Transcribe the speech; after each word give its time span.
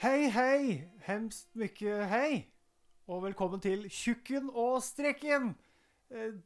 Hei, 0.00 0.30
hei! 0.32 0.88
Hemst 1.04 1.50
mykje 1.60 2.06
hei! 2.08 2.46
Og 3.04 3.18
velkommen 3.20 3.60
til 3.60 3.82
Tjukken 3.92 4.46
og 4.48 4.78
Strekken! 4.80 5.50
Eh, 6.08 6.38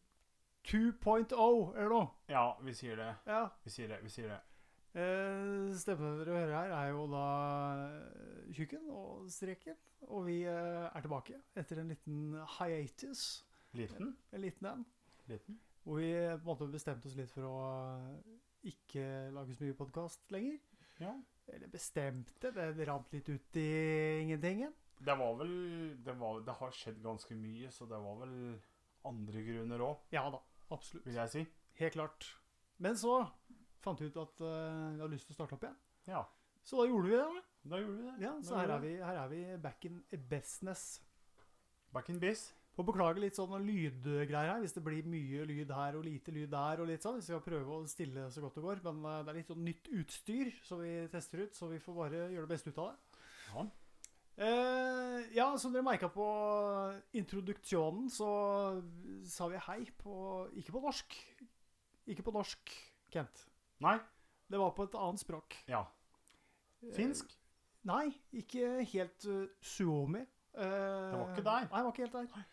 2.0 0.66 1.36
eller 1.36 1.92
noe. 1.92 2.08
Ja, 2.26 2.48
vi 2.66 2.72
sier 2.74 2.98
det. 2.98 3.12
Ja. 3.30 3.44
Vi 3.62 3.70
sier 3.70 3.92
det. 3.92 4.00
Vi 4.02 4.10
sier 4.10 4.32
det. 4.32 4.40
Eh, 4.98 5.70
stemmen 5.78 6.16
dere 6.18 6.34
hører 6.34 6.54
her, 6.56 6.74
er 6.80 6.88
jo 6.96 7.04
da 7.12 7.28
eh, 7.84 8.48
Tjukken 8.56 8.88
og 8.90 9.30
Streken. 9.30 9.78
Og 10.08 10.26
vi 10.26 10.40
eh, 10.50 10.88
er 10.88 11.06
tilbake 11.06 11.38
etter 11.54 11.84
en 11.84 11.92
liten 11.94 12.34
hiatus. 12.56 13.22
Liten? 13.78 14.16
En 14.34 14.42
liten 14.42 14.70
en. 14.72 14.82
Liten? 15.30 15.60
Hvor 15.86 16.02
vi 16.02 16.10
eh, 16.10 16.34
på 16.34 16.42
en 16.42 16.50
måte 16.50 16.72
bestemte 16.74 17.06
oss 17.06 17.14
litt 17.22 17.30
for 17.30 17.46
å 17.46 17.54
eh, 18.00 18.34
ikke 18.74 19.06
lage 19.38 19.54
så 19.54 19.68
mye 19.68 19.78
podkast 19.78 20.26
lenger. 20.34 20.58
Ja. 21.06 21.14
Eller 21.52 21.68
bestemte. 21.68 22.50
Det 22.54 22.86
rant 22.88 23.12
litt 23.12 23.28
ut 23.28 23.56
i 23.60 23.66
ingentingen. 24.22 24.72
Det 25.04 25.16
var 25.18 25.34
vel 25.36 25.52
det, 26.04 26.14
var, 26.16 26.38
det 26.46 26.54
har 26.60 26.70
skjedd 26.72 27.02
ganske 27.04 27.34
mye, 27.36 27.68
så 27.74 27.84
det 27.90 27.98
var 28.00 28.20
vel 28.22 28.36
andre 29.04 29.42
grunner 29.44 29.82
òg, 29.84 29.98
Ja 30.14 30.22
da, 30.32 30.38
absolutt. 30.72 31.04
vil 31.06 31.18
jeg 31.18 31.32
si. 31.34 31.42
Helt 31.80 31.92
klart. 31.98 32.28
Men 32.80 32.96
så 32.96 33.18
fant 33.84 34.00
vi 34.00 34.06
ut 34.08 34.16
at 34.22 34.40
uh, 34.40 34.94
vi 34.94 35.02
hadde 35.02 35.12
lyst 35.12 35.26
til 35.28 35.34
å 35.34 35.38
starte 35.42 35.58
opp 35.58 35.66
igjen. 35.66 35.76
Ja, 36.08 36.22
Så 36.64 36.78
da 36.80 36.86
gjorde 36.88 37.10
vi 37.10 37.16
det. 37.18 37.26
da. 37.26 37.42
da 37.74 37.80
gjorde 37.82 37.96
vi 37.98 38.06
det. 38.06 38.14
Ja, 38.24 38.32
Så 38.40 38.56
her 38.56 38.72
er, 38.72 38.80
vi, 38.80 38.94
her 39.04 39.18
er 39.24 39.28
vi 39.28 39.42
back 39.60 39.84
in 39.84 39.98
business. 40.30 41.02
Back 41.92 42.08
in 42.08 42.18
biz. 42.22 42.46
Får 42.74 42.86
beklage 42.88 43.22
litt 43.22 43.36
sånn 43.38 43.52
lydgreier 43.62 44.50
her, 44.50 44.62
hvis 44.64 44.74
det 44.74 44.82
blir 44.82 45.06
mye 45.06 45.44
lyd 45.46 45.70
her 45.70 45.94
og 45.94 46.04
lite 46.08 46.32
lyd 46.34 46.50
der. 46.50 46.80
og 46.82 46.88
litt 46.90 47.04
sånn. 47.06 47.20
Vi 47.20 47.26
skal 47.28 47.44
prøve 47.44 47.76
å 47.76 47.86
stille 47.86 48.26
så 48.34 48.42
godt 48.42 48.58
det 48.58 48.64
går, 48.64 48.82
men 48.88 49.04
eh, 49.10 49.20
det 49.22 49.30
er 49.30 49.38
litt 49.38 49.52
sånn 49.52 49.64
nytt 49.68 49.90
utstyr 49.94 50.50
som 50.66 50.82
vi 50.82 50.92
tester 51.12 51.44
ut, 51.44 51.54
så 51.54 51.70
vi 51.70 51.78
får 51.82 51.98
bare 52.00 52.24
gjøre 52.34 52.48
det 52.48 52.54
beste 52.56 52.74
ut 52.74 52.80
av 52.82 52.90
det. 52.90 53.22
Ja. 53.54 53.66
Eh, 54.34 55.18
ja, 55.36 55.46
som 55.62 55.70
dere 55.70 55.86
merka 55.86 56.08
på 56.10 56.26
introduksjonen, 57.14 58.08
så 58.10 58.30
sa 59.30 59.46
vi 59.52 59.60
hei 59.68 59.84
på 60.00 60.48
Ikke 60.58 60.74
på 60.74 60.82
norsk. 60.82 61.14
Ikke 62.10 62.26
på 62.26 62.34
norsk, 62.34 62.74
Kent. 63.14 63.46
Nei? 63.84 63.94
Det 64.50 64.58
var 64.58 64.74
på 64.74 64.88
et 64.88 64.98
annet 64.98 65.22
språk. 65.22 65.54
Ja. 65.70 65.84
Finsk? 66.96 67.30
Eh, 67.30 67.40
nei, 67.88 68.08
ikke 68.34 68.82
helt 68.90 69.24
uh, 69.30 69.46
suomi. 69.62 70.24
Eh, 70.54 70.64
Det 70.64 71.18
var 71.20 71.30
ikke 71.30 71.46
der? 71.46 71.68
Nei, 71.70 71.78
det 71.78 71.86
var 71.86 71.94
ikke 71.94 72.06
helt 72.08 72.18
der. 72.18 72.44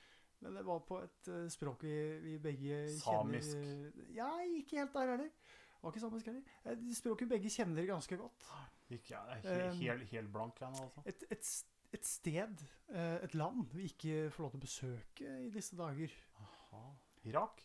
Men 0.42 0.56
det 0.58 0.64
var 0.66 0.80
på 0.88 1.00
et 1.06 1.28
eh, 1.30 1.48
språk 1.54 1.84
vi, 1.86 1.96
vi 2.24 2.38
begge 2.42 2.78
Samisk. 2.98 3.58
kjenner 3.58 4.14
Ja, 4.16 4.30
ikke 4.58 4.80
helt 4.82 4.96
der 4.96 5.14
heller. 5.14 5.28
Det 5.28 5.84
var 5.84 5.94
ikke 5.94 6.04
samisk 6.04 6.30
heller. 6.30 6.42
Språket 6.62 6.88
Et 6.90 6.98
språk 6.98 7.22
vi 7.22 7.28
begge 7.36 7.52
kjenner 7.54 7.88
ganske 7.90 8.18
godt. 8.18 8.48
Ikke, 8.92 9.14
ja, 9.16 9.22
er 9.38 9.46
Um, 9.46 9.52
helt, 9.52 9.80
helt, 9.82 10.10
helt 10.12 10.32
blank 10.34 10.60
igjen, 10.62 10.76
altså. 10.84 11.04
Et, 11.06 11.24
et, 11.32 11.52
et 11.94 12.06
sted, 12.06 12.66
eh, 12.90 13.24
et 13.24 13.34
land, 13.38 13.64
vi 13.74 13.88
ikke 13.90 14.30
får 14.34 14.44
lov 14.44 14.52
til 14.52 14.62
å 14.62 14.66
besøke 14.66 15.38
i 15.46 15.50
disse 15.54 15.78
dager. 15.80 16.14
Aha. 16.44 16.84
Irak? 17.30 17.64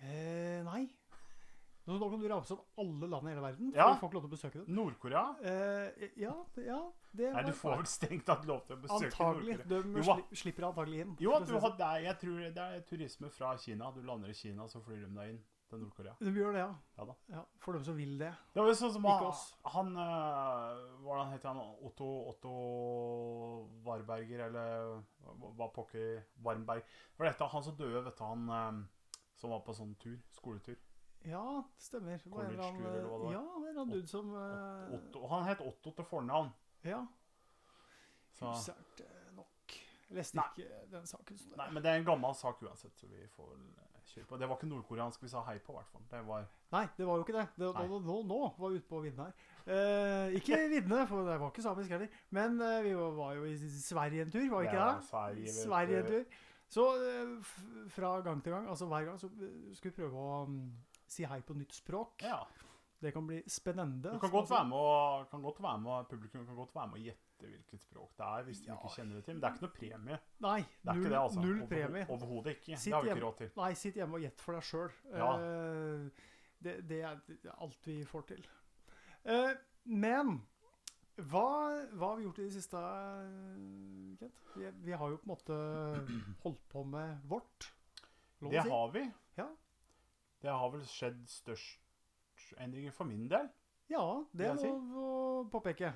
Eh, 0.00 0.60
nei. 0.64 0.84
Nå, 1.90 1.98
nå 1.98 2.08
kan 2.12 2.20
du 2.22 2.28
ramse 2.30 2.54
opp 2.54 2.78
alle 2.78 3.08
land 3.10 3.26
i 3.26 3.32
hele 3.34 3.42
verden, 3.44 3.72
for 3.74 3.78
Ja. 3.82 3.88
vi 3.90 3.98
får 4.00 4.08
ikke 4.08 4.18
lov 4.20 4.24
til 4.24 4.30
å 4.30 4.34
besøke 4.36 4.62
dem. 4.62 4.74
Nord-Korea? 4.78 5.24
Eh, 5.42 6.08
ja, 6.22 6.34
ja, 6.70 6.80
det 7.12 7.32
Nei, 7.34 7.42
du 7.50 7.52
får 7.58 7.76
vel 7.82 7.86
strengt 7.90 8.24
tatt 8.30 8.46
lov 8.46 8.64
til 8.66 8.76
å 8.76 8.82
besøke 8.86 9.10
Antagelig. 9.10 9.58
Nord-Korea. 9.66 9.92
De 9.96 10.02
sli, 10.30 10.42
slipper 10.44 10.68
antagelig 10.70 11.00
inn. 11.04 11.16
Jo, 11.18 11.38
du 11.40 11.46
det 11.50 11.56
har, 11.60 11.70
sånn. 11.70 11.78
det 11.82 11.88
er, 11.90 12.02
jeg 12.06 12.18
tror 12.22 12.44
det 12.54 12.66
er 12.66 12.84
turisme 12.86 13.30
fra 13.34 13.56
Kina. 13.58 13.90
Du 13.92 14.02
lander 14.06 14.28
i 14.30 14.36
Kina, 14.38 14.68
så 14.70 14.80
flyr 14.84 15.02
de 15.08 15.14
deg 15.18 15.30
inn 15.34 15.42
til 15.70 15.78
Nord-Korea. 15.78 16.14
De 16.18 16.30
gjør 16.34 16.52
det, 16.56 16.62
ja. 16.64 16.70
Ja 16.98 17.04
da. 17.10 17.14
ja. 17.30 17.42
For 17.62 17.72
dem 17.74 17.84
som 17.84 17.96
vil 17.96 18.16
det. 18.18 18.30
Det 18.54 18.62
var 18.62 18.70
jo 18.72 18.78
sånn 18.80 18.92
som 18.92 19.04
han, 19.06 19.32
han 19.74 19.92
Hvordan 21.04 21.30
heter 21.32 21.48
han? 21.52 21.60
Otto, 21.86 22.08
Otto 22.32 22.54
Warberger, 23.84 24.46
eller 24.48 25.02
hva- 25.56 25.70
pokker 25.72 26.24
Warmberg 26.42 26.82
et 27.28 27.40
av 27.40 27.50
han 27.52 27.62
som 27.62 27.76
døde, 27.76 28.02
vet 28.04 28.16
du, 28.16 28.24
han 28.24 28.48
øh, 28.48 28.80
som 29.36 29.50
var 29.50 29.60
på 29.64 29.74
sånn 29.76 29.94
tur? 30.00 30.18
Skoletur. 30.36 30.76
Ja, 31.28 31.62
det 31.76 31.84
stemmer. 31.84 32.18
Det 32.24 32.30
var 32.32 32.44
en 32.44 32.52
eller 32.54 32.64
eller 32.64 32.80
hva 32.80 32.92
det 32.94 33.08
var. 33.10 33.32
ja, 33.32 33.42
en 33.56 33.66
eller 33.68 33.80
annen 33.82 33.94
dude 33.96 34.08
som 34.08 34.30
Otto, 34.34 34.96
Otto, 35.00 35.26
han 35.34 35.44
het 35.48 35.60
Otto 35.60 35.92
til 35.98 36.04
fornavn. 36.04 36.52
Ja, 36.84 37.02
Usært 38.40 39.00
eh, 39.04 39.28
nok. 39.36 39.74
Jeg 40.08 40.16
leste 40.16 40.38
Nei. 40.38 40.46
ikke 40.56 40.82
den 40.94 41.06
saken. 41.06 41.38
Så 41.38 41.56
nei, 41.60 41.68
men 41.74 41.84
det 41.84 41.92
er 41.92 42.00
en 42.00 42.06
gammel 42.08 42.34
sak 42.34 42.62
uansett, 42.64 42.96
så 42.98 43.08
vi 43.10 43.26
får 43.34 43.50
vel 43.52 43.66
øh, 43.68 44.00
kjøre 44.14 44.26
på. 44.30 44.38
Det 44.40 44.48
var 44.48 44.58
ikke 44.58 44.70
nordkoreansk 44.70 45.22
vi 45.26 45.30
sa 45.32 45.42
hei 45.46 45.58
på, 45.62 45.74
i 45.74 45.78
hvert 45.78 45.92
fall. 45.92 46.06
Det 46.10 46.22
var 46.26 46.46
Nei, 46.72 46.84
det 46.96 47.06
var 47.06 47.18
jo 47.18 47.26
ikke 47.26 47.36
det. 47.36 47.46
det 47.58 47.70
nå, 47.90 47.98
nå, 48.06 48.16
nå 48.30 48.40
var 48.56 48.72
vi 48.72 48.80
ute 48.80 48.88
på 48.88 49.00
viddene 49.04 49.28
her. 49.28 49.48
Eh, 49.66 50.36
ikke 50.40 50.60
viddene, 50.72 51.02
for 51.10 51.26
det 51.28 51.36
var 51.42 51.52
ikke 51.52 51.66
samisk 51.66 51.92
heller. 51.94 52.20
Men 52.30 52.60
eh, 52.64 52.78
vi 52.86 52.94
var, 52.96 53.16
var 53.18 53.32
jo 53.38 53.44
i 53.50 53.56
Sverige 53.76 54.24
en 54.24 54.32
tur, 54.32 54.46
var 54.54 54.64
vi 54.64 54.70
ikke 54.70 54.78
Ja, 54.80 54.92
det? 54.96 55.08
Sverige, 55.10 55.54
Sverige 55.58 56.00
en 56.00 56.10
tur. 56.14 56.38
Så 56.70 56.84
eh, 57.02 57.52
fra 57.90 58.12
gang 58.24 58.40
til 58.44 58.52
gang, 58.54 58.68
altså 58.70 58.86
hver 58.86 59.04
gang, 59.10 59.18
så 59.20 59.28
skulle 59.74 59.90
vi 59.90 59.96
prøve 60.00 60.16
å 60.16 60.44
mm, 60.46 60.64
si 61.10 61.24
hei 61.26 61.40
på 61.42 61.54
nytt 61.58 61.74
språk. 61.74 62.22
Ja. 62.26 62.40
Det 63.00 63.14
kan 63.16 63.24
bli 63.26 63.38
spennende. 63.48 64.10
Du 64.12 64.20
kan 64.20 64.30
godt 64.30 64.50
være 64.52 64.66
med 64.68 64.76
og, 64.76 65.28
kan 65.30 65.42
godt 65.42 65.60
være 65.64 65.78
med, 65.80 66.08
Publikum 66.10 66.42
kan 66.46 66.56
godt 66.58 66.74
være 66.76 66.90
med 66.90 66.98
å 67.00 67.04
gjette 67.06 67.48
hvilket 67.48 67.80
språk 67.80 68.10
det 68.18 68.26
er, 68.26 68.42
hvis 68.44 68.58
de 68.60 68.68
Ja. 68.68 68.74
ikke 68.76 68.90
kjenner 68.98 69.14
det 69.16 69.24
til. 69.24 69.34
Men 69.34 69.40
det 69.40 69.48
er 69.48 69.54
ikke 69.54 69.64
noe 69.64 69.76
premie. 69.78 70.18
Nei, 70.44 70.58
Det 70.60 70.90
er 70.90 70.92
null, 70.92 71.00
ikke 71.00 71.12
det, 71.14 71.20
altså. 71.22 71.40
null 71.40 71.62
premie. 71.70 72.06
Overhodet 72.12 72.52
ikke. 72.58 72.76
Sitt 72.76 72.84
det 72.90 72.92
har 72.98 73.02
vi 73.06 73.08
ikke 73.14 73.24
råd 73.24 73.36
til. 73.38 73.50
Nei, 73.56 73.70
sitt 73.74 73.94
hjemme 73.96 74.14
og 74.20 74.20
gjett 74.26 74.40
for 74.44 74.52
deg 74.58 74.62
sjøl. 74.68 74.92
Ja. 75.14 75.30
det, 76.60 76.74
det 76.90 77.00
er 77.08 77.20
det 77.30 77.38
er 77.48 77.56
alt 77.64 77.86
vi 77.88 77.96
får 78.04 78.26
til. 78.34 78.44
Eh, 79.24 79.54
men 79.84 80.34
hva, 81.16 81.46
hva 81.96 82.12
har 82.12 82.16
vi 82.20 82.24
gjort 82.28 82.38
i 82.38 82.44
det 82.50 82.52
siste, 82.58 82.76
eh, 82.76 84.16
Kent? 84.20 84.44
Vi, 84.56 84.70
vi 84.84 84.92
har 84.92 85.08
jo 85.08 85.16
på 85.16 85.24
en 85.24 85.32
måte 85.32 85.58
holdt 86.44 86.68
på 86.68 86.84
med 86.84 87.24
vårt. 87.32 87.72
Det 88.40 88.60
har 88.68 88.92
vi. 88.92 89.06
Ja. 89.40 89.48
Det 90.40 90.50
har 90.50 90.70
vel 90.72 90.84
skjedd 90.88 91.24
størst 91.28 92.54
endringer 92.60 92.94
for 92.96 93.04
min 93.08 93.26
del. 93.28 93.48
Ja, 93.90 94.04
det 94.32 94.46
er 94.46 94.60
lov 94.62 94.94
å 94.96 95.08
påpeke. 95.52 95.92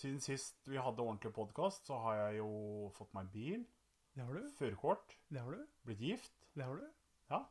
Siden 0.00 0.20
sist 0.22 0.68
vi 0.70 0.78
hadde 0.80 1.02
ordentlig 1.02 1.32
podkast, 1.36 1.86
så 1.88 1.98
har 2.04 2.16
jeg 2.20 2.38
jo 2.40 2.90
fått 2.96 3.12
meg 3.16 3.30
bil, 3.32 3.64
Det 4.14 4.24
har 4.24 4.32
du. 4.34 4.48
førerkort, 4.58 5.16
Det 5.30 5.40
har 5.40 5.50
du. 5.56 5.66
blitt 5.84 6.00
gift. 6.00 6.32
Det 6.54 6.64
har 6.64 6.76
du. 6.76 6.86
Ja. 7.30 7.44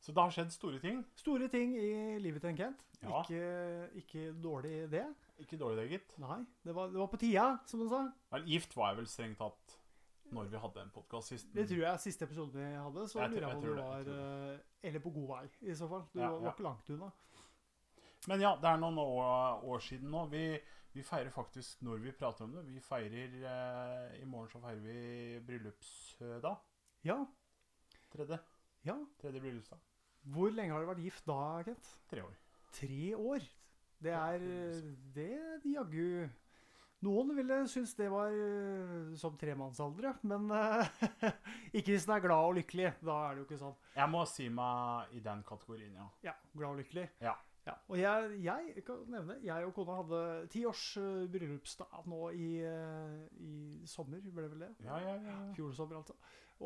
Så 0.00 0.12
det 0.14 0.22
har 0.22 0.30
skjedd 0.30 0.52
store 0.52 0.78
ting. 0.80 1.04
Store 1.16 1.48
ting 1.48 1.74
i 1.76 2.18
livet 2.22 2.40
til 2.40 2.50
en 2.50 2.56
Kent. 2.56 2.82
Ja. 3.02 3.22
Ikke, 3.22 3.90
ikke 4.00 4.32
dårlig 4.42 4.90
det. 4.90 5.04
Ikke 5.42 5.58
dårlig, 5.58 5.82
det, 5.82 5.90
gitt. 5.90 6.14
Nei, 6.22 6.38
det 6.64 6.74
var, 6.74 6.88
det 6.88 7.00
var 7.00 7.10
på 7.12 7.18
tida, 7.20 7.58
som 7.66 7.80
du 7.82 7.88
sa. 7.90 8.04
Vel, 8.32 8.46
gift 8.48 8.76
var 8.76 8.92
jeg 8.92 9.00
vel 9.02 9.06
strengt 9.10 9.38
tatt 9.42 9.76
når 10.32 10.48
vi 10.50 10.58
hadde 10.58 10.80
en 10.82 10.90
podkast 10.94 11.28
sist. 11.34 11.50
Det 11.54 11.66
tror 11.68 11.82
jeg 11.84 12.00
siste 12.02 12.24
episode 12.26 12.56
vi 12.56 12.70
hadde. 12.74 13.04
Så 13.08 13.20
Jeg 13.20 13.30
lurer 13.34 13.46
jeg 13.46 13.50
på 13.50 13.58
om 13.58 13.64
du 13.64 13.74
det, 13.74 13.84
var 13.84 14.62
Eller 14.96 15.04
på 15.04 15.12
god 15.12 15.28
vei, 15.28 15.44
i 15.68 15.74
så 15.76 15.88
fall. 15.90 16.06
Du 16.14 16.20
Ja, 16.22 16.30
var, 16.32 16.54
ikke 16.54 16.64
langt 16.64 16.88
unna. 16.94 17.10
Men 18.26 18.40
ja, 18.40 18.54
det 18.56 18.68
er 18.70 18.78
noen 18.80 18.96
år, 18.98 19.60
år 19.68 19.82
siden 19.84 20.08
nå. 20.10 20.22
Vi, 20.32 20.40
vi 20.96 21.02
feirer 21.04 21.28
faktisk 21.34 21.82
når 21.84 22.00
vi 22.06 22.14
prater 22.16 22.46
om 22.46 22.54
det. 22.56 22.62
Vi 22.66 22.80
feirer 22.80 23.36
eh, 23.52 24.16
I 24.22 24.24
morgen 24.26 24.48
så 24.50 24.62
feirer 24.64 24.80
vi 24.82 25.42
bryllupsdag. 25.46 26.56
Ja. 27.06 27.18
Tredje. 28.10 28.40
ja. 28.88 28.96
Tredje 29.20 29.44
bryllupsdag. 29.44 29.84
Hvor 30.32 30.50
lenge 30.50 30.72
har 30.74 30.82
du 30.82 30.88
vært 30.88 31.04
gift 31.04 31.28
da, 31.28 31.38
Kent? 31.68 31.92
Tre 32.10 32.24
år. 32.24 32.34
Tre 32.80 33.02
år. 33.20 33.46
Det 34.02 34.12
er 34.16 34.48
Det 35.14 35.30
jaggu 35.70 36.26
Noen 37.06 37.32
ville 37.36 37.58
synes 37.70 37.94
det 37.98 38.06
var 38.10 38.34
eh, 38.34 39.10
som 39.18 39.36
tremannsalder, 39.38 40.10
ja. 40.10 40.14
Men 40.26 40.46
eh, 40.50 41.02
ikke 41.78 41.92
hvis 41.94 42.06
en 42.08 42.16
er 42.16 42.24
glad 42.24 42.50
og 42.50 42.56
lykkelig. 42.58 42.94
Da 43.04 43.18
er 43.26 43.36
det 43.36 43.42
jo 43.42 43.48
ikke 43.48 43.60
sånn. 43.60 43.76
Jeg 43.96 44.12
må 44.12 44.22
si 44.30 44.48
meg 44.52 45.12
i 45.16 45.20
den 45.24 45.44
kategorien, 45.46 45.92
ja. 45.98 46.06
Ja, 46.30 46.38
glad 46.56 46.74
og 46.74 46.82
lykkelig. 46.82 47.10
Ja. 47.24 47.36
Og 47.90 47.96
jeg, 47.98 48.36
jeg 48.44 48.82
kan 48.86 49.00
nevne, 49.10 49.40
jeg 49.42 49.66
og 49.66 49.72
kona 49.74 49.96
hadde 49.98 50.18
ti 50.52 50.60
års 50.68 50.84
eh, 51.02 51.24
bryllupsdag 51.30 52.06
nå 52.06 52.20
i, 52.38 52.50
i 53.42 53.54
sommer, 53.90 54.22
ble 54.22 54.44
det 54.44 54.50
vel 54.52 54.66
det? 54.68 54.72
Ja, 54.86 54.98
ja, 55.02 55.14
ja. 55.16 55.32
ja. 55.32 55.38
Fjor 55.56 55.72
sommer, 55.74 55.98
altså. 56.02 56.14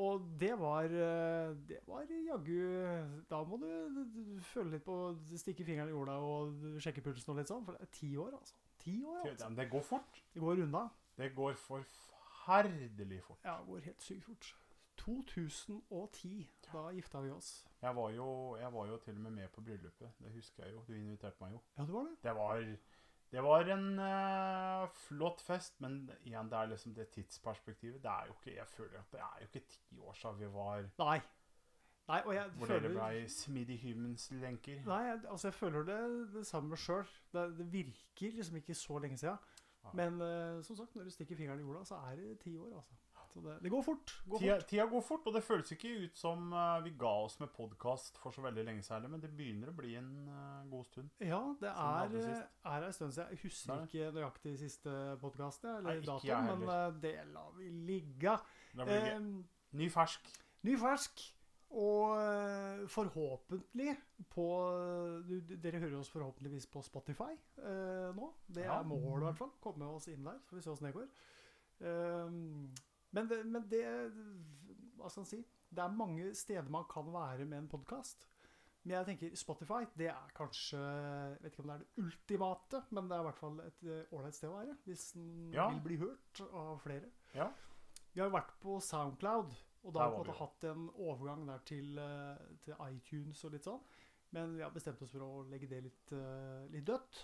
Og 0.00 0.22
det 0.38 0.52
var 0.54 0.84
Det 0.86 1.80
var 1.82 2.04
jaggu 2.06 3.24
Da 3.26 3.40
må 3.42 3.56
du, 3.58 3.66
du 4.14 4.20
føle 4.52 4.76
litt 4.76 4.84
på 4.86 4.94
Stikke 5.34 5.66
fingeren 5.66 5.90
i 5.90 5.96
jorda 5.96 6.14
og 6.22 6.78
sjekke 6.78 7.02
pulsen 7.02 7.32
og 7.32 7.40
litt 7.40 7.50
sånn. 7.50 7.64
For 7.66 7.74
det 7.74 7.88
er 7.88 7.96
ti 7.96 8.12
år, 8.14 8.36
altså. 8.38 8.54
Ti 8.80 8.96
år, 9.04 9.20
Ja, 9.24 9.30
altså. 9.30 9.48
men 9.48 9.58
Det 9.58 9.68
går 9.70 9.82
fort. 9.82 10.22
Det 10.34 10.40
går 10.42 10.62
unna. 10.64 10.88
Det 11.16 11.34
går 11.36 11.52
forferdelig 11.54 13.22
fort. 13.22 13.38
Ja, 13.44 13.56
det 13.60 13.66
går 13.66 13.86
helt 13.90 14.02
sykt 14.02 14.24
fort. 14.24 14.54
2010. 15.00 16.48
Da 16.72 16.90
gifta 16.92 17.20
vi 17.24 17.30
oss. 17.32 17.66
Jeg 17.82 17.96
var, 17.96 18.10
jo, 18.12 18.56
jeg 18.60 18.72
var 18.72 18.86
jo 18.86 18.96
til 19.04 19.14
og 19.16 19.20
med 19.20 19.30
med 19.30 19.48
på 19.48 19.60
bryllupet. 19.64 20.12
Det 20.20 20.32
husker 20.34 20.64
jeg 20.64 20.74
jo. 20.74 20.84
Du 20.88 20.92
inviterte 20.94 21.40
meg 21.40 21.52
jo. 21.56 21.60
Ja, 21.78 21.82
det 21.82 21.94
var 21.94 22.08
det. 22.08 22.16
Det 22.22 22.34
var, 22.36 22.64
det 23.32 23.42
var 23.46 23.70
en 23.74 23.86
uh, 23.98 24.88
flott 25.06 25.40
fest, 25.40 25.80
men 25.80 26.10
igjen, 26.24 26.50
det 26.50 26.58
er 26.58 26.72
liksom 26.74 26.94
det 26.94 27.08
tidsperspektivet. 27.14 28.02
Det 28.02 28.10
er 28.10 28.26
jo 28.28 28.36
ikke, 28.38 28.56
jeg 28.56 28.66
føler 28.68 28.98
at 28.98 29.12
det 29.12 29.20
er 29.20 29.36
jo 29.40 29.48
ikke 29.50 29.66
ti 29.68 29.98
år 29.98 30.12
siden 30.20 30.40
vi 30.40 30.52
var 30.54 30.88
Nei. 30.98 31.20
Nei, 32.10 32.20
og 32.26 32.34
jeg 32.34 32.50
Hvor 32.56 32.66
dere 32.66 32.80
føler 32.80 32.94
ble 32.96 33.28
smidig 33.30 33.76
humans-lenker. 33.84 34.80
Nei, 34.88 35.02
jeg, 35.06 35.20
altså 35.30 35.48
jeg 35.50 35.54
føler 35.54 35.84
det, 35.86 35.98
det 36.34 36.46
samme 36.48 36.78
sjøl. 36.80 37.06
Det, 37.32 37.44
det 37.58 37.66
virker 37.72 38.34
liksom 38.40 38.58
ikke 38.58 38.74
så 38.74 38.98
lenge. 38.98 39.18
Ja. 39.22 39.36
Men 39.94 40.18
uh, 40.20 40.58
som 40.66 40.76
sagt, 40.76 40.96
når 40.96 41.06
du 41.06 41.14
stikker 41.14 41.38
fingeren 41.38 41.62
i 41.62 41.62
jorda, 41.62 41.84
så 41.86 42.00
er 42.10 42.18
det 42.18 42.34
ti 42.42 42.56
år, 42.58 42.74
altså. 42.80 42.98
Så 43.30 43.40
det, 43.44 43.52
det 43.62 43.70
går 43.70 43.82
fort. 43.86 44.12
Går 44.26 44.38
Tida, 44.42 44.54
fort. 44.56 44.66
tida 44.66 44.84
går 44.90 45.02
fort, 45.06 45.26
og 45.30 45.34
det 45.36 45.42
føles 45.46 45.72
ikke 45.76 45.90
ut 46.02 46.18
som 46.18 46.52
uh, 46.52 46.80
vi 46.82 46.90
ga 46.98 47.12
oss 47.28 47.38
med 47.40 47.52
podkast 47.54 48.18
for 48.18 48.34
så 48.34 48.42
veldig 48.42 48.64
lenge 48.66 48.82
siden, 48.82 49.06
men 49.12 49.22
det 49.22 49.30
begynner 49.38 49.70
å 49.70 49.74
bli 49.78 49.94
en 50.00 50.10
uh, 50.26 50.66
god 50.72 50.88
stund. 50.90 51.12
Ja, 51.22 51.38
det 51.62 51.70
er, 51.70 52.40
er 52.72 52.86
en 52.88 52.96
stund 52.96 53.14
siden. 53.14 53.30
Jeg 53.30 53.44
husker 53.44 53.76
Nei. 53.76 53.86
ikke 53.86 54.10
nøyaktig 54.18 54.56
siste 54.58 54.96
podkast, 55.22 55.68
eller 55.76 56.02
datoen, 56.02 56.64
men 56.66 57.02
det 57.06 57.16
lar 57.30 57.54
vi 57.54 57.70
ligge. 57.92 58.34
Ny 59.78 59.86
fersk. 59.94 60.32
ny 60.66 60.74
fersk. 60.80 61.28
Og 61.70 62.16
eh, 62.18 62.80
forhåpentlig 62.90 63.92
på 64.32 64.46
Dere 65.62 65.78
hører 65.84 66.00
oss 66.00 66.10
forhåpentligvis 66.10 66.66
på 66.72 66.82
Spotify 66.82 67.30
eh, 67.62 68.08
nå. 68.16 68.32
Det 68.50 68.64
Ja. 68.64 68.80
er 68.80 68.88
målet, 68.90 69.22
i 69.22 69.26
hvert 69.28 69.38
fall. 69.38 69.52
Komme 69.62 69.86
oss 69.94 70.08
inn 70.10 70.24
der, 70.26 70.40
så 70.42 70.50
får 70.50 70.56
vi 70.58 70.62
se 70.66 70.70
åssen 70.72 70.88
det 70.88 70.96
går. 70.96 71.08
Eh, 71.80 72.34
men, 73.14 73.28
det, 73.30 73.38
men 73.46 73.68
det 73.70 73.84
Hva 74.98 75.08
skal 75.10 75.22
en 75.22 75.30
si? 75.30 75.44
Det 75.70 75.84
er 75.84 75.94
mange 75.94 76.32
steder 76.34 76.68
man 76.70 76.84
kan 76.90 77.06
være 77.14 77.46
med 77.46 77.58
en 77.62 77.68
podkast. 77.70 78.26
Men 78.82 78.96
jeg 78.96 79.06
tenker 79.10 79.34
Spotify 79.36 79.82
det 80.00 80.06
er 80.08 80.30
kanskje 80.34 80.78
Jeg 80.80 81.38
vet 81.42 81.52
ikke 81.52 81.62
om 81.62 81.68
det 81.68 81.74
er 81.74 81.82
det 81.84 82.04
ultimate, 82.04 82.82
men 82.96 83.08
det 83.10 83.16
er 83.16 83.20
i 83.20 83.26
hvert 83.28 83.40
fall 83.40 83.58
et 83.62 83.82
eh, 83.86 84.14
ålreit 84.16 84.34
sted 84.34 84.50
å 84.50 84.56
være. 84.58 84.76
Hvis 84.88 85.12
den 85.14 85.52
Ja. 85.54 85.68
vil 85.70 85.82
bli 85.86 85.96
hørt 86.02 86.40
av 86.50 86.78
flere. 86.82 87.10
Ja. 87.36 87.50
Vi 88.12 88.20
har 88.20 88.26
jo 88.30 88.34
vært 88.34 88.54
på 88.62 88.80
Soundcloud, 88.82 89.52
og 89.84 89.94
da 89.96 90.06
har 90.06 90.24
vi 90.26 90.36
hatt 90.36 90.64
en 90.68 90.88
overgang 90.92 91.46
der 91.48 91.62
til, 91.68 91.98
eh, 91.98 92.56
til 92.64 92.74
iTunes 92.90 93.44
og 93.44 93.54
litt 93.54 93.68
sånn. 93.68 93.80
Men 94.36 94.56
vi 94.56 94.62
har 94.62 94.72
bestemt 94.74 95.00
oss 95.02 95.12
for 95.14 95.24
å 95.26 95.44
legge 95.50 95.68
det 95.70 95.82
litt, 95.82 96.12
eh, 96.14 96.66
litt 96.74 96.86
dødt. 96.86 97.22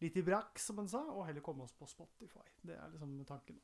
Litt 0.00 0.16
i 0.16 0.24
brakk, 0.24 0.58
som 0.58 0.78
en 0.80 0.88
sa, 0.88 1.02
og 1.12 1.26
heller 1.26 1.44
komme 1.44 1.66
oss 1.66 1.74
på 1.76 1.88
Spotify. 1.88 2.46
Det 2.64 2.76
er 2.76 2.94
liksom 2.94 3.18
tanken. 3.28 3.58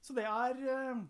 Så 0.00 0.14
det 0.14 0.26
er 0.28 0.60
eh, 0.68 1.06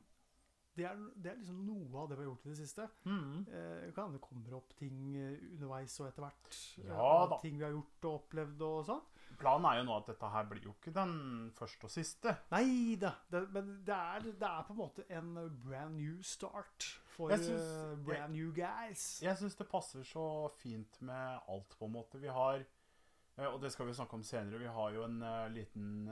det 0.79 0.87
er, 0.87 1.01
det 1.19 1.33
er 1.33 1.41
liksom 1.41 1.65
noe 1.67 2.03
av 2.05 2.07
det 2.09 2.19
vi 2.19 2.23
har 2.23 2.29
gjort 2.31 2.47
i 2.47 2.53
det 2.53 2.59
siste. 2.61 2.87
Mm. 3.09 3.47
Eh, 3.51 3.89
kan 3.97 4.15
det 4.15 4.23
kommer 4.23 4.55
opp 4.61 4.77
ting 4.79 5.17
underveis 5.17 5.97
og 5.99 6.07
etter 6.07 6.23
hvert. 6.23 6.61
Ja. 6.85 7.39
Ting 7.43 7.59
vi 7.59 7.67
har 7.67 7.75
gjort 7.75 8.07
og 8.07 8.21
opplevd 8.21 8.63
og 8.69 8.85
sånn. 8.87 9.03
Planen 9.39 9.67
er 9.71 9.77
jo 9.79 9.85
nå 9.87 9.97
at 10.01 10.07
dette 10.11 10.29
her 10.33 10.47
blir 10.51 10.65
jo 10.65 10.73
ikke 10.75 10.93
den 10.97 11.13
første 11.55 11.85
og 11.87 11.93
siste. 11.93 12.33
Nei 12.51 12.97
da, 13.01 13.13
det, 13.31 13.45
men 13.55 13.69
det 13.87 13.95
er, 13.95 14.25
det 14.41 14.49
er 14.49 14.65
på 14.67 14.73
en 14.75 14.81
måte 14.81 15.05
en 15.15 15.29
brand 15.63 15.95
new 15.99 16.17
start 16.27 16.87
for 17.15 17.31
synes- 17.37 17.69
eh, 17.93 17.93
brand 18.07 18.33
new 18.35 18.51
guys. 18.57 19.21
Jeg 19.23 19.37
syns 19.39 19.55
det 19.59 19.69
passer 19.71 20.03
så 20.07 20.25
fint 20.59 21.01
med 21.03 21.39
alt, 21.49 21.77
på 21.79 21.87
en 21.87 21.93
måte. 21.95 22.19
Vi 22.23 22.29
har 22.35 22.65
eh, 22.65 23.47
Og 23.47 23.61
det 23.63 23.71
skal 23.73 23.87
vi 23.87 23.95
snakke 23.95 24.15
om 24.19 24.23
senere. 24.23 24.59
Vi 24.59 24.67
har 24.67 24.91
jo 24.97 25.05
en 25.05 25.23
eh, 25.23 25.49
liten 25.55 26.09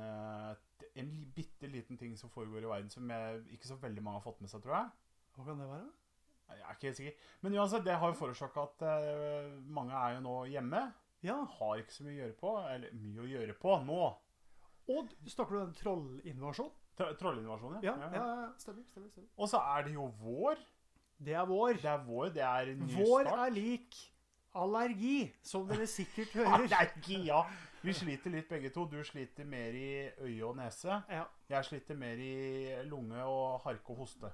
En 0.97 1.33
bitte 1.35 1.67
liten 1.69 1.97
ting 1.99 2.15
som 2.17 2.31
foregår 2.31 2.63
i 2.65 2.69
verden 2.71 2.91
som 2.91 3.11
jeg, 3.11 3.43
ikke 3.53 3.69
så 3.69 3.77
veldig 3.81 4.03
mange 4.03 4.21
har 4.21 4.25
fått 4.25 4.41
med 4.41 4.49
seg, 4.51 4.63
tror 4.63 4.77
jeg. 4.77 4.91
Hva 5.37 5.45
kan 5.45 5.59
det 5.61 5.69
være? 5.69 5.89
Jeg 6.49 6.61
er 6.63 6.77
ikke 6.77 6.87
helt 6.87 6.97
sikker. 6.97 7.13
Men 7.43 7.57
uansett, 7.59 7.85
det 7.85 7.97
har 7.99 8.09
jo 8.13 8.17
forårsaka 8.21 8.63
at 8.63 8.85
mange 9.67 9.93
er 9.99 10.15
jo 10.15 10.21
nå 10.25 10.35
hjemme. 10.53 10.83
Ja, 11.23 11.45
Har 11.59 11.77
ikke 11.81 11.93
så 11.93 12.05
mye 12.05 12.15
å 12.17 12.21
gjøre 12.27 12.37
på. 12.41 12.51
Eller 12.71 12.91
mye 12.93 13.23
å 13.25 13.29
gjøre 13.31 13.55
på 13.61 13.77
nå. 13.87 14.01
og 14.89 15.09
snakker 15.27 15.57
du 15.57 15.61
om 15.63 15.73
trollinvasjon? 15.75 16.71
Tro- 16.97 17.13
Trollinvasjon, 17.21 17.79
Ja, 17.83 17.97
ja, 18.01 18.11
ja, 18.15 18.53
stemmer, 18.59 18.85
stemmer, 18.89 19.09
stemmer. 19.11 19.29
Og 19.37 19.49
så 19.51 19.59
er 19.77 19.83
det 19.85 19.95
jo 19.95 20.07
vår. 20.21 20.57
Det 21.19 21.35
er 21.35 21.47
vår. 21.49 21.73
Det 21.83 21.91
er 21.91 22.05
vår, 22.07 22.29
det 22.37 22.43
er 22.45 22.75
ny 22.75 22.95
Vår 23.05 23.25
start. 23.27 23.39
er 23.47 23.51
lik 23.57 23.97
allergi, 24.57 25.33
som 25.43 25.67
dere 25.69 25.87
sikkert 25.99 26.33
hører. 26.39 26.55
Allergi, 26.69 27.19
ja. 27.27 27.43
Vi 27.83 27.93
sliter 27.93 28.31
litt 28.33 28.49
begge 28.49 28.71
to. 28.75 28.87
Du 28.91 28.97
sliter 29.05 29.45
mer 29.45 29.75
i 29.77 30.09
øye 30.25 30.45
og 30.47 30.57
nese. 30.57 31.03
Ja, 31.13 31.25
Jeg 31.51 31.65
sliter 31.69 31.95
mer 31.97 32.17
i 32.19 32.83
lunge 32.89 33.21
og 33.25 33.61
harke 33.67 33.91
og 33.93 33.97
hoste. 34.05 34.33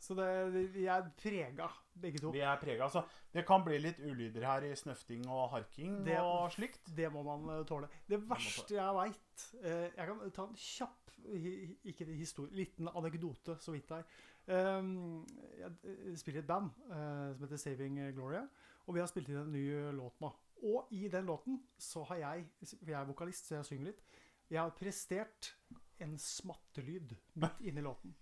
Så 0.00 0.14
det, 0.14 0.28
vi 0.74 0.84
er 0.86 1.08
prega, 1.18 1.66
begge 1.98 2.20
to. 2.22 2.30
Vi 2.34 2.42
er 2.46 2.60
prega. 2.60 2.88
så 2.92 3.02
det 3.34 3.44
kan 3.48 3.64
bli 3.66 3.78
litt 3.82 3.98
ulyder 3.98 4.46
her 4.46 4.66
i 4.68 4.74
snøfting 4.78 5.26
og 5.26 5.50
harking 5.56 6.04
Det- 6.06 6.20
og 6.22 6.52
slikt. 6.54 6.94
Det 6.96 7.10
må 7.12 7.22
man 7.26 7.48
eh, 7.58 7.64
tåle. 7.66 7.88
Det 8.08 8.20
verste 8.28 8.78
jeg 8.78 8.94
veit 8.94 9.46
Jeg 9.62 10.06
kan 10.06 10.30
ta 10.30 10.46
en 10.46 10.56
kjapp 10.56 11.08
ikke 11.84 12.06
historie, 12.14 12.54
liten 12.54 12.88
anekdote 12.88 13.56
så 13.60 13.72
vidt 13.74 13.88
der. 13.90 14.04
Um, 14.48 15.26
jeg 15.58 15.72
eh, 15.84 16.14
spiller 16.16 16.40
i 16.40 16.44
et 16.44 16.48
band 16.48 16.70
eh, 16.88 17.34
som 17.34 17.44
heter 17.44 17.60
Saving 17.60 17.98
Gloria, 18.16 18.46
og 18.86 18.94
vi 18.94 19.02
har 19.02 19.10
spilt 19.10 19.28
inn 19.28 19.42
en 19.42 19.52
ny 19.52 19.66
låt 19.98 20.22
nå. 20.24 20.30
Og 20.68 20.88
i 20.94 21.08
den 21.12 21.26
låten 21.28 21.60
så 21.78 22.02
har 22.08 22.16
jeg 22.22 22.46
For 22.64 22.88
jeg 22.90 22.96
er 23.00 23.06
vokalist, 23.06 23.46
så 23.46 23.58
jeg 23.58 23.68
synger 23.68 23.90
litt. 23.92 24.00
Jeg 24.48 24.58
har 24.62 24.72
prestert 24.74 25.52
en 26.00 26.16
smattelyd 26.18 27.12
midt 27.34 27.60
inni 27.68 27.84
låten. 27.84 28.14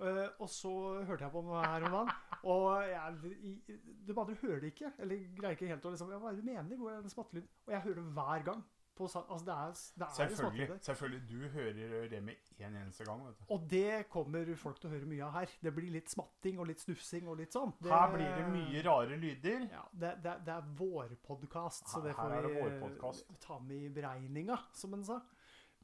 Eh, 0.00 0.28
og 0.38 0.48
så 0.48 0.70
hørte 1.08 1.24
jeg 1.26 1.32
på 1.32 1.40
den 1.42 1.50
her 1.64 1.84
om 1.88 1.92
dagen, 1.92 2.10
og 2.44 2.82
jeg, 2.86 3.36
i- 3.42 3.78
du 4.06 4.12
bare 4.14 4.34
hører 4.42 4.60
det 4.60 4.72
ikke. 4.74 4.92
Eller 4.98 5.16
greier 5.36 5.56
ikke 5.56 5.66
helt 5.66 5.82
å 5.84 5.90
liksom 5.90 6.08
Hva 6.12 6.28
er 6.30 6.36
det 6.36 6.44
du 6.44 6.50
mener? 6.52 6.76
Hvor 6.76 6.90
er 6.92 7.00
den 7.00 7.10
smattelyd? 7.10 7.48
Og 7.66 7.72
jeg 7.72 7.80
hører 7.82 7.94
det 8.02 8.12
hver 8.14 8.44
gang. 8.44 8.64
På, 8.98 9.04
altså 9.06 9.44
det 9.46 9.54
er, 9.54 9.74
det 9.98 10.06
er 10.06 10.14
Selvfølgelig. 10.18 10.80
Selvfølgelig. 10.82 11.28
Du 11.28 11.48
hører 11.54 12.08
det 12.10 12.22
med 12.22 12.34
en 12.58 12.76
eneste 12.80 13.04
gang. 13.04 13.20
vet 13.26 13.38
du. 13.38 13.44
Og 13.54 13.66
det 13.70 14.08
kommer 14.10 14.54
folk 14.56 14.80
til 14.80 14.90
å 14.90 14.92
høre 14.92 15.06
mye 15.06 15.22
av 15.24 15.32
her. 15.32 15.46
Det 15.62 15.74
blir 15.74 15.90
litt 15.94 16.10
smatting 16.10 16.58
og 16.58 16.66
litt 16.66 16.80
snufsing 16.82 17.28
og 17.28 17.36
litt 17.38 17.52
sånn. 17.54 17.72
Det- 17.80 17.90
Her 17.92 18.10
blir 18.10 18.26
det 18.26 18.48
mye 18.50 18.82
rare 18.84 19.16
lyder. 19.16 19.68
Ja, 19.70 19.84
det, 19.92 20.22
det, 20.22 20.34
det 20.46 20.54
er 20.54 20.66
vår 20.74 21.14
podkast, 21.26 21.86
så 21.86 22.02
det 22.02 22.14
får 22.16 22.30
det 22.42 22.54
vi 22.54 23.38
ta 23.46 23.58
med 23.60 23.76
i 23.82 23.88
beregninga, 23.88 24.58
som 24.72 24.94
en 24.94 25.04
sa. 25.04 25.20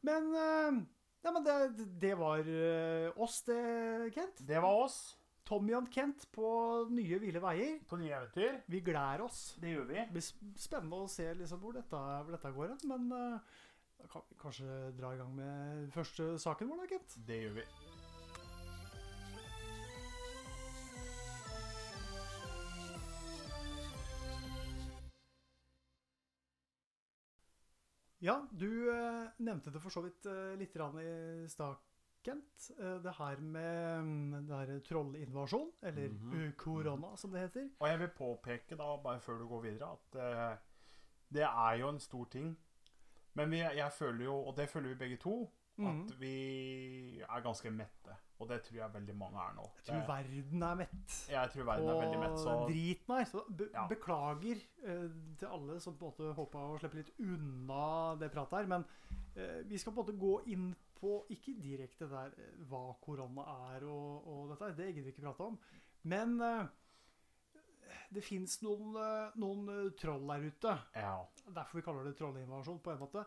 Men, 0.03 0.35
eh, 0.35 0.85
ja, 1.25 1.33
men 1.33 1.45
det, 1.45 1.87
det 2.01 2.15
var 2.21 2.45
eh, 2.45 3.11
oss, 3.25 3.41
det, 3.49 3.61
Kent. 4.15 4.43
Det 4.45 4.61
var 4.61 4.85
oss 4.85 4.99
Tommy 5.45 5.75
og 5.77 5.89
Kent 5.93 6.27
på 6.33 6.49
nye 6.93 7.19
ville 7.21 7.41
veier. 7.43 7.79
på 7.89 7.99
nye 8.01 8.15
eventyr. 8.17 8.63
Vi 8.69 8.81
gleder 8.85 9.25
oss. 9.25 9.57
Det 9.61 9.75
gjør 9.75 9.89
vi. 9.91 9.99
Det 10.01 10.17
blir 10.17 10.27
spennende 10.61 11.03
å 11.05 11.11
se 11.11 11.27
liksom 11.37 11.61
hvor, 11.61 11.77
dette, 11.77 11.97
hvor 11.97 12.33
dette 12.33 12.53
går 12.57 12.73
hen, 12.73 12.85
men 12.89 13.11
uh, 13.13 14.07
kan 14.13 14.25
vi 14.29 14.39
kanskje 14.41 14.79
dra 14.97 15.13
i 15.13 15.21
gang 15.21 15.35
med 15.37 15.91
første 15.97 16.35
saken 16.41 16.73
vår, 16.73 16.85
da, 16.85 16.93
Kent? 16.95 17.19
Det 17.29 17.43
gjør 17.43 17.61
vi. 17.61 17.67
Ja, 28.25 28.47
du 28.51 28.89
eh, 28.89 29.27
nevnte 29.37 29.69
det 29.71 29.81
for 29.85 29.93
så 29.93 30.01
vidt 30.01 30.25
eh, 30.31 30.55
litt 30.57 30.77
i 30.81 31.49
stad, 31.53 31.81
Kent. 32.25 32.71
Eh, 32.79 32.95
det 33.05 33.13
her 33.19 33.41
med 33.45 34.05
mm, 34.07 34.47
det 34.49 34.61
her 34.61 34.79
trollinvasjon, 34.81 35.73
eller 35.83 36.09
mm 36.09 36.31
-hmm. 36.33 36.53
korona, 36.57 37.17
som 37.17 37.33
det 37.33 37.41
heter. 37.41 37.69
Og 37.79 37.89
jeg 37.89 37.99
vil 38.01 38.09
påpeke, 38.09 38.77
da, 38.77 38.97
bare 38.97 39.21
før 39.21 39.39
du 39.39 39.49
går 39.49 39.61
videre, 39.61 39.93
at 39.93 40.59
det 41.29 41.43
er 41.43 41.75
jo 41.81 41.89
en 41.89 42.01
stor 42.01 42.25
ting. 42.25 42.57
Men 43.35 43.51
vi, 43.51 43.57
jeg 43.57 43.93
føler 43.93 44.25
jo, 44.25 44.35
og 44.35 44.57
det 44.57 44.69
føler 44.69 44.89
vi 44.89 44.95
begge 44.95 45.17
to, 45.17 45.53
at 45.79 46.21
vi 46.21 47.21
er 47.21 47.41
ganske 47.43 47.71
mette. 47.71 48.17
Og 48.45 48.51
det 48.53 48.61
tror 48.67 48.77
jeg 48.83 48.93
veldig 48.95 49.15
mange 49.17 49.41
er 49.41 49.55
nå. 49.57 49.65
Jeg 49.81 49.87
tror 49.89 50.01
Det- 50.01 50.09
verden 50.13 50.63
er 50.69 50.75
mett. 50.83 51.15
jeg 51.33 51.51
tror 51.55 51.65
verden 51.71 51.89
er 51.89 52.01
veldig 52.05 52.21
mett, 52.21 52.39
så 52.45 52.55
Og 52.61 52.69
drit 52.69 53.09
meg. 53.09 53.27
Så 53.31 53.45
be 53.49 53.69
Ja. 53.73 53.87
beklager 53.89 54.61
eh, 54.85 55.09
til 55.41 55.49
alle 55.49 55.81
som 55.81 55.97
på 55.97 56.05
en 56.07 56.13
måte 56.13 56.35
håpa 56.37 56.59
å 56.69 56.79
slippe 56.79 57.01
litt 57.01 57.13
unna 57.21 58.15
det 58.21 58.31
pratet 58.33 58.59
her. 58.61 58.67
Men 58.67 58.85
eh, 59.37 59.63
vi 59.65 59.79
skal 59.79 59.93
på 59.93 60.01
en 60.01 60.07
måte 60.07 60.19
gå 60.21 60.47
inn 60.53 60.75
på 61.01 61.25
ikke 61.31 61.57
direkte 61.61 62.09
der 62.09 62.33
eh, 62.39 62.55
hva 62.69 62.95
korona 63.05 63.45
er 63.75 63.85
og, 63.89 64.27
og 64.29 64.49
dette. 64.59 64.77
Det 64.77 64.95
gidder 64.95 65.05
vi 65.09 65.13
ikke 65.13 65.25
prate 65.27 65.41
om. 65.49 65.59
Men 66.05 66.41
eh, 66.41 66.67
det 68.15 68.23
fins 68.25 68.61
noen, 68.63 68.95
eh, 69.01 69.31
noen 69.41 69.69
eh, 69.73 69.91
troll 69.99 70.27
der 70.29 70.47
ute. 70.51 70.79
ja. 70.95 71.17
Derfor 71.49 71.75
vi 71.81 71.83
kaller 71.83 72.05
det 72.05 72.17
trollinvasjon 72.19 72.79
på 72.81 72.93
en 72.93 72.99
måte. 72.99 73.25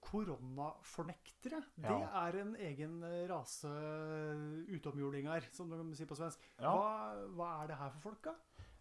Koronafornektere. 0.00 1.62
Det 1.76 1.90
Ja. 1.90 2.28
er 2.28 2.40
en 2.40 2.54
egen 2.56 3.02
eh, 3.04 3.28
rase 3.30 3.68
eh, 3.68 4.74
utomjordinger, 4.76 5.46
som 5.52 5.70
de 5.70 5.94
sier 5.96 6.06
på 6.06 6.16
svensk. 6.16 6.38
ja. 6.60 6.70
Hva, 6.72 7.26
hva 7.36 7.62
er 7.62 7.66
det 7.68 7.76
her 7.76 7.90
for 7.90 8.00
folk, 8.10 8.22
da? 8.24 8.34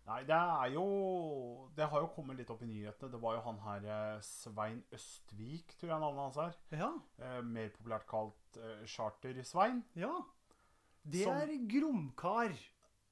Nei, 0.10 0.24
det 0.24 0.34
er 0.34 0.72
jo 0.74 1.70
Det 1.76 1.88
har 1.88 2.02
jo 2.02 2.08
kommet 2.08 2.38
litt 2.38 2.50
opp 2.50 2.64
i 2.64 2.66
nyhetene. 2.66 3.12
Det 3.12 3.22
var 3.22 3.36
jo 3.36 3.42
han 3.42 3.60
her 3.60 3.86
eh, 4.16 4.22
Svein 4.22 4.84
Østvik, 4.92 5.76
tror 5.78 5.90
jeg 5.92 6.00
navnet 6.00 6.24
hans 6.24 6.38
er. 6.38 6.56
Ja. 6.72 6.92
Eh, 7.20 7.42
mer 7.42 7.70
populært 7.70 8.08
kalt 8.08 8.58
eh, 8.58 8.86
Charter-Svein. 8.86 9.84
ja. 9.96 10.16
Det 11.06 11.24
Som- 11.24 11.34
er 11.38 11.54
Gromkar. 11.68 12.54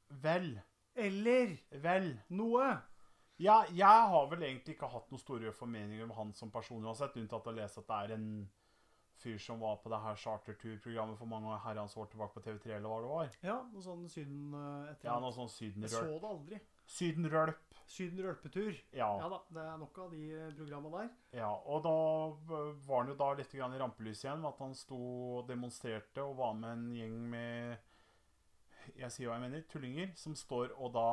Vel. 0.09 0.61
Eller 0.95 1.57
Vel. 1.71 2.19
noe. 2.29 2.81
Ja, 3.37 3.61
jeg 3.69 4.05
har 4.11 4.29
vel 4.31 4.43
egentlig 4.47 4.75
ikke 4.75 4.89
hatt 4.89 5.11
noen 5.13 5.21
store 5.21 5.51
formeninger 5.53 6.07
om 6.07 6.15
han 6.17 6.31
som 6.33 6.49
person 6.53 6.85
uansett, 6.85 7.17
unntatt 7.21 7.49
å 7.49 7.53
lese 7.53 7.83
at 7.83 7.89
det 7.89 7.99
er 8.05 8.15
en 8.17 8.29
fyr 9.17 9.37
som 9.41 9.59
var 9.61 9.79
på 9.81 9.89
det 9.89 9.99
her 10.01 10.17
charterturprogrammet 10.21 11.17
for 11.17 11.29
mange 11.29 11.55
herrens 11.63 11.95
år 11.97 12.09
tilbake 12.11 12.37
på 12.37 12.43
TV3, 12.45 12.75
eller 12.77 12.91
hva 12.91 12.99
det 13.01 13.11
var. 13.11 13.37
Ja, 13.45 13.55
noe 13.73 13.83
sånn 13.85 14.05
Syden 14.13 14.53
eh, 14.53 14.91
etter 14.91 15.09
Ja, 15.09 15.15
noe 15.23 15.33
sånn 15.33 15.49
Sydenrølp. 15.49 15.95
Jeg 15.95 16.11
så 16.11 16.19
det 16.21 16.31
aldri. 16.33 16.59
Sydenrølp. 16.97 17.79
Sydenrølpetur. 17.87 18.77
Ja. 18.95 19.09
Ja 19.21 19.29
da, 19.31 19.41
det 19.57 19.63
er 19.63 19.81
nok 19.81 19.99
av 20.03 20.13
de 20.13 20.23
eh, 20.37 20.53
programmene 20.57 21.01
der. 21.01 21.11
Ja, 21.41 21.51
og 21.65 21.81
da 21.87 21.95
var 22.85 23.01
han 23.01 23.13
jo 23.13 23.17
da 23.19 23.31
litt 23.39 23.57
grann 23.57 23.75
i 23.75 23.81
rampelyset 23.81 24.27
igjen 24.27 24.47
at 24.49 24.63
han 24.63 24.77
sto 24.77 25.01
og 25.39 25.49
demonstrerte 25.49 26.25
og 26.25 26.37
var 26.41 26.57
med 26.59 26.75
en 26.75 26.89
gjeng 26.99 27.17
med 27.33 27.86
Jeg 28.95 29.11
sier 29.13 29.27
hva 29.29 29.35
jeg 29.37 29.43
mener 29.43 29.63
tullinger 29.71 30.11
som 30.17 30.35
står 30.37 30.71
og 30.77 30.93
da 30.95 31.03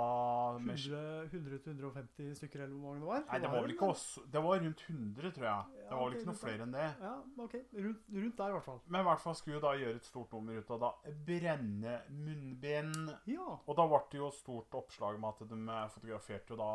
100-150 0.60 2.34
stykker 2.38 2.64
eller 2.64 2.74
hvor 2.76 2.92
mange 2.92 3.00
det 3.02 3.08
var. 3.08 3.22
Nei, 3.28 3.38
det 3.42 3.50
var 3.50 3.64
vel 3.64 3.74
ikke 3.74 3.88
oss. 3.94 4.04
Det 4.30 4.42
var 4.44 4.60
rundt 4.62 4.82
100, 4.88 5.32
tror 5.36 5.46
jeg. 5.48 5.62
Det 5.80 5.94
var 5.94 6.04
vel 6.04 6.16
ikke 6.18 6.30
noe 6.30 6.40
flere 6.40 6.62
enn 6.66 6.74
det. 6.76 6.88
Ja, 7.04 7.14
ok. 7.46 7.54
Rundt, 7.74 8.02
rundt 8.14 8.36
der, 8.38 8.48
i 8.48 8.56
hvert 8.56 8.68
fall. 8.68 8.80
Men 8.86 9.00
i 9.00 9.08
hvert 9.08 9.24
fall 9.24 9.36
skulle 9.38 9.58
vi 9.58 9.64
da 9.66 9.72
gjøre 9.82 10.00
et 10.00 10.10
stort 10.10 10.36
nummer 10.36 10.54
ut 10.60 10.70
av 10.76 10.78
da 10.84 10.90
brenne 11.30 11.94
munnbind. 12.10 13.12
Ja. 13.30 13.48
Og 13.64 13.72
da 13.80 13.88
ble 13.90 14.00
det 14.12 14.20
jo 14.22 14.30
stort 14.34 14.78
oppslag 14.78 15.20
med 15.20 15.28
at 15.34 15.40
de 15.50 15.58
eh, 15.64 15.90
fotograferte 15.94 16.54
jo 16.54 16.60
da 16.60 16.72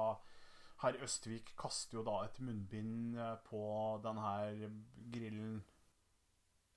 Herr 0.79 0.95
Østvik 1.03 1.51
kaster 1.59 1.99
jo 1.99 2.05
da 2.07 2.21
et 2.23 2.39
munnbind 2.39 3.17
eh, 3.19 3.35
på 3.49 3.61
denne 4.03 4.31
grillen. 5.11 5.59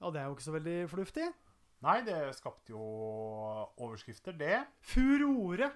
ja, 0.00 0.10
det 0.10 0.20
er 0.20 0.26
jo 0.26 0.34
ikke 0.34 0.48
så 0.48 0.56
veldig 0.56 0.78
fornuftig. 0.90 1.28
Nei, 1.82 1.98
det 2.06 2.18
skapte 2.38 2.70
jo 2.70 2.82
overskrifter, 3.82 4.36
det. 4.38 4.58
Furore 4.86 5.72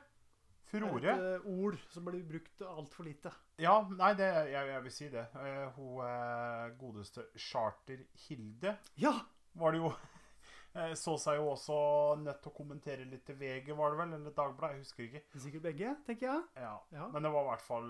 Furore. 0.66 1.12
et 1.12 1.40
uh, 1.40 1.46
ord 1.62 1.78
som 1.90 2.06
blir 2.06 2.22
brukt 2.26 2.62
altfor 2.62 3.06
lite. 3.06 3.30
Ja, 3.62 3.80
nei, 3.90 4.12
det, 4.18 4.26
jeg, 4.52 4.68
jeg 4.70 4.82
vil 4.84 4.94
si 4.94 5.08
det. 5.10 5.25
Uh, 5.34 5.78
hun 5.78 6.02
uh, 6.02 6.76
godeste 6.78 7.26
Charter 7.38 8.04
Hilde 8.26 8.76
Ja! 9.02 9.14
var 9.56 9.72
det 9.72 9.80
jo 9.80 9.90
Så 11.00 11.14
seg 11.16 11.38
jo 11.38 11.46
også 11.54 11.76
nødt 12.20 12.42
til 12.44 12.52
å 12.52 12.54
kommentere 12.58 13.06
litt 13.08 13.22
til 13.25 13.38
VG, 13.40 13.70
var 13.78 13.94
det 13.94 14.00
vel? 14.02 14.10
Eller 14.18 14.34
Dagbladet? 14.36 14.75
Jeg 14.76 14.84
husker 14.84 15.06
ikke. 15.06 15.40
Sikkert 15.40 15.62
begge, 15.70 15.94
tenker 16.04 16.28
jeg. 16.28 16.42
Ja. 16.60 16.75
Ja. 16.92 17.06
Men 17.14 17.25
det 17.25 17.30
var 17.32 17.46
i 17.46 17.48
hvert 17.48 17.64
fall 17.64 17.88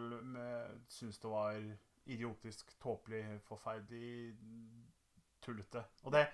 Syns 0.94 1.18
det 1.18 1.32
var 1.32 1.58
idiotisk, 2.06 2.70
tåpelig, 2.78 3.24
forferdelig 3.48 4.36
tullete. 5.42 5.82
Og 6.06 6.14
det 6.14 6.28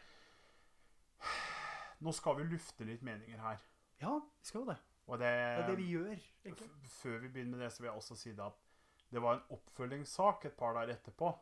Nå 2.02 2.12
skal 2.16 2.40
vi 2.40 2.49
lufte 2.50 2.87
litt 2.88 3.04
meninger 3.06 3.38
her. 3.42 3.62
Ja, 4.02 4.16
vi 4.18 4.49
skal 4.49 4.64
jo 4.64 4.73
det. 4.73 4.78
Det, 5.12 5.18
Det 5.18 5.28
er 5.28 5.66
det 5.68 5.78
vi 5.78 5.88
gjør, 5.92 6.12
egentlig. 6.44 6.68
Før 6.90 7.18
vi 7.23 7.28
begynner 7.28 7.59
med 7.59 7.64
det, 7.66 7.73
så 7.73 7.82
vil 7.82 7.88
jeg 7.90 8.00
også 8.00 8.16
si 8.16 8.30
det 8.32 8.44
at 8.44 8.61
det 9.12 9.21
var 9.23 9.37
en 9.37 9.56
oppfølgingssak 9.56 10.47
et 10.49 10.54
par 10.56 10.73
dager 10.78 10.94
etterpå. 10.94 11.32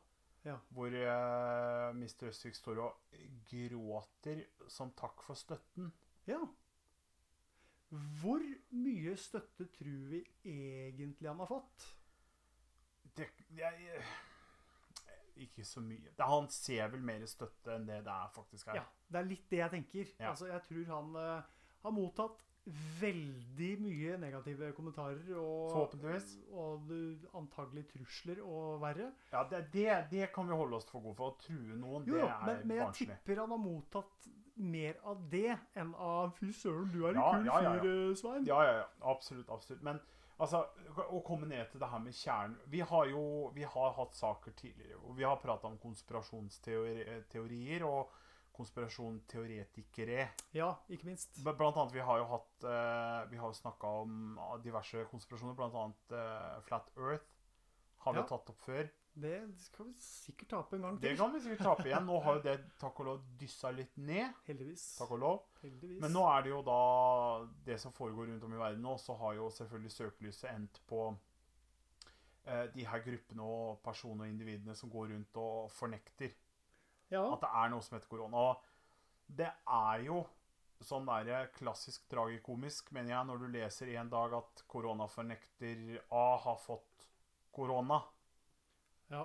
Ja. 0.44 0.56
Hvor 0.74 0.88
uh, 0.88 1.96
Mr. 1.96 2.30
Østvik 2.30 2.56
står 2.56 2.80
og 2.82 3.20
gråter 3.50 4.42
som 4.68 4.90
takk 4.98 5.22
for 5.22 5.38
støtten. 5.38 5.92
Ja. 6.26 6.40
Hvor 7.90 8.42
mye 8.70 9.16
støtte 9.18 9.68
tror 9.74 10.10
vi 10.12 10.24
egentlig 10.44 11.28
han 11.28 11.42
har 11.42 11.50
fått? 11.50 11.86
Det, 13.16 13.26
jeg, 13.50 14.02
ikke 15.46 15.64
så 15.64 15.80
mye. 15.84 16.12
Det, 16.16 16.26
han 16.26 16.48
ser 16.52 16.88
vel 16.92 17.02
mer 17.02 17.24
støtte 17.30 17.74
enn 17.74 17.86
det 17.88 18.02
det 18.06 18.12
er 18.14 18.30
faktisk 18.34 18.68
er. 18.68 18.80
Ja, 18.80 18.84
det 19.12 19.18
er 19.22 19.28
litt 19.30 19.50
det 19.50 19.58
jeg 19.62 19.70
tenker. 19.78 20.14
Ja. 20.20 20.30
Altså, 20.30 20.46
jeg 20.50 20.62
tror 20.68 20.84
han 20.94 21.16
uh, 21.16 21.42
har 21.84 21.90
mottatt 21.96 22.44
veldig 23.00 23.70
mye 23.80 24.16
negative 24.20 24.72
kommentarer 24.76 25.30
og, 25.40 25.70
Forhåpentligvis. 25.72 26.34
og 26.52 26.90
og 26.92 27.38
antagelig 27.40 27.86
trusler 27.88 28.42
og 28.44 28.80
verre. 28.82 29.08
Ja, 29.32 29.42
det, 29.50 29.62
det, 29.72 29.86
det 30.10 30.28
kan 30.34 30.46
vi 30.48 30.58
holde 30.60 30.76
oss 30.76 30.86
for 30.90 31.00
gode 31.00 31.16
for. 31.18 31.32
Å 31.32 31.40
true 31.40 31.78
noen, 31.80 32.04
Jo, 32.06 32.18
det 32.18 32.26
er 32.26 32.34
er 32.34 32.46
men, 32.46 32.60
men 32.68 32.76
jeg 32.76 32.84
barnslig. 32.86 33.08
tipper 33.16 33.40
han 33.42 33.54
har 33.56 33.62
mottatt 33.64 34.28
mer 34.60 34.98
av 35.08 35.22
det 35.32 35.56
enn 35.80 35.94
av 35.96 36.34
'fy 36.36 36.50
søren, 36.52 36.90
du 36.92 37.04
er 37.06 37.14
en 37.14 37.20
Ja, 37.22 37.30
kul 37.32 37.46
ja. 37.46 37.60
fyr, 37.80 37.86
eh, 37.90 38.14
Svein'. 38.20 38.46
Ja, 38.46 38.62
ja, 38.68 38.72
ja. 38.82 38.86
Absolutt. 39.14 39.48
absolutt. 39.48 39.82
Men 39.82 40.00
altså, 40.40 40.64
å 41.10 41.20
komme 41.26 41.46
ned 41.50 41.68
til 41.70 41.80
det 41.82 41.88
her 41.92 41.98
med 42.02 42.14
kjernen 42.16 42.56
Vi 42.72 42.80
har 42.80 43.06
jo 43.12 43.22
vi 43.54 43.62
har 43.62 43.92
hatt 43.96 44.14
saker 44.18 44.52
tidligere, 44.58 44.96
og 45.04 45.16
vi 45.18 45.24
har 45.28 45.36
prata 45.42 45.66
om 45.68 45.78
konspirasjonsteorier 45.78 47.84
og 47.86 48.10
konspirasjonsteoretikere. 48.60 50.28
Ja, 50.52 50.74
ikke 50.92 51.06
minst. 51.08 51.38
Blant 51.44 51.76
annet, 51.76 51.94
vi 51.94 52.02
har 52.04 52.18
jo 52.20 52.26
hatt 52.32 52.64
eh, 52.66 53.30
Vi 53.30 53.38
har 53.40 53.48
jo 53.52 53.56
snakka 53.56 53.86
om 54.02 54.38
diverse 54.64 55.04
konspirasjoner, 55.10 55.54
blant 55.58 55.74
annet 55.74 56.12
eh, 56.18 56.58
Flat 56.66 56.90
Earth. 56.98 57.26
Har 58.04 58.12
vi 58.16 58.20
Ja. 58.20 58.26
tatt 58.28 58.50
opp 58.50 58.60
før. 58.64 58.88
Det 59.12 59.38
skal 59.58 59.88
vi 59.88 59.94
sikkert 60.00 60.48
tape 60.52 60.76
en 60.76 60.84
gang 60.86 60.98
til. 60.98 61.08
Det 61.08 61.18
kan 61.18 61.32
vi 61.34 61.40
sikkert 61.44 61.64
tape 61.66 61.88
igjen. 61.88 62.06
Nå 62.06 62.18
har 62.24 62.38
jo 62.38 62.42
det 62.44 62.56
takk 62.82 63.00
og 63.02 63.08
lov 63.08 63.24
dyssa 63.40 63.72
litt 63.74 63.96
ned. 63.98 64.36
Heldigvis. 64.46 64.84
Takk 65.00 65.14
og 65.16 65.22
lov. 65.24 65.40
Heldigvis. 65.64 65.98
Men 66.04 66.14
nå 66.14 66.22
er 66.30 66.46
det 66.46 66.52
jo 66.52 66.60
da 66.66 66.78
det 67.66 67.80
som 67.82 67.94
foregår 67.96 68.30
rundt 68.30 68.46
om 68.46 68.54
i 68.54 68.60
verden 68.62 68.86
nå, 68.86 68.94
så 69.02 69.16
har 69.20 69.34
jo 69.40 69.50
selvfølgelig 69.56 69.94
søkelyset 69.96 70.50
endt 70.52 70.80
på 70.88 71.02
eh, 72.46 72.66
de 72.74 72.86
her 72.86 73.04
gruppene 73.06 73.48
og 73.56 73.80
personene 73.84 74.28
og 74.28 74.34
individene 74.34 74.78
som 74.78 74.92
går 74.92 75.10
rundt 75.14 75.42
og 75.42 75.72
fornekter 75.74 76.30
ja. 77.10 77.24
at 77.26 77.42
det 77.42 77.50
er 77.50 77.72
noe 77.72 77.84
som 77.84 77.98
heter 77.98 78.10
korona. 78.10 78.44
Og 78.52 79.34
det 79.40 79.50
er 79.50 80.06
jo 80.06 80.22
sånn 80.80 81.04
der 81.08 81.50
klassisk 81.52 82.06
tragikomisk, 82.08 82.88
mener 82.96 83.12
jeg, 83.12 83.26
når 83.28 83.42
du 83.42 83.50
leser 83.52 83.92
en 84.00 84.10
dag 84.12 84.38
at 84.38 84.62
koronafornekter 84.70 85.98
A 86.16 86.24
har 86.40 86.56
fått 86.62 87.10
korona. 87.52 88.00
Ja. 89.10 89.24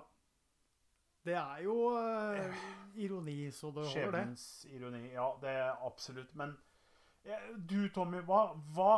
Det 1.25 1.33
er 1.33 1.61
jo 1.65 1.75
uh, 1.97 2.65
ironi, 3.01 3.51
så 3.51 3.71
det 3.73 3.87
holder, 3.87 3.87
det. 3.87 3.91
Skjebnens 3.91 4.65
ironi. 4.69 5.03
Ja, 5.13 5.31
det 5.41 5.53
er 5.57 5.85
absolutt. 5.87 6.35
Men 6.37 6.53
eh, 7.25 7.47
du, 7.57 7.87
Tommy, 7.93 8.21
hva, 8.27 8.51
hva, 8.75 8.91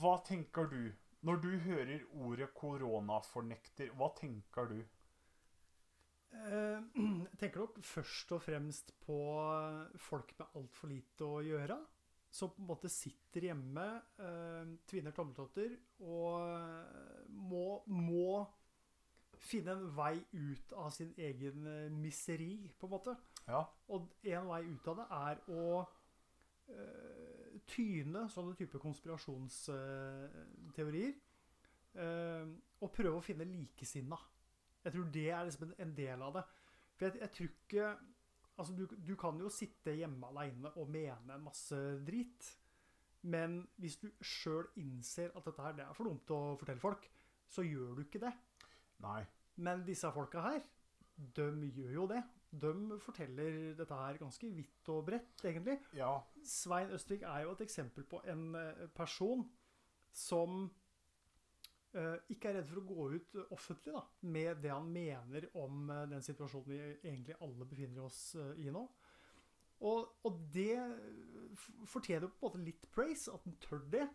hva 0.00 0.14
tenker 0.24 0.70
du? 0.72 0.80
Når 1.26 1.42
du 1.42 1.50
hører 1.66 2.04
ordet 2.22 2.48
koronafornekter, 2.56 3.90
hva 3.98 4.08
tenker 4.16 4.70
du? 4.72 4.78
Jeg 6.36 6.80
tenker 7.40 7.64
nok 7.64 7.80
først 7.84 8.32
og 8.36 8.42
fremst 8.44 8.92
på 9.04 9.18
folk 10.08 10.32
med 10.38 10.58
altfor 10.60 10.92
lite 10.92 11.28
å 11.28 11.42
gjøre. 11.44 11.78
Som 12.32 12.52
på 12.52 12.62
en 12.62 12.68
måte 12.68 12.88
sitter 12.92 13.46
hjemme, 13.48 13.84
tvinner 14.90 15.14
tommeltotter 15.16 15.72
og 16.04 17.30
må, 17.32 17.80
må 17.88 18.42
finne 19.42 19.72
en 19.76 19.96
vei 19.96 20.16
ut 20.32 20.72
av 20.78 20.90
sin 20.94 21.14
egen 21.18 21.66
eh, 21.66 21.92
miseri, 21.92 22.72
på 22.78 22.86
en 22.86 22.90
måte. 22.96 23.16
Ja. 23.46 23.64
Og 23.94 24.00
en 24.26 24.48
vei 24.50 24.62
ut 24.68 24.88
av 24.90 24.96
det 25.00 25.06
er 25.18 25.36
å 25.52 25.64
uh, 26.72 27.48
tyne 27.70 28.20
sånne 28.32 28.54
type 28.58 28.78
konspirasjonsteorier. 28.82 31.12
Uh, 31.96 32.46
og 32.84 32.92
prøve 32.92 33.16
å 33.20 33.24
finne 33.24 33.48
likesinna. 33.48 34.18
Jeg 34.84 34.92
tror 34.94 35.06
det 35.14 35.28
er 35.30 35.44
liksom 35.46 35.72
en, 35.72 35.94
del 35.96 36.18
av 36.22 36.32
det. 36.36 36.44
For 36.96 37.02
jeg, 37.08 37.14
jeg 37.22 37.30
tror 37.38 37.50
ikke 37.54 37.86
Altså, 38.56 38.72
du, 38.72 38.88
du 38.88 39.12
kan 39.20 39.36
jo 39.36 39.50
sitte 39.52 39.92
hjemme 39.92 40.30
aleine 40.30 40.70
og 40.80 40.88
mene 40.88 41.34
en 41.34 41.42
masse 41.44 41.76
drit. 42.06 42.40
Men 43.28 43.68
hvis 43.76 44.00
du 44.00 44.08
sjøl 44.24 44.64
innser 44.80 45.28
at 45.36 45.44
dette 45.44 45.60
her 45.60 45.76
det 45.76 45.84
er 45.84 45.92
for 45.96 46.08
dumt 46.08 46.30
å 46.32 46.56
fortelle 46.56 46.80
folk, 46.80 47.04
så 47.52 47.60
gjør 47.66 47.98
du 47.98 48.02
ikke 48.06 48.22
det. 48.22 48.32
Nei. 49.04 49.20
Men 49.56 49.84
disse 49.86 50.10
folka 50.12 50.42
her, 50.44 50.64
de 51.36 51.70
gjør 51.72 51.92
jo 51.94 52.08
det. 52.10 52.22
De 52.56 52.98
forteller 53.02 53.74
dette 53.76 53.98
her 53.98 54.18
ganske 54.20 54.48
vidt 54.54 54.88
og 54.92 55.04
bredt, 55.08 55.44
egentlig. 55.44 55.78
Ja. 55.96 56.14
Svein 56.44 56.92
Østvik 56.94 57.24
er 57.26 57.44
jo 57.44 57.54
et 57.56 57.64
eksempel 57.66 58.06
på 58.08 58.22
en 58.32 58.54
eh, 58.54 58.86
person 58.96 59.44
som 60.16 60.62
uh, 61.96 62.16
ikke 62.32 62.48
er 62.48 62.58
redd 62.60 62.70
for 62.70 62.80
å 62.80 62.86
gå 62.88 63.08
ut 63.16 63.34
offentlig 63.52 63.92
da, 63.92 64.04
med 64.24 64.62
det 64.64 64.72
han 64.72 64.88
mener 64.92 65.48
om 65.60 65.90
uh, 65.90 66.04
den 66.08 66.24
situasjonen 66.24 66.70
vi 66.70 66.78
egentlig 67.10 67.36
alle 67.44 67.68
befinner 67.68 68.06
oss 68.06 68.20
uh, 68.40 68.54
i 68.56 68.72
nå. 68.72 68.86
Og, 69.84 70.14
og 70.24 70.38
det 70.54 70.78
fortjener 71.84 72.30
på 72.30 72.38
en 72.38 72.46
måte 72.46 72.62
litt 72.64 72.86
praise, 72.94 73.28
at 73.32 73.44
han 73.44 73.58
tør 73.60 73.84
det. 73.92 74.06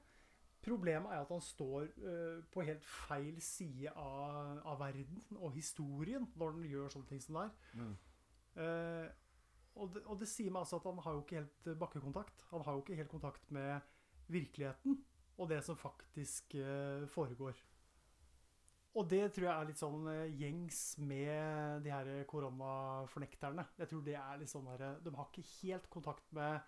Problemet 0.61 1.09
er 1.09 1.23
at 1.23 1.31
han 1.33 1.41
står 1.41 1.87
uh, 2.03 2.41
på 2.53 2.65
helt 2.67 2.83
feil 2.85 3.39
side 3.41 3.89
av, 3.97 4.59
av 4.69 4.77
verden 4.81 5.39
og 5.39 5.55
historien 5.55 6.27
når 6.37 6.53
han 6.53 6.67
gjør 6.69 6.93
sånne 6.93 7.09
ting 7.09 7.23
som 7.23 7.39
det 7.39 7.45
er. 7.47 7.55
Mm. 7.79 7.95
Uh, 8.61 9.07
og, 9.81 9.89
det, 9.95 10.03
og 10.05 10.19
det 10.21 10.27
sier 10.29 10.53
meg 10.53 10.65
altså 10.65 10.77
at 10.77 10.85
han 10.89 11.01
har 11.01 11.15
jo 11.15 11.23
ikke 11.23 11.39
helt 11.39 11.67
eh, 11.71 11.79
bakkekontakt. 11.79 12.43
Han 12.51 12.65
har 12.67 12.75
jo 12.75 12.83
ikke 12.83 12.97
helt 12.99 13.13
kontakt 13.13 13.53
med 13.55 13.91
virkeligheten 14.31 14.99
og 15.39 15.47
det 15.49 15.61
som 15.65 15.79
faktisk 15.79 16.53
uh, 16.59 17.07
foregår. 17.09 17.57
Og 18.91 19.07
det 19.07 19.23
tror 19.31 19.47
jeg 19.47 19.53
er 19.55 19.69
litt 19.69 19.79
sånn 19.79 20.09
gjengs 20.35 20.81
med 20.99 21.85
de 21.85 21.93
her 21.93 22.09
koronafornekterne. 22.27 23.63
Jeg 23.79 23.87
tror 23.87 24.01
det 24.03 24.17
er 24.19 24.41
litt 24.41 24.51
sånn 24.51 24.67
her, 24.67 24.99
De 24.99 25.13
har 25.15 25.29
ikke 25.31 25.47
helt 25.61 25.87
kontakt 25.89 26.27
med, 26.35 26.59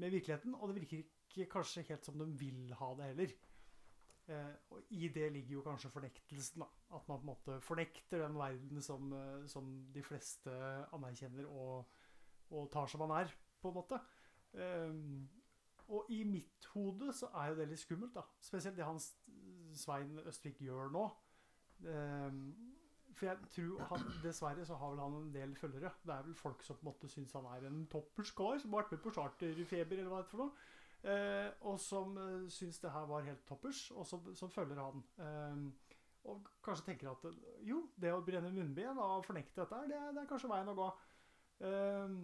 med 0.00 0.14
virkeligheten, 0.16 0.56
og 0.56 0.72
det 0.72 0.78
virker 0.80 1.02
ikke 1.02 1.17
kanskje 1.50 1.86
helt 1.88 2.04
som 2.04 2.18
de 2.18 2.26
vil 2.40 2.74
ha 2.78 2.90
det 2.98 3.10
heller. 3.12 3.34
Eh, 4.28 4.54
og 4.70 4.92
I 4.92 5.08
det 5.08 5.32
ligger 5.32 5.58
jo 5.58 5.64
kanskje 5.64 5.90
fornektelsen. 5.90 6.60
da, 6.60 6.68
At 6.96 7.08
man 7.08 7.18
på 7.18 7.22
en 7.22 7.32
måte 7.32 7.60
fornekter 7.64 8.22
den 8.24 8.38
verden 8.38 8.82
som, 8.82 9.12
eh, 9.12 9.46
som 9.46 9.92
de 9.94 10.02
fleste 10.02 10.50
anerkjenner 10.92 11.46
og, 11.46 11.86
og 12.50 12.70
tar 12.70 12.86
som 12.86 13.00
man 13.00 13.24
er, 13.24 13.32
på 13.62 13.68
en 13.68 13.74
måte. 13.74 14.00
Eh, 14.54 14.92
og 15.88 16.10
i 16.12 16.22
mitt 16.24 16.64
hode 16.74 17.12
så 17.12 17.30
er 17.34 17.48
jo 17.48 17.60
det 17.60 17.68
litt 17.70 17.80
skummelt, 17.80 18.14
da. 18.14 18.26
Spesielt 18.40 18.76
det 18.76 18.84
han 18.84 19.00
Svein 19.74 20.18
Østvik 20.26 20.60
gjør 20.60 20.92
nå. 20.92 21.06
Eh, 21.88 22.42
for 23.18 23.26
jeg 23.26 23.50
tror 23.50 23.86
han, 23.90 24.10
Dessverre 24.22 24.64
så 24.66 24.76
har 24.78 24.92
vel 24.92 25.00
han 25.02 25.16
en 25.22 25.30
del 25.34 25.54
følgere. 25.58 25.90
Det 26.04 26.14
er 26.14 26.26
vel 26.26 26.36
folk 26.38 26.62
som 26.62 26.76
på 26.76 26.84
en 26.84 26.90
måte 26.92 27.10
syns 27.10 27.32
han 27.34 27.48
er 27.50 27.66
en 27.66 27.86
toppers 27.90 28.30
kar 28.36 28.60
som 28.60 28.74
har 28.74 28.84
vært 28.84 28.94
med 28.94 29.02
på 29.06 29.14
charterfeber, 29.16 29.98
eller 29.98 30.12
hva 30.12 30.20
det 30.20 30.26
er 30.26 30.30
for 30.30 30.44
noe. 30.44 30.68
Eh, 31.02 31.50
og 31.60 31.78
som 31.78 32.16
uh, 32.18 32.48
syns 32.50 32.80
det 32.82 32.90
her 32.90 33.06
var 33.06 33.26
helt 33.26 33.44
toppers, 33.46 33.84
og 33.94 34.06
som, 34.06 34.24
som 34.34 34.50
følger 34.50 34.80
han. 34.82 35.04
Ehm, 35.22 35.68
og 36.28 36.48
kanskje 36.64 36.88
tenker 36.88 37.12
at 37.12 37.26
jo, 37.64 37.84
det 37.96 38.10
å 38.12 38.24
brenne 38.26 38.50
munnbind 38.52 38.98
og 38.98 39.22
fornekte 39.26 39.62
dette, 39.62 39.78
det, 39.92 40.00
det 40.16 40.24
er 40.24 40.28
kanskje 40.28 40.50
veien 40.50 40.72
å 40.72 40.76
gå. 40.76 40.88
Ehm, 41.68 42.16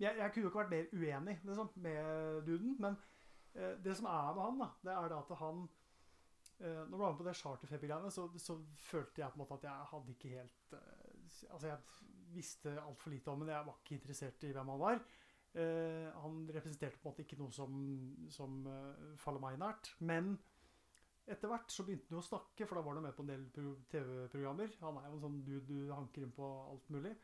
jeg, 0.00 0.16
jeg 0.16 0.32
kunne 0.32 0.46
jo 0.46 0.50
ikke 0.50 0.62
vært 0.62 0.72
mer 0.72 0.88
uenig 0.96 1.34
liksom, 1.44 1.68
med 1.84 2.40
duden, 2.48 2.72
men 2.80 2.96
eh, 3.52 3.76
det 3.84 3.98
som 3.98 4.08
er 4.10 4.32
med 4.32 4.42
han, 4.46 4.64
da, 4.64 4.70
det 4.88 4.94
er 4.94 5.12
det 5.12 5.20
at 5.20 5.34
han 5.44 5.66
Når 6.64 6.90
du 6.90 6.96
var 6.96 7.10
med 7.10 7.18
på 7.18 7.24
det 7.26 7.36
charterfeber-greiene, 7.36 8.10
så, 8.14 8.28
så 8.38 8.54
følte 8.78 9.20
jeg 9.20 9.30
på 9.30 9.36
en 9.36 9.42
måte 9.42 9.56
at 9.58 9.64
jeg 9.66 9.86
hadde 9.90 10.12
ikke 10.14 10.34
helt 10.36 10.74
Altså, 11.50 11.66
jeg 11.66 11.78
visste 12.34 12.74
altfor 12.80 13.10
lite 13.10 13.30
om 13.30 13.40
men 13.42 13.50
jeg 13.50 13.66
var 13.66 13.80
ikke 13.80 13.96
interessert 13.98 14.44
i 14.46 14.52
hvem 14.54 14.70
han 14.70 14.80
var. 14.80 15.00
Eh, 15.54 16.08
han 16.18 16.40
representerte 16.50 16.98
på 16.98 17.06
en 17.06 17.12
måte 17.12 17.22
ikke 17.22 17.38
noe 17.38 17.54
som, 17.54 17.74
som 18.32 18.64
eh, 18.66 19.12
faller 19.22 19.42
meg 19.42 19.60
nært. 19.60 19.92
Men 20.02 20.34
etter 21.30 21.50
hvert 21.50 21.70
så 21.72 21.86
begynte 21.86 22.10
han 22.10 22.20
å 22.20 22.26
snakke, 22.26 22.66
for 22.66 22.78
da 22.78 22.82
var 22.84 22.98
han 22.98 23.06
med 23.06 23.14
på 23.16 23.24
en 23.24 23.30
del 23.30 23.44
TV-programmer. 23.92 24.74
Han 24.82 24.98
er 25.00 25.06
jo 25.08 25.18
en 25.18 25.22
sånn 25.28 25.38
dude 25.46 25.68
du 25.68 25.92
hanker 25.94 26.26
inn 26.26 26.34
på 26.34 26.48
alt 26.64 26.90
mulig. 26.94 27.14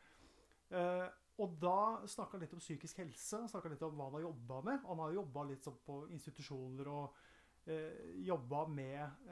Eh, 0.71 1.09
og 1.41 1.59
da 1.59 2.05
snakka 2.09 2.37
han 2.37 2.45
litt 2.45 2.55
om 2.55 2.63
psykisk 2.63 3.01
helse, 3.01 3.41
han 3.41 3.51
snakka 3.51 3.71
litt 3.73 3.83
om 3.85 3.97
hva 3.97 4.09
han 4.09 4.19
har 4.19 4.27
jobba 4.29 4.63
med. 4.69 4.87
Han 4.87 5.03
har 5.03 5.19
jobba 5.19 5.45
litt 5.51 5.67
sånn 5.67 5.79
på 5.85 6.01
institusjoner 6.15 6.91
og 6.91 7.21
eh, 7.67 8.17
jobba 8.27 8.65
med 8.71 9.29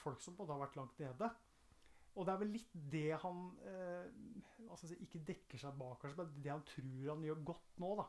folk 0.00 0.20
som 0.24 0.36
på 0.36 0.48
har 0.48 0.64
vært 0.66 0.80
langt 0.80 1.00
nede. 1.00 1.32
Og 2.16 2.24
det 2.24 2.32
er 2.32 2.40
vel 2.40 2.54
litt 2.54 2.76
det 2.92 3.08
han 3.20 3.40
eh, 3.68 4.06
si, 4.80 4.96
ikke 5.04 5.24
dekker 5.28 5.60
seg 5.60 5.76
bak, 5.76 6.04
men 6.16 6.30
det 6.40 6.52
han 6.52 6.64
tror 6.68 7.10
han 7.12 7.26
gjør 7.26 7.42
godt 7.52 7.82
nå, 7.82 7.90
da, 7.98 8.06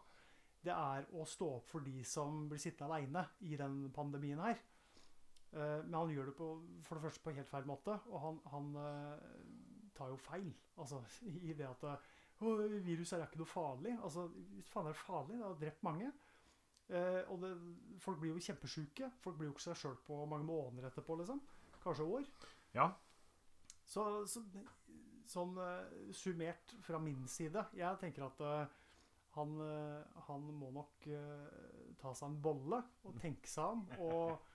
det 0.68 0.76
er 0.76 1.08
å 1.16 1.26
stå 1.28 1.48
opp 1.60 1.70
for 1.72 1.86
de 1.86 2.04
som 2.08 2.46
blir 2.52 2.62
sittende 2.62 2.92
aleine 2.92 3.24
i 3.48 3.58
den 3.60 3.88
pandemien 3.96 4.42
her. 4.44 4.60
Eh, 5.56 5.80
men 5.86 5.96
han 5.96 6.14
gjør 6.14 6.32
det 6.32 6.36
på, 6.38 6.50
for 6.84 6.98
det 6.98 7.06
første 7.08 7.24
på 7.24 7.36
helt 7.38 7.52
feil 7.52 7.68
måte, 7.70 7.96
og 8.12 8.24
han, 8.24 8.40
han 8.52 8.72
eh, 8.84 9.28
tar 9.98 10.12
jo 10.12 10.22
feil. 10.22 10.50
Altså 10.78 11.02
i 11.50 11.56
det 11.58 11.68
at 11.70 11.86
eh, 11.92 12.08
viruset 12.86 13.18
er 13.18 13.28
ikke 13.28 13.42
noe 13.44 13.52
farlig. 13.52 13.96
Altså, 14.04 14.28
hvis 14.56 14.72
faen 14.72 14.90
er 14.90 14.96
det 14.96 15.04
farlig? 15.06 15.38
Det 15.40 15.48
har 15.48 15.62
drept 15.64 15.86
mange. 15.88 16.12
Eh, 16.88 17.22
og 17.32 17.44
det, 17.44 17.54
folk 18.04 18.20
blir 18.22 18.36
jo 18.36 18.44
kjempesjuke. 18.50 19.12
Folk 19.24 19.40
blir 19.40 19.50
jo 19.50 19.56
ikke 19.56 19.70
seg 19.70 19.82
sjøl 19.82 20.00
på 20.08 20.20
mange 20.30 20.48
måneder 20.48 20.92
etterpå, 20.92 21.20
liksom. 21.22 21.42
Kanskje 21.84 22.10
år. 22.18 22.28
Ja. 22.76 22.92
Så, 23.88 24.04
så 24.28 24.44
sånn 25.28 25.56
summert 26.16 26.74
fra 26.84 27.00
min 27.00 27.22
side 27.32 27.62
Jeg 27.76 28.00
tenker 28.02 28.26
at 28.26 28.42
han, 29.38 29.56
eh, 29.64 30.22
han 30.28 30.46
må 30.60 30.74
nok 30.76 31.08
eh, 31.14 31.96
ta 32.02 32.14
seg 32.18 32.32
en 32.32 32.40
bolle 32.44 32.82
og 33.08 33.18
tenke 33.22 33.50
seg 33.52 33.78
om. 33.78 33.88
Og 34.10 34.54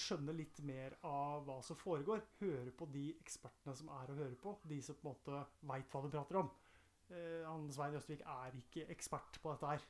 skjønne 0.00 0.32
litt 0.36 0.58
mer 0.64 0.94
av 1.04 1.44
hva 1.46 1.58
som 1.64 1.76
foregår. 1.78 2.22
Høre 2.40 2.72
på 2.72 2.88
de 2.92 3.10
ekspertene 3.18 3.76
som 3.76 3.90
er 3.98 4.12
å 4.12 4.18
høre 4.18 4.38
på. 4.40 4.56
De 4.64 4.80
som 4.84 4.96
på 4.98 5.06
en 5.06 5.12
måte 5.12 5.42
veit 5.68 5.92
hva 5.92 6.02
de 6.04 6.12
prater 6.14 6.40
om. 6.40 6.52
Eh, 7.10 7.42
han 7.46 7.68
Svein 7.72 7.96
Østvik 7.98 8.24
er 8.26 8.56
ikke 8.58 8.86
ekspert 8.92 9.38
på 9.42 9.52
dette 9.52 9.74
her. 9.74 9.84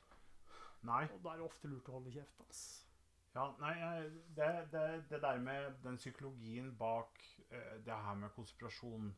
Nei. 0.87 1.05
Og 1.15 1.23
da 1.23 1.33
er 1.33 1.41
det 1.41 1.47
ofte 1.47 1.71
lurt 1.71 1.89
å 1.89 1.97
holde 1.97 2.13
kjeft. 2.13 2.43
Altså. 2.43 2.83
Ja, 3.37 3.47
nei, 3.61 3.73
det, 4.37 4.49
det, 4.73 4.83
det 5.11 5.21
der 5.21 5.39
med 5.41 5.75
den 5.83 5.97
psykologien 5.99 6.71
bak 6.77 7.19
eh, 7.51 7.75
det 7.85 7.97
her 8.05 8.15
med 8.17 8.33
konspirasjon 8.33 9.11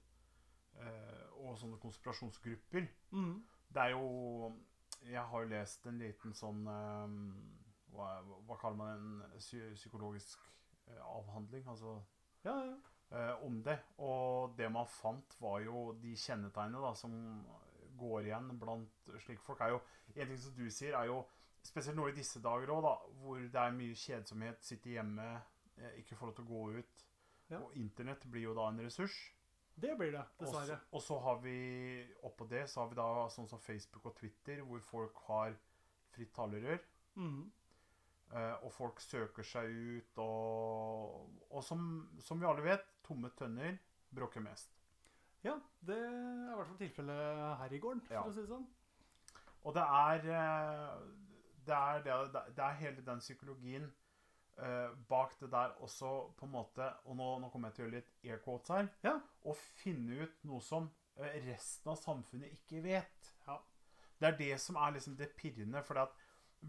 eh, 0.75 1.27
og 1.39 1.55
sånne 1.61 1.79
konspirasjonsgrupper 1.79 2.89
mm. 3.15 3.37
Det 3.69 3.83
er 3.85 3.93
jo 3.93 4.49
Jeg 5.07 5.23
har 5.31 5.41
jo 5.43 5.49
lest 5.49 5.85
en 5.87 5.99
liten 6.01 6.33
sånn 6.35 6.65
eh, 6.67 7.15
hva, 7.95 8.09
hva 8.47 8.57
kaller 8.59 8.77
man 8.79 9.21
en 9.33 9.39
psykologisk 9.39 10.43
eh, 10.87 11.01
avhandling? 11.01 11.67
Altså 11.67 11.95
Ja, 12.45 12.55
ja. 12.65 12.75
eh, 13.15 13.45
om 13.45 13.61
det. 13.63 13.79
Og 13.97 14.55
det 14.57 14.69
man 14.71 14.87
fant, 14.87 15.35
var 15.41 15.59
jo 15.65 15.89
de 16.01 16.15
kjennetegnene 16.15 16.83
da, 16.83 16.93
som 16.97 17.15
går 17.99 18.29
igjen 18.29 18.53
blant 18.59 19.11
slike 19.25 19.43
folk. 19.43 19.61
er 19.61 19.75
jo, 19.75 19.81
En 20.15 20.27
ting 20.27 20.39
som 20.41 20.55
du 20.55 20.69
sier, 20.71 20.95
er 20.97 21.05
jo 21.09 21.23
spesielt 21.65 21.97
nå 21.97 22.07
i 22.09 22.15
disse 22.15 22.39
dager 22.41 22.71
òg, 22.73 22.87
hvor 23.21 23.39
det 23.39 23.59
er 23.61 23.75
mye 23.75 23.97
kjedsomhet, 23.97 24.63
sitte 24.63 24.93
hjemme, 24.93 25.27
eh, 25.77 25.99
ikke 26.01 26.15
få 26.15 26.29
lov 26.29 26.37
til 26.37 26.47
å 26.47 26.53
gå 26.53 26.63
ut. 26.79 27.05
Ja. 27.49 27.59
Og 27.59 27.75
internett 27.77 28.25
blir 28.29 28.49
jo 28.49 28.55
da 28.57 28.69
en 28.69 28.81
ressurs. 28.85 29.15
Det 29.79 29.95
blir 29.97 30.11
det, 30.11 30.23
dessverre. 30.39 30.79
Og 30.91 31.01
så 31.03 31.17
har 31.23 31.39
vi 31.43 31.55
oppå 32.27 32.47
det 32.49 32.65
så 32.69 32.83
har 32.83 32.89
vi 32.91 32.97
da 32.99 33.07
sånn 33.31 33.47
som 33.49 33.61
Facebook 33.63 34.09
og 34.11 34.17
Twitter, 34.19 34.61
hvor 34.67 34.81
folk 34.83 35.21
har 35.29 35.55
fritt 36.15 36.33
talerør. 36.35 36.81
Mm. 37.19 37.45
Uh, 38.29 38.55
og 38.65 38.73
folk 38.75 38.99
søker 39.01 39.45
seg 39.47 39.71
ut, 39.73 40.19
og, 40.21 41.31
og 41.49 41.63
som, 41.65 41.87
som 42.21 42.37
vi 42.41 42.45
alle 42.45 42.65
vet, 42.65 42.83
tomme 43.05 43.31
tønner 43.39 43.79
bråker 44.13 44.43
mest. 44.45 44.75
Ja, 45.41 45.55
det 45.87 45.95
er 45.95 46.51
i 46.51 46.57
hvert 46.57 46.67
fall 46.67 46.81
tilfellet 46.81 47.41
her 47.61 47.73
i 47.73 47.79
gården, 47.81 48.03
for 48.05 48.19
Ja. 48.19 48.25
å 48.27 48.35
si 48.35 48.43
det 48.43 48.51
sånn. 48.51 48.67
Og 49.63 49.73
det 49.75 49.83
er 49.83 50.29
eh, 50.35 50.99
det 51.69 51.75
er, 51.77 52.03
det, 52.03 52.43
det 52.57 52.63
er 52.63 52.77
hele 52.79 53.05
den 53.05 53.19
psykologien 53.23 53.89
eh, 54.65 54.95
bak 55.09 55.35
det 55.39 55.51
der 55.53 55.75
også 55.85 56.11
på 56.37 56.47
en 56.47 56.53
måte 56.53 56.85
Og 57.05 57.17
nå, 57.17 57.27
nå 57.41 57.49
kommer 57.51 57.69
jeg 57.69 57.77
til 57.77 57.83
å 57.83 57.87
gjøre 57.87 57.97
litt 57.97 58.15
air 58.27 58.41
quotes 58.43 58.73
her. 58.75 58.89
Ja. 59.05 59.15
Å 59.19 59.55
finne 59.57 60.23
ut 60.25 60.41
noe 60.49 60.63
som 60.65 60.89
eh, 61.19 61.37
resten 61.47 61.93
av 61.93 61.99
samfunnet 62.01 62.55
ikke 62.57 62.83
vet. 62.85 63.31
Ja. 63.47 63.59
Det 64.19 64.31
er 64.31 64.41
det 64.41 64.55
som 64.61 64.79
er 64.79 64.97
liksom 64.97 65.15
det 65.19 65.31
pirrende. 65.39 65.83
For 65.85 66.01
at 66.03 66.15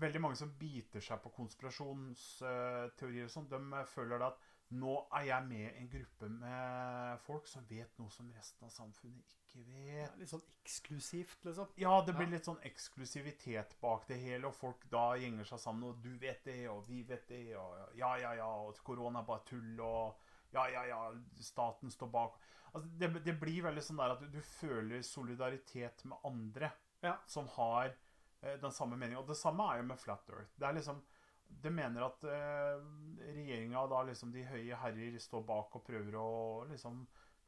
veldig 0.00 0.22
mange 0.22 0.38
som 0.38 0.53
biter 0.59 1.03
seg 1.03 1.22
på 1.24 1.33
konspirasjonsteorier 1.35 3.26
og 3.26 3.35
sånn, 3.35 3.50
de 3.50 3.85
føler 3.90 4.22
at 4.29 4.49
nå 4.70 4.92
er 5.18 5.24
jeg 5.26 5.46
med 5.48 5.64
i 5.66 5.78
en 5.80 5.88
gruppe 5.90 6.28
med 6.30 7.20
folk 7.24 7.46
som 7.50 7.64
vet 7.66 7.96
noe 7.98 8.11
som 8.14 8.28
resten 8.37 8.64
av 8.68 8.70
samfunnet 8.70 9.33
ikke 9.35 9.64
vet. 9.66 10.11
er 10.12 10.18
litt 10.20 10.30
sånn 10.30 10.44
eksklusivt, 10.62 11.44
liksom. 11.44 11.68
Ja, 11.76 12.00
det 12.06 12.14
blir 12.14 12.26
Ja. 12.28 12.37
litt 12.37 12.44
sånn 12.46 12.61
eksklusivitet 12.62 13.74
bak 13.80 14.06
det 14.06 14.18
hele, 14.20 14.46
og 14.46 14.54
folk 14.54 14.85
da 14.90 15.14
gjenger 15.18 15.44
seg 15.44 15.59
sammen, 15.59 15.88
og 15.90 16.02
du 16.02 16.12
vet 16.18 16.44
det, 16.44 16.68
og 16.70 16.85
vi 16.87 17.02
vet 17.02 17.26
det, 17.28 17.56
og 17.56 17.96
ja, 17.98 18.14
ja, 18.16 18.33
ja, 18.35 18.46
og 18.46 18.76
korona 18.85 19.20
er 19.20 19.26
bare 19.26 19.44
tull, 19.46 19.80
og 19.80 20.14
ja, 20.52 20.66
ja, 20.68 20.85
ja, 20.87 21.00
staten 21.40 21.90
står 21.90 22.11
bak. 22.11 22.38
Altså, 22.72 22.88
det, 22.98 23.24
det 23.24 23.40
blir 23.40 23.62
veldig 23.66 23.83
sånn 23.83 23.96
der 23.98 24.12
at 24.14 24.20
du, 24.20 24.28
du 24.28 24.40
føler 24.40 25.02
solidaritet 25.02 26.04
med 26.04 26.18
andre 26.24 26.70
Ja. 27.02 27.16
som 27.26 27.48
har 27.48 27.94
eh, 28.42 28.56
den 28.56 28.70
samme 28.72 28.96
meningen. 28.96 29.18
Og 29.18 29.26
det 29.28 29.37
samme 29.37 29.66
er 29.72 29.78
jo 29.78 29.83
med 29.88 29.98
Flat 29.98 30.30
Earth. 30.30 30.52
Det 30.59 30.68
er 30.68 30.72
liksom 30.78 31.02
det 31.62 31.72
mener 31.74 32.06
at 32.06 32.24
eh, 32.24 32.84
regjeringa, 33.34 33.82
da 33.90 34.04
liksom 34.08 34.32
de 34.34 34.46
høye 34.48 34.78
herrer, 34.82 35.18
står 35.20 35.42
bak 35.48 35.76
og 35.76 35.84
prøver 35.84 36.16
å 36.20 36.30
liksom 36.70 37.02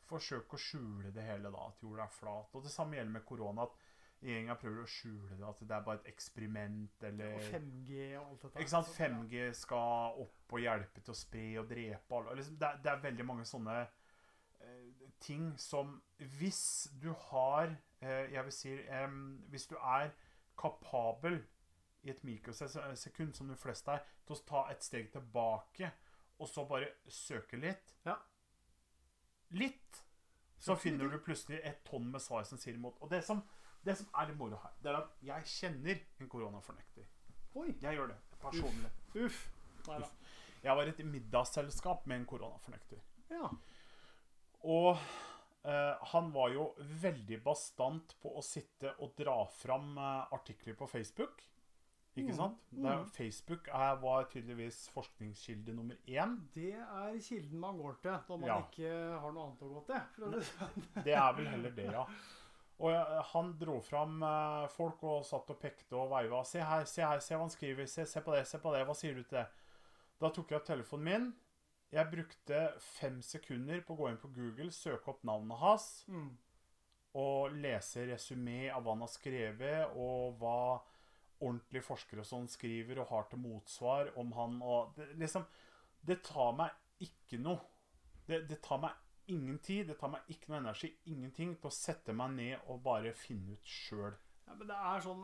forsøke 0.08 0.58
å 0.58 0.60
skjule 0.60 1.12
det 1.14 1.24
hele, 1.24 1.52
da, 1.52 1.68
at 1.70 1.82
jorda 1.82 2.04
er 2.04 2.14
flat. 2.14 2.52
Og 2.52 2.66
det 2.66 2.72
samme 2.74 2.98
gjelder 2.98 3.14
med 3.14 3.24
korona, 3.28 3.66
at 3.66 3.78
regjeringa 4.22 4.56
prøver 4.60 4.84
å 4.84 4.90
skjule 4.90 5.38
det, 5.38 5.46
at 5.48 5.62
det 5.62 5.76
er 5.76 5.86
bare 5.86 6.02
et 6.02 6.10
eksperiment, 6.12 7.06
eller 7.08 7.38
Og 7.38 7.48
5G 7.54 8.02
og 8.18 8.26
alt 8.26 8.44
dette. 8.44 8.52
Ikke 8.58 8.74
sant? 8.74 8.92
5G 8.98 9.46
skal 9.62 10.20
opp 10.26 10.56
og 10.56 10.62
hjelpe 10.62 11.02
til 11.02 11.14
å 11.14 11.18
spre 11.18 11.46
og 11.62 11.70
drepe 11.72 12.18
alle. 12.18 12.36
Liksom, 12.40 12.58
det, 12.60 12.68
er, 12.68 12.82
det 12.84 12.92
er 12.92 13.06
veldig 13.06 13.28
mange 13.30 13.48
sånne 13.48 13.78
eh, 13.82 15.08
ting 15.22 15.52
som 15.60 15.96
Hvis 16.38 16.90
du 16.98 17.12
har 17.30 17.70
eh, 18.02 18.32
Jeg 18.34 18.42
vil 18.44 18.54
si 18.54 18.72
Hvis 19.50 19.68
du 19.70 19.76
er 19.78 20.10
kapabel 20.58 21.40
i 22.02 22.10
et 22.10 22.22
mikrosekund, 22.26 23.34
som 23.36 23.48
de 23.48 23.56
fleste 23.56 23.92
er, 23.94 24.02
til 24.26 24.36
å 24.36 24.44
ta 24.48 24.62
et 24.72 24.82
steg 24.82 25.10
tilbake 25.14 25.90
og 26.42 26.48
så 26.50 26.64
bare 26.66 26.88
søke 27.12 27.56
litt 27.60 27.92
Ja. 28.06 28.16
Litt! 29.52 30.02
Så 30.62 30.76
finner 30.78 31.10
du 31.10 31.18
plutselig 31.18 31.58
et 31.66 31.80
tonn 31.84 32.06
med 32.12 32.22
svar 32.22 32.44
som 32.46 32.58
sier 32.58 32.74
imot. 32.78 32.96
Og 33.02 33.10
det 33.10 33.18
som, 33.26 33.40
det 33.84 33.96
som 33.98 34.06
er 34.18 34.28
litt 34.30 34.38
moro 34.38 34.58
her, 34.62 34.74
det 34.82 34.92
er 34.92 34.98
at 35.00 35.16
jeg 35.26 35.48
kjenner 35.50 35.98
en 36.22 36.30
koronafornekter. 36.30 37.08
Oi, 37.58 37.72
Jeg 37.82 37.98
gjør 37.98 38.12
det 38.12 38.18
personlig. 38.40 38.92
uff. 39.14 39.42
Uff. 39.82 39.90
Uff. 39.98 40.12
Jeg 40.62 40.76
var 40.78 40.86
i 40.86 40.92
et 40.94 41.02
middagsselskap 41.04 42.06
med 42.06 42.20
en 42.20 42.26
koronafornekter. 42.30 43.00
Ja. 43.34 43.50
Og 44.62 44.92
eh, 45.66 46.06
han 46.14 46.30
var 46.32 46.54
jo 46.54 46.68
veldig 47.02 47.40
bastant 47.42 48.14
på 48.22 48.30
å 48.38 48.44
sitte 48.46 48.94
og 49.02 49.16
dra 49.18 49.40
fram 49.58 49.96
eh, 49.98 50.32
artikler 50.38 50.78
på 50.78 50.86
Facebook. 50.86 51.42
Ikke 52.16 52.28
Mm, 52.32 52.36
sant? 52.36 52.58
mm. 52.72 52.84
Er, 52.86 53.04
Facebook 53.14 53.68
er, 53.72 53.94
var 54.02 54.24
tydeligvis 54.28 54.88
forskningskilde 54.92 55.72
nummer 55.74 55.94
én. 56.06 56.34
Det 56.54 56.74
er 56.74 57.14
kilden 57.24 57.58
man 57.60 57.78
går 57.78 57.94
til 58.02 58.18
når 58.28 58.36
man 58.40 58.48
Ja. 58.48 58.58
ikke 58.60 58.90
har 59.20 59.32
noe 59.32 59.46
annet 59.46 59.62
å 59.62 59.70
gå 59.72 59.84
til. 59.86 60.30
Det 60.30 60.42
sånn. 60.44 60.86
Det 61.06 61.14
er 61.14 61.32
vel 61.38 61.46
heller 61.48 61.70
det, 61.70 61.86
ja. 61.92 62.04
Og 62.82 63.24
han 63.32 63.52
dro 63.58 63.80
fram 63.80 64.22
eh, 64.22 64.68
folk 64.68 65.02
og 65.04 65.24
satt 65.24 65.48
og 65.50 65.58
pekte 65.60 65.92
og 65.96 66.10
veiva. 66.10 66.42
Se 66.44 66.60
her, 66.60 66.84
se 66.84 67.02
her, 67.02 67.18
se 67.20 67.34
hva 67.34 67.40
han 67.46 67.50
skriver. 67.50 67.86
Se, 67.88 68.04
se 68.06 68.20
på 68.20 68.34
det, 68.34 68.46
se 68.46 68.58
på 68.58 68.72
det. 68.74 68.84
Hva 68.86 68.94
sier 68.94 69.14
du 69.14 69.22
til 69.22 69.38
det? 69.38 69.46
Da 70.20 70.28
tok 70.30 70.50
jeg 70.50 70.60
opp 70.60 70.66
telefonen 70.66 71.04
min, 71.04 71.32
Jeg 71.92 72.08
brukte 72.10 72.72
fem 72.80 73.20
sekunder 73.22 73.80
på 73.84 73.92
å 73.92 73.96
gå 73.98 74.06
inn 74.10 74.16
på 74.16 74.30
Google, 74.32 74.70
søke 74.72 75.08
opp 75.08 75.24
navnet 75.24 75.58
hans 75.58 76.04
Mm. 76.08 76.30
og 77.14 77.52
lese 77.52 78.06
resymé 78.08 78.70
av 78.72 78.82
hva 78.82 78.92
han 78.94 79.00
har 79.00 79.08
skrevet, 79.12 79.90
og 79.96 80.38
hva 80.40 80.80
ordentlige 81.42 81.82
forskere 81.86 82.24
sånn 82.24 82.48
skriver 82.48 83.00
og 83.02 83.08
har 83.12 83.28
til 83.30 83.38
motsvar 83.42 84.12
om 84.22 84.32
han 84.38 84.60
og 84.62 84.94
det, 84.96 85.10
Liksom 85.18 85.44
Det 86.04 86.22
tar 86.26 86.52
meg 86.58 86.70
ikke 87.00 87.38
noe. 87.42 87.60
Det, 88.26 88.44
det 88.48 88.60
tar 88.62 88.78
meg 88.82 88.92
ingen 89.30 89.58
tid, 89.62 89.86
det 89.88 89.98
tar 90.00 90.10
meg 90.10 90.22
ikke 90.28 90.48
noe 90.50 90.58
energi, 90.64 90.88
ingenting, 91.06 91.56
til 91.60 91.68
å 91.70 91.74
sette 91.74 92.12
meg 92.14 92.32
ned 92.34 92.68
og 92.70 92.80
bare 92.82 93.12
finne 93.14 93.54
ut 93.54 93.64
sjøl. 93.70 94.14
Ja, 94.48 94.54
men 94.58 94.66
det 94.68 94.74
er 94.76 95.00
sånn 95.04 95.22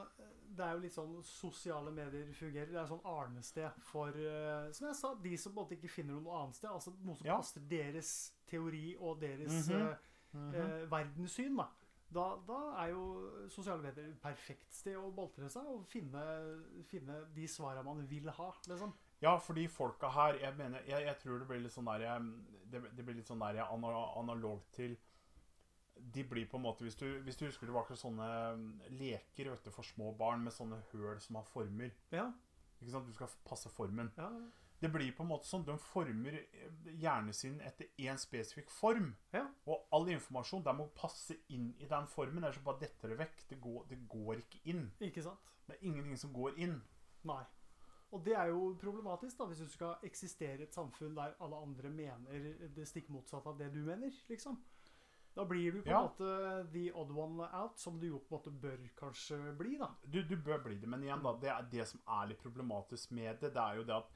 Det 0.58 0.64
er 0.64 0.76
jo 0.76 0.80
litt 0.84 0.94
sånn 0.94 1.16
sosiale 1.26 1.90
medier 1.92 2.30
fungerer. 2.38 2.70
Det 2.72 2.78
er 2.80 2.86
sånn 2.88 3.02
arnested 3.04 3.82
for 3.84 4.08
eh, 4.14 4.70
Som 4.72 4.86
jeg 4.88 4.96
sa, 4.96 5.10
de 5.14 5.36
som 5.36 5.52
på 5.52 5.58
en 5.60 5.64
måte 5.66 5.76
ikke 5.76 5.90
finner 5.90 6.20
noe 6.22 6.38
annet 6.44 6.56
sted. 6.56 6.70
Altså 6.70 6.94
noe 7.04 7.16
som 7.18 7.26
Ja. 7.26 7.36
passer 7.36 7.60
deres 7.68 8.12
teori 8.46 8.96
og 8.98 9.20
deres 9.20 9.68
Mhm. 9.68 9.82
eh, 9.82 10.60
eh, 10.62 10.86
verdenssyn. 10.90 11.56
Da. 11.58 11.66
Da, 12.10 12.22
da 12.48 12.58
er 12.82 12.90
jo 12.94 13.02
sosiale 13.52 13.82
medier 13.84 14.06
et 14.08 14.20
perfekt 14.22 14.72
sted 14.72 14.96
å 14.96 15.10
boltre 15.12 15.48
seg 15.52 15.66
og 15.68 15.82
finne, 15.90 16.22
finne 16.88 17.18
de 17.36 17.44
svarene 17.52 17.84
man 17.84 18.00
vil 18.08 18.30
ha. 18.32 18.46
Liksom. 18.70 18.94
Ja, 19.20 19.34
fordi 19.42 19.66
folka 19.68 20.08
her 20.14 20.38
Jeg 20.40 20.54
mener, 20.56 20.80
jeg, 20.86 21.04
jeg 21.04 21.18
tror 21.18 21.38
det 21.42 21.48
blir 21.50 21.60
litt 21.60 21.72
sånn 21.74 21.84
der 21.90 22.04
jeg- 22.06 22.70
Det, 22.70 22.82
det 22.96 23.04
blir 23.04 23.16
litt 23.18 23.26
sånn 23.26 23.40
der 23.42 23.56
jeg 23.58 23.66
ana- 23.74 24.12
analog 24.20 24.60
til 24.72 24.96
De 26.14 26.22
blir 26.24 26.46
på 26.46 26.56
en 26.56 26.62
måte 26.62 26.84
Hvis 26.86 26.94
du, 26.96 27.20
hvis 27.26 27.36
du 27.36 27.44
husker 27.46 27.66
var 27.74 27.82
ikke 27.84 27.96
sånne 27.98 28.28
mm, 28.56 28.68
leker 29.00 29.50
vet 29.50 29.64
du, 29.64 29.70
for 29.74 29.82
små 29.82 30.12
barn 30.16 30.44
med 30.44 30.52
sånne 30.54 30.78
høl 30.92 31.18
som 31.20 31.36
har 31.36 31.44
former. 31.50 31.90
Ja, 32.12 32.28
Ikke 32.80 32.92
sant? 32.92 33.06
Du 33.08 33.12
skal 33.12 33.28
passe 33.44 33.68
formen. 33.68 34.12
ja, 34.16 34.30
Det 34.80 34.88
blir 34.94 35.10
på 35.16 35.24
en 35.24 35.28
måte 35.32 35.48
sånn 35.48 35.64
De 35.66 35.74
former 35.82 36.36
eh, 36.38 36.70
hjernen 37.02 37.34
sin 37.34 37.56
etter 37.66 37.88
én 37.98 38.18
spesifikk 38.20 38.70
form. 38.70 39.08
Ja. 39.34 39.44
Og 39.66 39.88
all 39.92 40.08
informasjon 40.14 40.62
der 40.62 40.76
må 40.78 40.86
passe 40.94 41.34
inn 41.48 41.72
i 41.82 41.88
den 41.90 42.06
formen. 42.06 42.44
Ellers 42.44 42.60
bare 42.62 42.78
detter 42.84 43.08
det 43.14 43.18
vekk. 43.18 43.44
Det 43.50 43.60
går, 43.60 43.84
det 43.90 43.98
går 44.08 44.44
ikke 44.44 44.60
inn. 44.70 44.84
ikke 45.00 45.22
sant? 45.26 45.40
Det 45.66 45.76
er 45.76 45.84
ingenting 45.90 46.16
som 46.16 46.32
går 46.32 46.58
inn. 46.62 46.78
Nei. 47.28 47.42
Og 48.14 48.22
det 48.24 48.32
er 48.40 48.48
jo 48.54 48.70
problematisk 48.80 49.36
da, 49.36 49.44
hvis 49.50 49.58
du 49.60 49.68
skal 49.68 50.06
eksistere 50.06 50.62
i 50.62 50.64
et 50.64 50.72
samfunn 50.72 51.16
der 51.18 51.34
alle 51.44 51.58
andre 51.60 51.90
mener 51.92 52.46
det 52.72 52.86
stikk 52.88 53.10
motsatte 53.12 53.50
av 53.50 53.58
det 53.58 53.68
du 53.74 53.82
mener. 53.84 54.14
liksom. 54.30 54.56
Da 55.36 55.44
blir 55.44 55.72
du 55.72 55.82
på 55.82 55.90
en 55.90 55.92
Ja. 55.92 56.00
måte 56.06 56.70
the 56.72 56.90
odd 56.94 57.10
one 57.12 57.44
out, 57.52 57.78
som 57.78 57.98
du 58.00 58.06
jo 58.08 58.18
på 58.18 58.34
en 58.34 58.38
måte 58.38 58.50
bør 58.62 58.88
kanskje 58.96 59.36
bli. 59.58 59.76
da. 59.78 59.90
Du, 60.06 60.22
du 60.22 60.36
bør 60.36 60.62
bli 60.64 60.78
det, 60.78 60.88
men 60.88 61.02
igjen 61.02 61.22
da, 61.22 61.34
det 61.36 61.50
er 61.50 61.68
det 61.70 61.86
som 61.88 62.00
er 62.08 62.28
litt 62.28 62.40
problematisk 62.42 63.10
med 63.10 63.38
det, 63.40 63.52
det 63.54 63.62
er 63.62 63.76
jo 63.76 63.84
det 63.84 63.94
at 63.98 64.08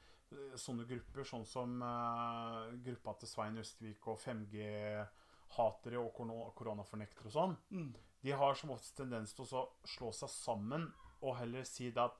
sånne 0.59 0.85
grupper, 0.89 1.23
sånn 1.27 1.45
som 1.45 1.81
uh, 1.81 2.71
gruppa 2.85 3.13
til 3.19 3.27
Svein 3.31 3.57
Østvik 3.61 4.07
og 4.07 4.19
5G-hatere 4.21 5.99
og 6.01 6.11
korona- 6.17 6.51
koronafornektere 6.55 7.27
og 7.27 7.31
sånn, 7.37 7.57
Mm. 7.71 7.93
de 8.23 8.31
har 8.31 8.53
som 8.55 8.71
oftest 8.71 8.97
tendens 8.97 9.33
til 9.33 9.45
å 9.45 9.69
slå 9.85 10.11
seg 10.13 10.29
sammen 10.29 10.93
og 11.21 11.35
heller 11.37 11.63
si 11.63 11.89
det 11.91 11.97
at 12.03 12.19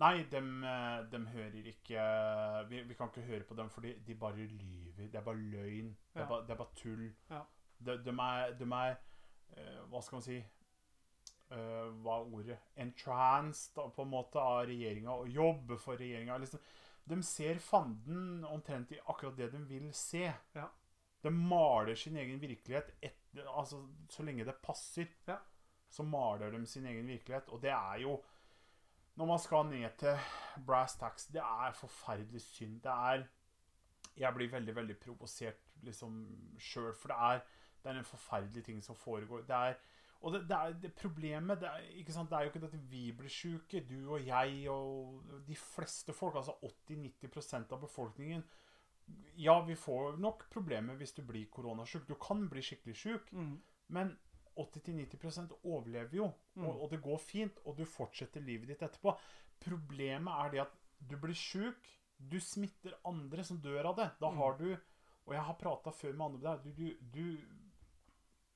Nei, 0.00 0.22
dem, 0.24 0.64
eh, 0.64 1.02
dem 1.12 1.26
hører 1.26 1.66
ikke 1.68 2.00
vi, 2.70 2.78
vi 2.88 2.94
kan 2.94 3.08
ikke 3.10 3.20
høre 3.26 3.44
på 3.44 3.54
dem, 3.54 3.68
for 3.68 3.82
de 3.82 4.14
bare 4.14 4.46
lyver. 4.48 5.10
Det 5.10 5.14
er 5.14 5.20
bare 5.26 5.36
løgn. 5.36 5.90
Det 6.14 6.22
er 6.22 6.26
bare, 6.26 6.42
det 6.46 6.50
er 6.54 6.56
bare 6.56 6.74
tull. 6.74 7.14
Ja. 7.28 7.42
De, 7.78 7.98
de 8.06 8.10
er, 8.10 8.54
de 8.56 8.64
er 8.64 8.96
uh, 9.58 9.82
Hva 9.90 10.00
skal 10.00 10.16
man 10.16 10.22
si 10.22 10.38
uh, 11.50 11.90
Hva 12.00 12.16
er 12.16 12.32
ordet? 12.32 12.58
Entranced 12.78 13.74
på 13.74 14.02
en 14.06 14.10
måte 14.10 14.40
av 14.40 14.64
regjeringa 14.70 15.10
og 15.20 15.28
jobber 15.28 15.76
for 15.76 16.00
regjeringa. 16.00 16.38
Liksom. 16.38 16.60
De 17.10 17.18
ser 17.26 17.58
fanden 17.58 18.44
omtrent 18.46 18.92
i 18.94 19.00
akkurat 19.00 19.36
det 19.36 19.50
de 19.52 19.64
vil 19.66 19.88
se. 19.96 20.28
Ja. 20.54 20.68
De 21.22 21.30
maler 21.30 21.98
sin 21.98 22.16
egen 22.16 22.38
virkelighet 22.40 22.92
etter, 23.02 23.48
altså, 23.50 23.82
så 24.08 24.24
lenge 24.24 24.46
det 24.46 24.60
passer. 24.62 25.10
Ja. 25.26 25.40
Så 25.90 26.06
maler 26.06 26.54
de 26.54 26.62
sin 26.66 26.86
egen 26.86 27.08
virkelighet. 27.10 27.48
Og 27.48 27.62
det 27.62 27.74
er 27.74 28.04
jo 28.06 28.20
Når 29.18 29.26
man 29.26 29.38
skal 29.38 29.66
ned 29.66 29.90
til 29.98 30.18
brass 30.66 30.94
tax, 30.96 31.26
det 31.26 31.42
er 31.42 31.72
forferdelig 31.72 32.40
synd. 32.40 32.80
Det 32.80 32.90
er 32.90 33.26
Jeg 34.16 34.34
blir 34.34 34.50
veldig, 34.50 34.76
veldig 34.76 34.96
provosert 34.98 35.58
liksom 35.82 36.14
sjøl, 36.58 36.94
for 36.94 37.08
det 37.08 37.16
er, 37.16 37.40
det 37.82 37.90
er 37.90 37.98
en 37.98 38.04
forferdelig 38.04 38.64
ting 38.64 38.84
som 38.84 38.96
foregår. 38.96 39.42
Det 39.42 39.56
er 39.56 39.74
og 40.22 40.32
det, 40.34 40.40
det 40.48 40.56
er 40.56 40.72
det 40.82 40.90
problemet 40.94 41.60
det 41.60 41.68
er, 41.68 41.80
det 41.80 42.32
er 42.36 42.42
jo 42.44 42.50
ikke 42.50 42.64
at 42.66 42.90
vi 42.90 43.12
blir 43.16 43.28
syke, 43.32 43.80
du 43.88 44.10
og 44.12 44.26
jeg 44.26 44.68
og 44.68 45.22
de 45.46 45.54
fleste 45.56 46.12
folk, 46.12 46.34
altså 46.36 46.52
80-90% 46.62 47.72
av 47.72 47.80
befolkningen. 47.80 48.42
Ja, 49.40 49.60
vi 49.64 49.74
får 49.74 50.18
nok 50.20 50.44
problemer 50.52 50.94
hvis 51.00 51.14
du 51.16 51.22
blir 51.22 51.46
koronasjuk. 51.50 52.04
Du 52.06 52.14
kan 52.20 52.48
bli 52.48 52.60
skikkelig 52.62 52.96
syk, 52.96 53.32
Mm. 53.32 53.60
men 53.88 54.16
80-90 54.56 55.56
overlever 55.64 56.14
jo, 56.16 56.32
Mm. 56.56 56.66
og, 56.66 56.82
og 56.82 56.90
det 56.90 57.02
går 57.02 57.18
fint, 57.18 57.58
og 57.64 57.76
du 57.76 57.84
fortsetter 57.84 58.40
livet 58.40 58.68
ditt 58.68 58.82
etterpå. 58.82 59.16
Problemet 59.60 60.32
er 60.44 60.50
det 60.50 60.60
at 60.60 60.76
du 61.08 61.16
blir 61.16 61.34
syk, 61.34 61.88
du 62.18 62.38
smitter 62.40 62.92
andre 63.06 63.42
som 63.44 63.58
dør 63.58 63.86
av 63.86 63.96
det. 63.96 64.10
Da 64.20 64.30
Mm. 64.30 64.36
har 64.36 64.58
du 64.58 64.76
Og 65.26 65.34
jeg 65.34 65.42
har 65.44 65.54
prata 65.54 65.90
før 65.90 66.12
med 66.16 66.26
andre 66.26 66.40
der. 66.40 66.62
Du, 66.64 66.70
du, 66.72 66.96
du 67.12 67.38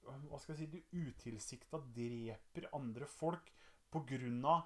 Hva 0.05 0.39
skal 0.43 0.55
jeg 0.55 0.61
si 0.63 0.71
Du 0.73 1.03
utilsikta 1.09 1.81
dreper 1.97 2.69
andre 2.77 3.07
folk 3.09 3.51
på 3.95 4.05
grunn 4.09 4.41
av 4.45 4.65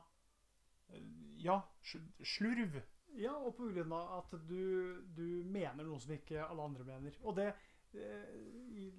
eh, 0.95 1.03
Ja, 1.45 1.61
slurv. 1.87 2.81
Ja, 3.19 3.33
og 3.39 3.55
på 3.59 3.71
grunn 3.73 3.93
av 3.97 4.13
at 4.21 4.35
du, 4.49 5.01
du 5.17 5.25
mener 5.49 5.87
noe 5.87 5.99
som 6.03 6.13
ikke 6.15 6.45
alle 6.45 6.67
andre 6.69 6.85
mener. 6.87 7.17
Og 7.25 7.37
det 7.39 7.49
eh, 7.95 8.35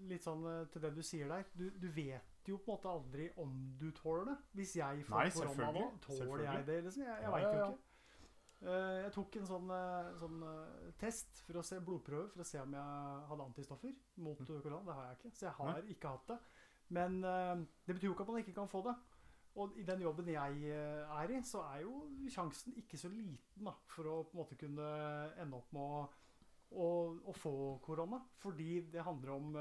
Litt 0.09 0.25
sånn 0.25 0.43
eh, 0.49 0.63
til 0.73 0.83
det 0.83 0.93
du 0.95 1.03
sier 1.05 1.29
der. 1.31 1.45
Du, 1.53 1.67
du 1.77 1.87
vet 1.93 2.49
jo 2.49 2.57
på 2.57 2.71
en 2.73 2.79
måte 2.79 2.89
aldri 2.89 3.27
om 3.37 3.53
du 3.77 3.91
tåler 3.95 4.31
det. 4.31 4.37
Hvis 4.57 4.75
jeg 4.79 5.03
får 5.05 5.19
Nei, 5.21 5.29
korona 5.35 5.69
nå, 5.75 5.85
tåler 6.07 6.45
jeg 6.47 6.65
det? 6.71 6.79
liksom? 6.87 7.03
Jeg, 7.05 7.13
jeg 7.21 7.27
Ja, 7.27 7.35
veit 7.35 7.45
jo 7.45 7.59
ikke. 7.67 7.85
Eh, 8.59 8.95
jeg 9.05 9.11
tok 9.15 9.37
en 9.39 9.47
sånn, 9.47 9.69
eh, 9.71 10.07
sånn 10.19 10.41
eh, 10.43 10.87
test 10.99 11.43
for 11.45 11.61
å 11.61 11.63
se 11.63 11.77
blodprøve 11.79 12.27
for 12.33 12.43
å 12.43 12.47
se 12.47 12.59
om 12.59 12.73
jeg 12.75 13.21
hadde 13.29 13.45
antistoffer 13.45 13.93
mot 14.19 14.41
kolan. 14.41 14.63
korona. 14.65 14.85
Det 14.89 14.95
har 14.97 15.05
jeg 15.07 15.19
ikke, 15.19 15.31
så 15.37 15.45
jeg 15.45 15.55
har 15.59 15.93
ikke 15.95 16.11
hatt 16.15 16.33
det. 16.33 16.39
Men 16.89 17.19
det 17.21 17.93
betyr 17.93 18.07
jo 18.07 18.15
ikke 18.15 18.25
at 18.25 18.31
man 18.33 18.41
ikke 18.41 18.55
kan 18.57 18.69
få 18.69 18.81
det. 18.87 18.95
Og 19.61 19.75
i 19.77 19.83
den 19.85 20.01
jobben 20.01 20.31
jeg 20.31 20.71
er 20.73 21.31
i, 21.35 21.41
så 21.45 21.61
er 21.69 21.83
jo 21.83 21.99
sjansen 22.33 22.73
ikke 22.81 22.97
så 22.97 23.11
liten 23.13 23.67
da, 23.67 23.75
for 23.93 24.09
å 24.09 24.15
på 24.25 24.33
en 24.33 24.39
måte 24.41 24.57
kunne 24.57 24.87
ende 25.37 25.59
opp 25.59 25.69
med 25.75 25.83
å, 25.85 25.99
å, 26.71 26.87
å 27.29 27.35
få 27.37 27.53
korona. 27.85 28.23
Fordi 28.41 28.87
det 28.89 29.05
handler 29.05 29.35
om 29.35 29.59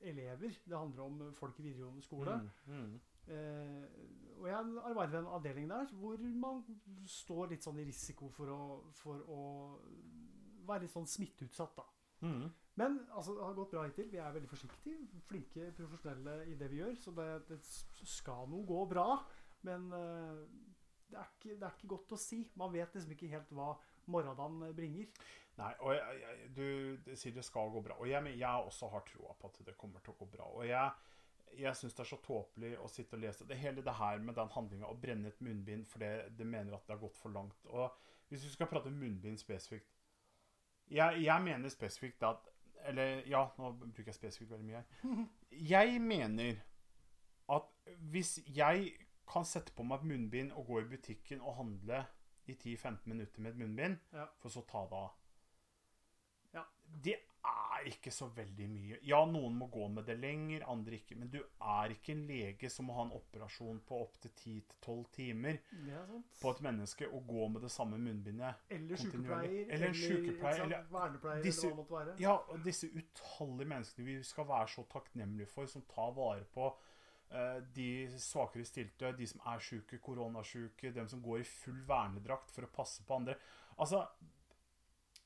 elever, 0.00 0.54
det 0.54 0.78
handler 0.78 1.02
om 1.02 1.24
folk 1.34 1.58
i 1.58 1.66
videregående 1.66 2.06
skole. 2.06 2.38
Mm, 2.68 2.78
mm. 2.78 3.11
Eh, 3.30 3.84
og 4.42 4.48
jeg 4.48 4.58
arbeider 4.58 5.12
ved 5.12 5.18
en 5.20 5.34
avdeling 5.36 5.68
der 5.70 5.92
hvor 6.00 6.22
man 6.42 6.62
står 7.06 7.52
litt 7.52 7.62
sånn 7.62 7.78
i 7.78 7.86
risiko 7.86 8.30
for 8.34 8.50
å, 8.50 8.62
for 8.98 9.22
å 9.30 9.42
være 10.66 10.84
litt 10.84 10.94
sånn 10.94 11.10
smitteutsatt, 11.10 11.76
da. 11.78 11.86
Mm. 12.22 12.50
Men 12.78 12.98
altså, 13.10 13.34
det 13.36 13.44
har 13.44 13.54
gått 13.56 13.72
bra 13.74 13.84
hittil. 13.86 14.08
Vi 14.12 14.20
er 14.22 14.34
veldig 14.34 14.50
forsiktige. 14.50 15.22
Flinke 15.28 15.70
profesjonelle 15.76 16.36
i 16.48 16.56
det 16.58 16.68
vi 16.72 16.80
gjør. 16.80 16.94
Så 17.02 17.14
det, 17.16 17.28
det 17.50 17.58
skal 18.08 18.48
nå 18.50 18.62
gå 18.68 18.78
bra. 18.88 19.06
Men 19.66 19.88
uh, 19.92 20.42
det, 21.10 21.18
er 21.18 21.28
ikke, 21.34 21.56
det 21.58 21.66
er 21.66 21.76
ikke 21.76 21.92
godt 21.92 22.16
å 22.16 22.20
si. 22.20 22.40
Man 22.58 22.72
vet 22.74 22.94
liksom 22.96 23.14
ikke 23.14 23.30
helt 23.34 23.52
hva 23.52 23.74
morgendagen 24.10 24.72
bringer. 24.78 25.10
Nei, 25.58 25.72
og 25.84 25.92
jeg, 25.92 26.20
jeg, 26.22 26.50
du, 26.56 26.66
du 27.04 27.12
sier 27.18 27.34
det 27.36 27.44
skal 27.44 27.72
gå 27.74 27.82
bra. 27.84 27.98
Og 28.00 28.08
jeg, 28.08 28.36
jeg 28.38 28.68
også 28.70 28.88
har 28.94 29.04
troa 29.10 29.36
på 29.38 29.52
at 29.52 29.60
det 29.68 29.76
kommer 29.78 30.00
til 30.00 30.14
å 30.14 30.20
gå 30.22 30.30
bra. 30.32 30.48
Og 30.56 30.64
jeg, 30.70 31.11
jeg 31.58 31.76
syns 31.76 31.94
det 31.94 32.00
er 32.04 32.08
så 32.10 32.16
tåpelig 32.24 32.72
å 32.80 32.88
sitte 32.88 33.16
og 33.16 33.20
lese 33.22 33.46
det 33.48 33.56
hele 33.60 33.82
det 33.84 33.94
her 33.98 34.18
med 34.18 34.34
den 34.38 34.48
handlinga 34.54 34.86
å 34.88 34.96
brenne 35.00 35.28
et 35.28 35.40
munnbind 35.44 35.86
fordi 35.86 36.08
det 36.38 36.46
mener 36.46 36.74
at 36.76 36.86
det 36.86 36.94
har 36.96 37.02
gått 37.02 37.16
for 37.20 37.30
langt. 37.34 37.66
Og 37.66 37.90
hvis 38.28 38.44
vi 38.46 38.52
skal 38.54 38.66
prate 38.70 38.90
munnbind 38.90 39.38
spesifikt 39.38 39.88
Jeg, 40.90 41.22
jeg 41.24 41.42
mener 41.44 41.68
spesifikt 41.68 42.22
at 42.26 42.48
Eller 42.88 43.22
ja, 43.30 43.44
nå 43.58 43.72
bruker 43.78 44.08
jeg 44.10 44.14
spesifikt 44.14 44.50
veldig 44.50 44.66
mye 44.66 44.80
her. 44.80 45.24
Jeg 45.74 46.00
mener 46.02 46.56
at 47.52 47.68
hvis 48.10 48.38
jeg 48.46 48.92
kan 49.28 49.44
sette 49.44 49.72
på 49.76 49.84
meg 49.86 50.00
et 50.00 50.08
munnbind 50.08 50.52
og 50.56 50.66
gå 50.66 50.80
i 50.80 50.88
butikken 50.90 51.40
og 51.40 51.56
handle 51.60 52.04
i 52.50 52.54
10-15 52.56 52.96
minutter 53.06 53.40
med 53.44 53.52
et 53.52 53.58
munnbind, 53.60 53.96
Ja. 54.12 54.24
for 54.40 54.48
så 54.50 54.64
ta 54.66 54.82
det 54.90 54.98
av 54.98 55.10
Ja. 56.54 56.64
Det 57.04 57.16
er 57.42 57.86
ikke 57.90 58.10
så 58.14 58.28
veldig 58.30 58.66
mye. 58.70 58.98
Ja, 59.02 59.18
noen 59.26 59.56
må 59.58 59.66
gå 59.72 59.88
med 59.90 60.06
det 60.06 60.14
lenger, 60.22 60.62
andre 60.70 60.94
ikke. 61.00 61.16
Men 61.18 61.30
du 61.32 61.40
er 61.42 61.90
ikke 61.94 62.12
en 62.14 62.20
lege 62.28 62.68
som 62.70 62.86
må 62.86 62.94
ha 62.94 63.02
en 63.08 63.14
operasjon 63.16 63.80
på 63.88 63.98
opptil 64.04 64.30
10-12 64.38 65.00
timer 65.16 65.58
er 65.90 66.12
på 66.38 66.52
et 66.52 66.62
menneske 66.62 67.08
og 67.10 67.26
gå 67.26 67.48
med 67.50 67.66
det 67.66 67.72
samme 67.74 67.98
munnbindet. 67.98 68.62
Eller 68.70 69.02
sykepleier. 69.02 69.66
Eller 69.74 69.88
en 69.88 69.98
sykepleier, 69.98 70.62
eller 70.68 70.86
vernepleier, 70.94 71.42
disse- 71.42 71.66
eller 71.66 71.82
hva 71.82 71.82
det 71.82 71.82
måtte 71.82 71.98
være. 71.98 72.16
Ja, 72.22 72.36
og 72.54 72.62
disse 72.64 72.90
utallige 72.94 73.72
menneskene 73.74 74.06
vi 74.06 74.16
skal 74.30 74.48
være 74.52 74.68
så 74.76 74.86
takknemlige 74.94 75.50
for, 75.50 75.66
som 75.66 75.82
tar 75.90 76.14
vare 76.14 76.44
på 76.54 76.68
eh, 77.32 77.58
de 77.74 77.88
svakere 78.22 78.64
stilte, 78.68 79.10
de 79.18 79.26
som 79.26 79.42
er 79.50 79.58
syke, 79.66 79.98
koronasjuke, 79.98 80.94
dem 80.94 81.08
som 81.10 81.22
går 81.24 81.42
i 81.42 81.48
full 81.48 81.82
vernedrakt 81.90 82.54
for 82.54 82.68
å 82.68 82.70
passe 82.78 83.02
på 83.08 83.18
andre. 83.18 83.34
Altså, 83.82 84.04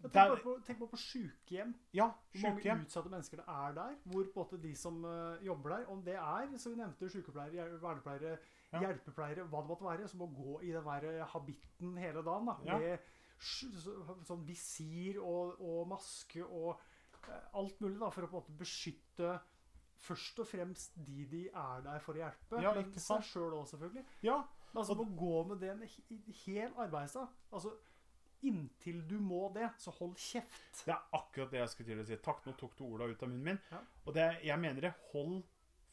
tenk 0.02 0.12
bare 0.14 0.36
på, 0.42 0.54
tenk 0.66 0.78
bare 0.78 0.90
på 0.92 0.98
sykehjem. 1.00 1.74
Ja, 1.96 2.10
Hvor 2.34 2.50
mange 2.56 2.84
utsatte 2.84 3.10
mennesker 3.10 3.36
det 3.40 3.46
er 3.48 3.72
der. 3.78 3.94
Hvor 4.04 4.24
på 4.24 4.40
en 4.40 4.44
måte 4.44 4.60
de 4.62 4.74
som 4.76 4.98
uh, 5.04 5.36
jobber 5.46 5.76
der, 5.76 5.86
om 5.90 6.02
det 6.04 6.14
er 6.20 6.56
som 6.58 6.72
vi 6.72 6.78
nevnte, 6.82 7.08
sykepleiere, 7.10 7.80
vernepleiere, 7.82 8.38
Ja. 8.72 8.80
hjelpepleiere, 8.82 9.44
hva 9.46 9.60
det 9.62 9.68
måtte 9.70 9.84
være, 9.86 10.08
som 10.08 10.18
må 10.18 10.26
gå 10.34 10.60
i 10.66 10.72
den 10.74 10.84
der 10.84 11.04
eh, 11.20 11.26
habitten 11.32 11.96
hele 11.96 12.22
dagen. 12.26 12.46
da, 12.46 12.56
Ja. 12.66 12.78
Med 12.78 12.98
så, 13.38 13.68
sånn 14.26 14.42
visir 14.48 15.20
og, 15.22 15.60
og 15.60 15.86
maske 15.88 16.42
og 16.44 16.80
uh, 17.28 17.58
alt 17.60 17.80
mulig 17.80 17.98
da, 18.00 18.08
for 18.10 18.22
å 18.26 18.28
på 18.28 18.36
en 18.36 18.42
måte 18.42 18.56
beskytte 18.58 19.36
først 20.06 20.38
og 20.42 20.46
fremst 20.50 20.92
de 21.06 21.24
de 21.30 21.44
er 21.48 21.80
der 21.86 21.98
for 22.04 22.12
å 22.18 22.20
hjelpe. 22.20 22.60
Ja, 22.62 22.74
men 22.74 22.92
seg 23.00 23.22
sjøl 23.24 23.54
òg, 23.56 23.66
selvfølgelig. 23.70 24.04
Ja, 24.26 24.42
altså, 24.74 24.94
må 24.98 25.06
gå 25.16 25.44
med 25.48 25.60
det 25.62 25.70
en 25.72 25.82
he- 25.88 26.32
hel 26.44 26.74
arbeidsdag. 26.76 27.28
Altså, 27.52 27.72
inntil 28.42 29.02
du 29.08 29.16
må 29.20 29.48
det, 29.54 29.70
så 29.80 29.90
hold 29.98 30.16
kjeft. 30.20 30.84
Det 30.84 30.92
er 30.94 31.04
akkurat 31.18 31.50
det 31.52 31.60
jeg 31.62 31.72
skulle 31.72 31.90
til 31.94 32.02
å 32.02 32.06
si. 32.08 32.16
Takk, 32.24 32.44
nå 32.46 32.52
tok 32.60 32.76
du 32.78 32.84
orda 32.86 33.08
ut 33.10 33.22
av 33.22 33.28
munnen 33.30 33.44
min. 33.52 33.60
Ja. 33.72 33.80
Og 34.04 34.14
det, 34.16 34.26
jeg 34.44 34.58
mener 34.62 34.80
det. 34.88 34.94
Hold 35.12 35.42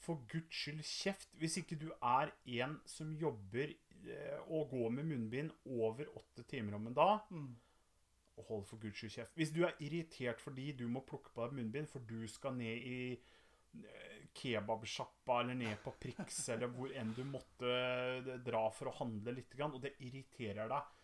for 0.04 0.20
guds 0.32 0.56
skyld 0.64 0.84
kjeft. 0.84 1.30
Hvis 1.40 1.58
ikke 1.62 1.78
du 1.80 1.90
er 2.04 2.34
en 2.60 2.80
som 2.90 3.14
jobber 3.16 3.72
eh, 3.72 4.40
og 4.52 4.74
går 4.74 4.90
med 4.98 5.08
munnbind 5.08 5.54
over 5.72 6.10
åtte 6.20 6.44
timer 6.52 6.76
om 6.80 6.88
en 6.92 6.98
dag, 6.98 7.20
Mm. 7.32 7.54
hold 8.50 8.66
for 8.66 8.78
guds 8.82 8.98
skyld 9.00 9.12
kjeft. 9.14 9.36
Hvis 9.38 9.54
du 9.54 9.62
er 9.64 9.78
irritert 9.80 10.42
fordi 10.42 10.72
du 10.76 10.88
må 10.92 11.04
plukke 11.08 11.32
på 11.34 11.46
deg 11.46 11.54
munnbind, 11.60 11.88
for 11.88 12.00
du 12.10 12.28
skal 12.28 12.56
ned 12.58 12.84
i 12.84 12.98
eh, 13.14 14.20
kebabsjappa 14.34 15.40
eller 15.44 15.56
ned 15.56 15.78
på 15.84 15.94
Prix 16.02 16.50
eller 16.54 16.68
hvor 16.74 16.92
enn 16.98 17.14
du 17.16 17.24
måtte 17.30 17.70
eh, 17.70 18.34
dra 18.44 18.66
for 18.74 18.90
å 18.92 18.96
handle 19.00 19.36
litt, 19.38 19.54
og 19.62 19.80
det 19.86 19.96
irriterer 20.04 20.68
deg 20.72 21.00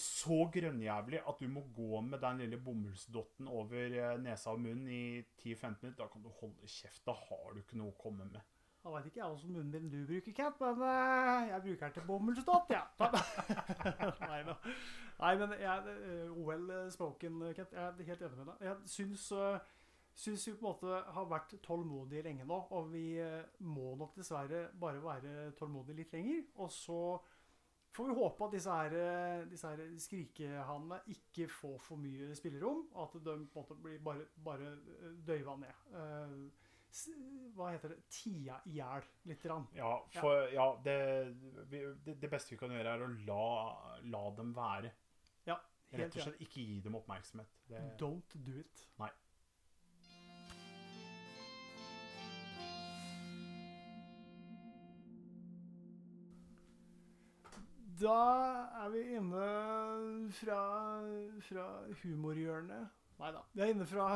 så 0.00 0.46
grønnjævlig 0.52 1.20
at 1.28 1.40
du 1.40 1.48
må 1.48 1.62
gå 1.76 2.00
med 2.00 2.20
den 2.22 2.42
lille 2.42 2.58
bomullsdotten 2.62 3.48
over 3.48 3.74
eh, 3.86 4.18
nesa 4.22 4.52
og 4.52 4.60
munnen 4.60 4.88
i 4.92 5.22
10-15 5.22 5.82
minutter, 5.82 6.02
da 6.02 6.08
kan 6.12 6.22
du 6.24 6.28
holde 6.40 6.68
kjeft. 6.70 7.02
Da 7.06 7.14
har 7.16 7.54
du 7.54 7.62
ikke 7.62 7.78
noe 7.80 7.94
å 7.94 7.98
komme 8.00 8.26
med. 8.28 8.40
Da 8.82 8.92
veit 8.94 9.08
ikke 9.08 9.18
jeg 9.18 9.34
åssen 9.34 9.54
munnbind 9.54 9.88
du 9.90 9.98
bruker, 10.06 10.34
Cat, 10.36 10.60
men 10.62 10.82
eh, 10.86 11.48
jeg 11.52 11.62
bruker 11.64 11.86
den 11.86 11.94
til 11.96 12.06
bomullsdott, 12.10 12.74
ja. 12.74 12.84
Nei 14.30 14.42
da. 14.46 14.58
Nei, 15.16 15.32
men 15.40 15.56
jeg, 15.60 15.96
eh, 16.10 16.36
OL 16.36 16.68
spoken, 16.94 17.40
Cat, 17.56 17.72
jeg 17.74 17.86
er 17.86 18.12
helt 18.12 18.28
enig 18.28 18.38
med 18.42 18.52
deg. 18.52 18.68
Jeg 18.68 18.92
syns, 18.92 19.24
syns 20.14 20.46
vi 20.46 20.54
på 20.54 20.62
en 20.62 20.68
måte 20.70 21.00
har 21.16 21.30
vært 21.32 21.56
tålmodige 21.64 22.28
lenge 22.28 22.46
nå, 22.46 22.60
og 22.78 22.92
vi 22.92 23.08
må 23.66 23.96
nok 23.98 24.14
dessverre 24.20 24.68
bare 24.78 25.02
være 25.02 25.50
tålmodige 25.58 26.04
litt 26.04 26.14
lenger. 26.14 26.46
Og 26.62 26.70
så 26.72 27.00
får 27.96 28.10
vi 28.10 28.16
håpe 28.18 28.46
at 28.46 28.54
disse 28.54 28.76
her, 28.78 28.94
eh, 29.00 29.42
disse 29.50 29.72
her 29.72 29.82
skrikehanene 30.02 31.00
ikke 31.12 31.48
får 31.52 31.76
for 31.82 32.00
mye 32.00 32.30
spillerom, 32.38 32.86
og 32.94 33.02
at 33.08 33.18
de 33.24 33.34
på 33.34 33.36
en 33.36 33.50
måte 33.56 33.76
blir 33.82 33.98
bare, 34.04 34.28
bare 34.44 34.72
eh, 34.76 35.12
døyva 35.26 35.56
ned. 35.60 35.84
Eh, 35.96 36.64
hva 37.56 37.72
heter 37.74 37.92
det? 37.92 37.98
Tia 38.12 38.60
i 38.70 38.76
hjel 38.78 39.04
litt. 39.28 39.42
Rann. 39.50 39.66
Ja, 39.76 39.90
for 40.16 40.46
ja, 40.52 40.68
det, 40.84 40.96
det, 41.72 42.14
det 42.22 42.30
beste 42.32 42.54
vi 42.54 42.60
kan 42.60 42.72
gjøre, 42.72 42.94
er 42.94 43.04
å 43.04 43.10
la, 43.28 43.48
la 44.14 44.22
dem 44.38 44.54
være. 44.56 44.92
Ja, 45.48 45.58
Rett 45.96 46.16
og 46.16 46.24
slett 46.24 46.42
ikke 46.42 46.64
gi 46.64 46.80
dem 46.84 46.96
oppmerksomhet. 46.98 47.52
Det, 47.68 47.82
Don't 48.00 48.36
do 48.46 48.56
it. 48.62 48.86
Nei. 49.00 49.10
Da 57.96 58.14
er 58.84 58.90
vi 58.92 59.02
inne 59.16 59.44
fra, 60.36 60.60
fra 61.48 61.66
humorhjørnet. 62.02 62.90
Nei 63.16 63.30
da. 63.32 63.40
Vi 63.54 63.62
er 63.64 63.70
inne 63.72 63.86
fra 63.88 64.08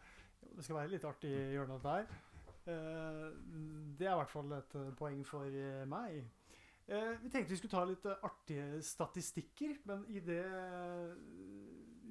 Det 0.56 0.64
skal 0.64 0.78
være 0.80 0.90
litt 0.90 1.04
artig 1.06 1.30
hjørne, 1.52 1.76
dette 1.76 1.92
her. 1.92 2.08
Eh, 2.72 3.28
Det 3.98 4.06
er 4.08 4.14
i 4.16 4.18
hvert 4.18 4.32
fall 4.32 4.54
et 4.56 4.74
eh, 4.80 4.90
poeng 4.98 5.20
for 5.26 5.46
eh, 5.46 5.84
meg. 5.86 6.24
Vi 6.88 7.28
tenkte 7.28 7.52
vi 7.52 7.56
skulle 7.60 7.74
ta 7.74 7.82
litt 7.84 8.06
artige 8.24 8.78
statistikker, 8.80 9.74
men 9.90 10.06
i 10.08 10.22
det 10.24 10.40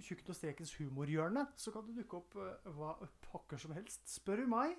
Tjukken 0.05 0.29
og 0.29 0.37
strekens 0.37 0.75
humorhjørne 0.77 1.47
så 1.57 1.73
kan 1.73 1.87
det 1.87 1.95
dukke 1.97 2.19
opp 2.19 2.35
hva 2.77 2.91
pakker 3.23 3.57
som 3.57 3.73
helst, 3.73 4.03
spør 4.05 4.43
du 4.43 4.51
meg. 4.51 4.75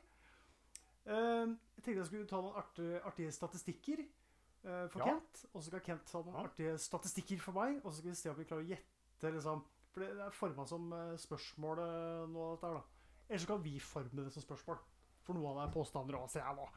Jeg 1.02 1.82
tenkte 1.82 1.96
jeg 1.96 2.06
skulle 2.12 2.30
ta 2.30 2.38
noen 2.38 2.54
artige, 2.62 3.32
statistikker 3.34 4.04
for 4.62 4.98
Ja. 4.98 5.04
Kent. 5.12 5.44
Og 5.54 5.62
så 5.62 5.66
skal 5.70 5.80
Kent 5.80 6.12
ha 6.12 6.22
noen 6.22 6.34
Ja. 6.34 6.44
artige 6.48 6.78
statistikker 6.78 7.38
for 7.40 7.52
meg. 7.52 7.80
Og 7.84 7.92
så 7.92 7.98
skal 7.98 8.10
vi 8.10 8.14
se 8.16 8.30
om 8.30 8.36
vi 8.36 8.44
klarer 8.44 8.64
å 8.64 8.68
gjette. 8.68 9.32
liksom 9.34 9.64
For 9.92 10.00
det 10.04 10.10
er 10.20 10.30
forma 10.30 10.66
som 10.66 10.90
spørsmålet 10.90 11.20
spørsmål 11.20 11.78
eh, 11.78 12.26
nå, 12.28 12.50
dette 12.54 12.66
her, 12.66 12.74
da. 12.74 12.82
Eller 13.28 13.38
så 13.38 13.46
kan 13.46 13.62
vi 13.64 13.78
forme 13.80 14.24
det 14.24 14.32
som 14.32 14.42
spørsmål. 14.42 14.78
For 15.22 15.34
noe 15.34 15.48
av 15.50 15.56
det 15.56 15.64
er 15.68 15.74
påstander 15.82 16.14
òg, 16.18 16.28
ser 16.30 16.44
jeg 16.44 16.56
nå. 16.56 16.68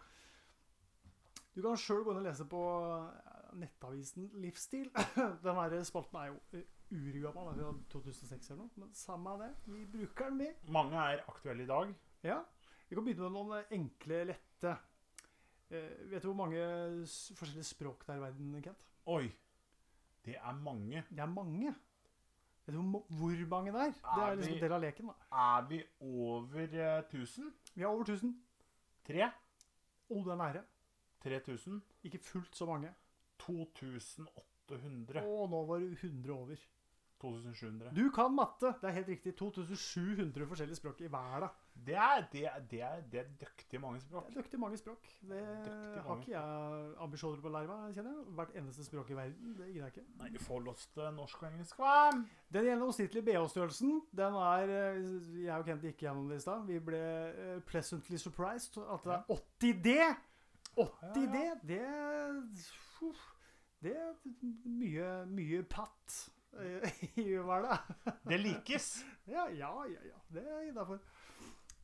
Du 1.56 1.62
kan 1.62 1.76
sjøl 1.76 2.04
gå 2.06 2.12
inn 2.14 2.22
og 2.22 2.24
lese 2.24 2.46
på 2.48 2.62
eh, 2.96 3.56
nettavisen 3.60 4.30
Livsstil. 4.42 4.90
Den 5.44 5.56
her 5.60 5.84
spalten 5.84 6.20
er 6.22 6.32
jo 6.32 6.40
eh, 6.54 6.64
den 6.92 7.24
er 7.24 7.84
2006 7.92 8.50
eller 8.52 8.64
noe. 8.64 8.72
Men 8.76 8.94
samme 8.94 9.30
av 9.30 9.40
det. 9.40 9.52
Vi 9.66 9.86
bruker 9.86 10.30
den, 10.30 10.40
vi. 10.40 10.50
mange 10.68 10.96
er 11.00 11.22
aktuelle 11.28 11.64
i 11.64 11.70
dag. 11.70 11.94
Ja. 12.24 12.42
Vi 12.90 12.96
kan 12.96 13.06
begynne 13.06 13.30
med 13.30 13.36
noen 13.38 13.54
eh, 13.60 13.70
enkle, 13.78 14.26
lette. 14.34 14.74
Eh, 15.72 16.10
vet 16.12 16.22
du 16.24 16.28
hvor 16.32 16.36
mange 16.42 16.60
forskjellige 17.38 17.64
språk 17.70 18.04
det 18.06 18.14
er 18.16 18.20
i 18.20 18.26
verden, 18.26 18.62
Kent? 18.66 18.82
Oi! 19.08 19.30
Det 20.26 20.36
er 20.38 20.54
mange. 20.62 21.04
Det 21.10 21.20
er 21.24 21.32
mange. 21.32 21.72
Vet 22.66 22.76
du 22.76 22.82
hvor, 22.82 23.06
hvor 23.10 23.48
mange 23.56 23.72
det 23.74 23.82
er? 23.88 23.94
Det 23.96 24.18
Er 24.18 24.26
er 24.32 24.36
liksom 24.36 24.58
en 24.58 24.64
del 24.66 24.76
av 24.78 24.82
leken. 24.84 25.08
da. 25.08 25.14
Er 25.46 25.68
vi 25.70 25.80
over 26.02 26.60
eh, 26.68 27.00
1000? 27.08 27.54
Vi 27.76 27.82
har 27.82 27.90
over 27.90 28.04
1000. 28.06 28.36
Tre? 29.08 29.32
Å, 30.12 30.20
det 30.26 30.34
er 30.36 30.42
nære. 30.44 30.64
3000? 31.24 31.80
Ikke 32.04 32.20
fullt 32.20 32.56
så 32.58 32.66
mange. 32.70 32.92
2800? 33.42 35.24
Å, 35.24 35.48
nå 35.50 35.64
var 35.70 35.80
du 35.82 35.90
100 35.96 36.36
over. 36.36 36.62
2700? 37.22 37.92
Du 37.94 38.08
kan 38.14 38.34
matte! 38.34 38.72
Det 38.82 38.88
er 38.90 38.96
helt 39.00 39.12
riktig. 39.14 39.36
2700 39.38 40.48
forskjellige 40.50 40.80
språk 40.80 41.02
i 41.06 41.10
verden. 41.14 41.50
Det 41.86 41.96
er, 41.98 42.26
det, 42.32 42.42
er, 42.46 42.60
det, 42.70 42.80
er, 42.86 43.00
det 43.12 43.20
er 43.20 43.30
døktig 43.42 43.80
mange 43.82 43.98
Det 44.00 44.06
språk. 44.06 44.28
er 44.30 44.36
døktig 44.36 44.60
mange 44.62 44.78
språk. 44.78 45.08
Det 45.22 45.40
mange. 45.42 46.02
har 46.06 46.20
ikke 46.22 46.32
jeg 46.32 46.92
ambisjoner 47.06 47.42
på 47.42 47.50
å 47.50 47.54
lære 47.56 47.70
meg, 47.72 47.96
kjenner 47.96 48.12
jeg. 48.18 48.26
Hvert 48.38 48.58
eneste 48.62 48.86
språk 48.86 49.10
i 49.10 49.18
verden. 49.18 49.56
Det 49.58 49.70
gidder 49.72 49.88
jeg 49.88 49.94
ikke. 49.96 50.04
Nei, 50.20 50.30
du 50.36 50.40
får 50.46 50.60
lov 50.68 50.84
til 50.84 51.08
norsk 51.18 51.42
og 51.42 51.48
engelsk, 51.50 51.80
hva? 51.82 51.94
Den 52.54 52.68
gjennomsnittlige 52.70 53.26
BH-størrelsen, 53.32 53.96
den 54.22 54.38
er 54.44 54.74
eh, 54.76 55.00
Jeg 55.48 55.56
og 55.58 55.66
Kent 55.72 55.88
gikk 55.90 56.04
gjennom 56.06 56.30
det 56.30 56.38
i 56.38 56.44
stad. 56.46 56.68
Vi 56.70 56.78
ble 56.92 57.02
eh, 57.02 57.56
pleasantly 57.72 58.20
surprised 58.22 58.78
at 58.82 59.08
det 59.08 59.16
er 59.18 59.24
80D! 59.38 59.96
80D, 60.86 61.40
det 61.68 61.82
Det 63.82 63.96
er 63.98 64.14
mye, 64.70 65.10
mye 65.34 65.64
patt 65.66 66.20
eh, 66.62 67.02
i 67.24 67.32
hverdagen. 67.34 68.14
Det 68.30 68.38
likes. 68.40 68.92
Ja, 69.26 69.48
ja, 69.50 69.72
ja. 69.90 70.06
ja. 70.12 70.22
Det 70.32 70.46
er 70.46 70.68
innafor. 70.70 71.02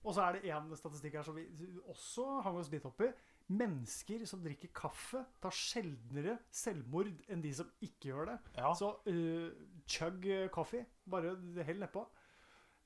Og 0.07 0.15
så 0.15 0.23
er 0.23 0.37
det 0.37 0.51
én 0.53 0.69
statistikk 0.79 1.17
her 1.19 1.25
som 1.27 1.35
vi 1.35 1.43
også 1.91 2.27
hang 2.45 2.59
oss 2.61 2.71
litt 2.71 2.85
opp 2.87 3.01
i. 3.03 3.09
Mennesker 3.47 4.23
som 4.27 4.43
drikker 4.43 4.71
kaffe, 4.75 5.23
tar 5.43 5.55
sjeldnere 5.55 6.37
selvmord 6.51 7.11
enn 7.31 7.43
de 7.43 7.51
som 7.55 7.69
ikke 7.83 8.13
gjør 8.13 8.31
det. 8.31 8.37
Ja. 8.59 8.71
Så 8.75 8.93
uh, 9.07 9.51
chug 9.87 10.29
coffee. 10.55 10.87
Bare 11.11 11.35
hell 11.67 11.83
nedpå. 11.83 12.05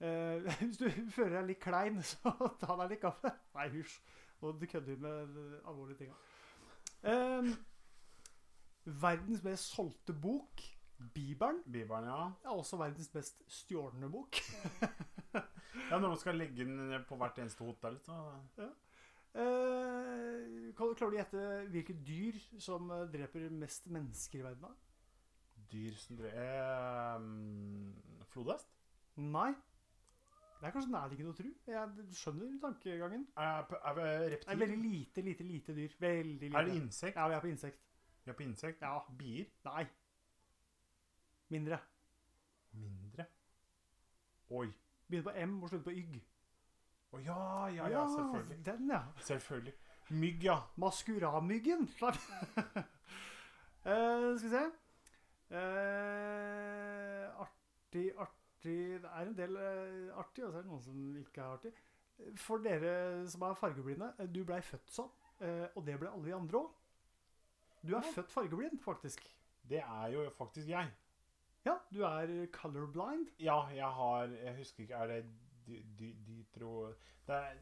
Uh, 0.01 0.41
hvis 0.63 0.81
du 0.81 0.87
føler 1.13 1.37
deg 1.39 1.53
litt 1.53 1.63
klein, 1.63 2.01
så 2.11 2.33
ta 2.61 2.77
deg 2.83 2.95
litt 2.95 3.05
kaffe. 3.05 3.33
Nei, 3.57 3.69
hysj. 3.77 3.99
Nå 4.41 4.55
du 4.57 4.65
vi 4.65 4.95
med 4.97 5.35
alvorlige 5.69 5.99
ting. 5.99 6.13
Eh, 7.03 7.49
verdens 8.85 9.43
mest 9.43 9.69
solgte 9.69 10.13
bok, 10.13 10.61
Bibelen, 11.13 11.61
Bibelen, 11.65 12.05
ja. 12.05 12.31
er 12.43 12.49
også 12.49 12.77
verdens 12.77 13.13
mest 13.13 13.41
stjålne 13.47 14.09
bok. 14.09 14.37
Ja, 15.91 15.97
Når 15.99 16.07
man 16.09 16.19
skal 16.19 16.37
legge 16.39 16.63
den 16.65 17.03
på 17.07 17.17
hvert 17.19 17.39
eneste 17.39 17.63
hotell, 17.67 17.97
så 18.03 18.15
Eh, 19.31 20.71
klarer 20.75 20.97
du 20.99 21.05
å 21.05 21.15
gjette 21.15 21.41
hvilket 21.71 22.01
dyr 22.03 22.39
som 22.59 22.89
eh, 22.91 23.05
dreper 23.13 23.45
mest 23.55 23.85
mennesker 23.87 24.41
i 24.41 24.43
verden? 24.43 24.73
Dyr 25.71 25.95
som 25.95 26.17
dreper 26.19 26.41
Eh, 26.41 28.25
flodhest? 28.33 28.67
Nei. 29.23 29.53
Det 30.61 30.67
er 30.67 30.75
kanskje 30.75 30.91
nærliggende 30.93 31.31
å 31.31 31.37
tro. 31.39 31.51
Jeg 31.71 32.09
skjønner 32.19 32.59
tankegangen. 32.61 33.23
Er, 33.39 33.63
er 33.79 33.95
vi 33.97 34.03
Det 34.35 34.41
er 34.45 34.59
veldig 34.59 34.77
lite, 34.83 35.23
lite, 35.25 35.47
lite 35.47 35.75
dyr. 35.79 35.95
Veldig 36.03 36.51
lite. 36.51 36.59
Er 36.59 36.67
det 36.67 36.75
insekt? 36.77 37.15
Ja, 37.17 37.25
vi 37.31 37.39
er 37.39 37.41
på 37.41 37.49
insekt. 37.49 37.81
Vi 38.25 38.29
er 38.29 38.37
på 38.37 38.45
insekt? 38.45 38.83
Ja. 38.85 38.99
Bier? 39.17 39.47
Nei. 39.65 39.87
Mindre. 41.55 41.79
Mindre? 42.77 43.25
Oi. 44.51 44.67
Begynner 45.11 45.27
på 45.27 45.33
M 45.43 45.55
og 45.63 45.69
slutter 45.71 45.87
på 45.89 45.95
ygg. 45.99 46.19
Å 47.11 47.19
ja, 47.19 47.39
ja, 47.75 47.87
ja, 47.91 48.03
selvfølgelig. 48.15 48.59
Den, 48.65 48.91
ja. 48.93 49.01
Selvfølgelig. 49.27 49.73
Mygg, 50.21 50.43
ja. 50.47 50.57
Maskuramyggen. 50.79 51.83
uh, 51.99 52.13
skal 54.39 54.45
vi 54.45 54.51
se 54.51 54.63
uh, 55.51 57.41
Artig, 57.43 58.05
artig 58.15 59.01
Det 59.03 59.09
er 59.11 59.25
en 59.25 59.35
del 59.37 59.57
uh, 59.59 60.19
artig, 60.21 60.45
og 60.45 60.51
så 60.53 60.57
er 60.59 60.63
det 60.63 60.69
noen 60.71 60.83
som 60.85 61.01
ikke 61.19 61.43
er 61.43 61.55
artig. 61.57 61.73
For 62.37 62.61
dere 62.61 62.93
som 63.31 63.43
er 63.47 63.57
fargeblinde, 63.57 64.11
du 64.31 64.43
blei 64.45 64.59
født 64.61 64.91
sånn, 64.93 65.09
og 65.73 65.79
det 65.87 65.95
ble 65.97 66.11
alle 66.11 66.27
de 66.27 66.35
andre 66.37 66.59
òg. 66.59 66.67
Du 67.81 67.95
er 67.95 68.03
Ja. 68.05 68.11
født 68.13 68.29
fargeblind, 68.29 68.77
faktisk. 68.83 69.23
Det 69.65 69.79
er 69.81 70.11
jo 70.13 70.27
faktisk 70.37 70.67
jeg. 70.69 70.91
Ja, 71.65 71.75
du 71.93 71.99
er 72.07 72.31
colorblind. 72.55 73.27
Ja, 73.39 73.59
jeg 73.75 73.85
har 73.97 74.31
Jeg 74.33 74.55
husker 74.57 74.83
ikke 74.83 74.95
Er 75.03 75.07
det 75.11 75.19
de, 75.67 75.75
de, 75.99 76.07
de 76.25 76.33
dytro 76.39 76.87
det 77.27 77.35
er, 77.37 77.59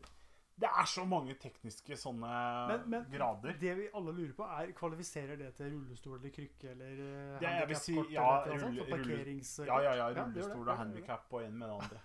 det 0.59 0.67
er 0.71 0.85
så 0.87 1.03
mange 1.07 1.33
tekniske 1.39 1.95
sånne 1.99 2.29
Men, 2.69 2.85
men 2.91 3.05
grader. 3.11 3.53
det 3.59 3.73
vi 3.77 3.85
alle 3.95 4.13
lurer 4.15 4.31
på, 4.35 4.43
er 4.43 4.71
kvalifiserer 4.75 5.35
det 5.39 5.53
til 5.55 5.71
rullestol 5.75 6.17
eller 6.17 6.33
krykke 6.35 6.71
eller 6.71 7.01
eh, 7.05 7.35
Det 7.43 7.67
vil 7.69 7.79
si, 7.79 7.95
ja, 8.15 8.25
eller 8.45 8.59
sånt, 8.59 8.75
rulle- 8.79 8.87
for 8.89 8.97
rulle- 9.03 9.17
parkerings... 9.19 9.51
Ja, 9.67 9.77
ja, 9.83 9.93
ja. 9.99 10.07
Rullestol 10.17 10.65
Ja, 10.65 10.71
og 10.73 10.77
handikap 10.81 11.33
og 11.35 11.43
en 11.45 11.57
med 11.59 11.67
den 11.67 11.75
andre. 11.75 12.01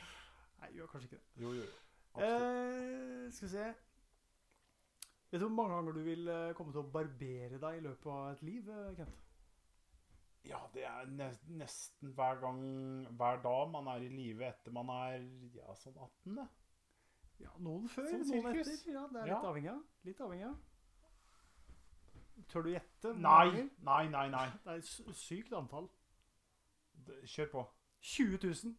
Nei, 0.60 0.70
gjør 0.76 0.86
kanskje 0.92 1.08
ikke 1.10 1.20
det. 1.20 1.42
Jo, 1.44 1.52
jo. 1.56 1.66
Eh, 2.20 3.26
skal 3.32 3.48
vi 3.48 3.52
se 3.56 3.66
Vet 5.30 5.40
du 5.40 5.46
hvor 5.46 5.56
mange 5.56 5.74
ganger 5.76 5.92
du 5.92 6.00
vil 6.04 6.28
eh, 6.28 6.52
komme 6.58 6.72
til 6.76 6.82
å 6.84 6.88
barbere 6.94 7.60
deg 7.64 7.80
i 7.80 7.84
løpet 7.88 8.12
av 8.12 8.30
et 8.32 8.40
liv, 8.48 8.68
eh, 8.76 8.94
Kent? 9.00 9.20
Ja, 10.44 10.58
det 10.74 10.84
er 10.88 11.06
nesten 11.46 12.12
hver 12.16 12.38
gang 12.40 12.60
Hver 13.16 13.42
dag 13.42 13.70
man 13.70 13.86
er 13.92 14.00
i 14.06 14.08
live 14.08 14.46
etter 14.48 14.72
man 14.72 14.88
er 14.88 15.18
ja, 15.54 15.74
sånn 15.76 15.96
18. 16.00 16.36
det. 16.38 16.46
Ja, 17.40 17.50
Noen 17.58 17.88
før, 17.88 18.06
Sånn 18.08 18.24
noen 18.28 18.42
sirkus. 18.54 18.68
etter. 18.80 18.92
Ja, 18.92 19.06
Det 19.12 19.20
er 19.22 19.26
Ja. 19.26 19.34
litt 19.38 19.48
avhengig 19.50 19.70
av. 19.70 19.82
Litt 20.04 20.20
avhengig 20.20 20.46
av. 20.48 20.56
Tør 22.48 22.62
du 22.62 22.70
gjette? 22.72 23.12
Nei, 23.20 23.68
nei, 23.84 24.08
nei. 24.08 24.28
nei. 24.32 24.46
Det 24.64 24.72
er 24.72 24.80
et 24.80 25.16
sykt 25.16 25.52
antall. 25.52 25.88
Kjør 27.24 27.50
på. 27.52 27.66
20 28.00 28.38
000. 28.42 28.74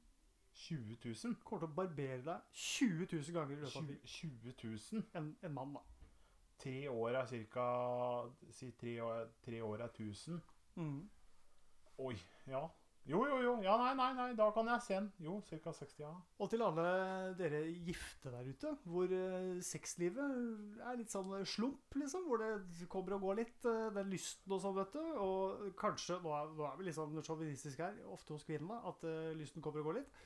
20 0.54 0.98
000? 1.06 1.36
Kommer 1.46 1.62
til 1.62 1.70
å 1.70 1.76
barbere 1.78 2.22
deg 2.26 2.42
20 2.52 3.08
000 3.14 3.34
ganger 3.38 3.56
i 3.56 3.60
løpet 3.62 3.76
av 3.78 3.90
et 3.90 4.04
20, 4.04 4.54
000? 4.64 5.04
En, 5.16 5.30
en 5.44 5.54
mann, 5.54 5.74
da. 5.78 5.84
Tre 6.62 6.76
år 6.90 7.16
er 7.22 7.26
cirka 7.26 7.64
Si 8.54 8.72
tre 8.78 8.98
år, 9.02 9.30
tre 9.46 9.62
år 9.66 9.82
er 9.86 9.88
1000. 9.94 10.42
Mhm. 10.76 11.10
Oi. 12.00 12.16
Ja. 12.48 12.68
Jo, 13.10 13.24
jo, 13.26 13.38
jo. 13.42 13.54
Ja, 13.66 13.74
nei, 13.82 13.94
nei, 13.98 14.10
nei. 14.14 14.28
Da 14.38 14.48
kan 14.54 14.68
jeg 14.70 14.84
se 14.86 14.94
den. 14.94 15.08
Jo, 15.26 15.40
ca. 15.50 15.72
60, 15.74 15.96
ja. 16.04 16.12
Og 16.38 16.52
til 16.52 16.62
alle 16.62 16.84
dere 17.40 17.64
gifte 17.88 18.30
der 18.30 18.46
ute, 18.46 18.74
hvor 18.86 19.16
eh, 19.18 19.56
sexlivet 19.66 20.22
er 20.86 21.00
litt 21.00 21.14
sånn 21.14 21.34
slump, 21.50 21.98
liksom. 21.98 22.28
Hvor 22.30 22.44
det 22.44 22.90
kommer 22.92 23.18
og 23.18 23.26
går 23.26 23.40
litt, 23.42 23.58
eh, 23.66 23.88
den 23.98 24.12
lysten 24.14 24.54
og 24.54 24.62
sånn, 24.62 24.78
vet 24.78 24.94
du. 24.94 25.02
Og 25.26 25.66
kanskje, 25.82 26.20
nå 26.22 26.36
er, 26.38 26.54
nå 26.60 26.68
er 26.70 26.78
vi 26.78 26.88
litt 26.88 27.00
sånn 27.00 27.18
sjåvinistisk 27.26 27.82
her, 27.82 27.98
ofte 28.14 28.38
hos 28.38 28.46
kvinnene, 28.46 28.78
at 28.94 29.10
eh, 29.10 29.34
lysten 29.40 29.66
kommer 29.66 29.82
og 29.82 29.92
går 29.92 30.00
litt. 30.04 30.22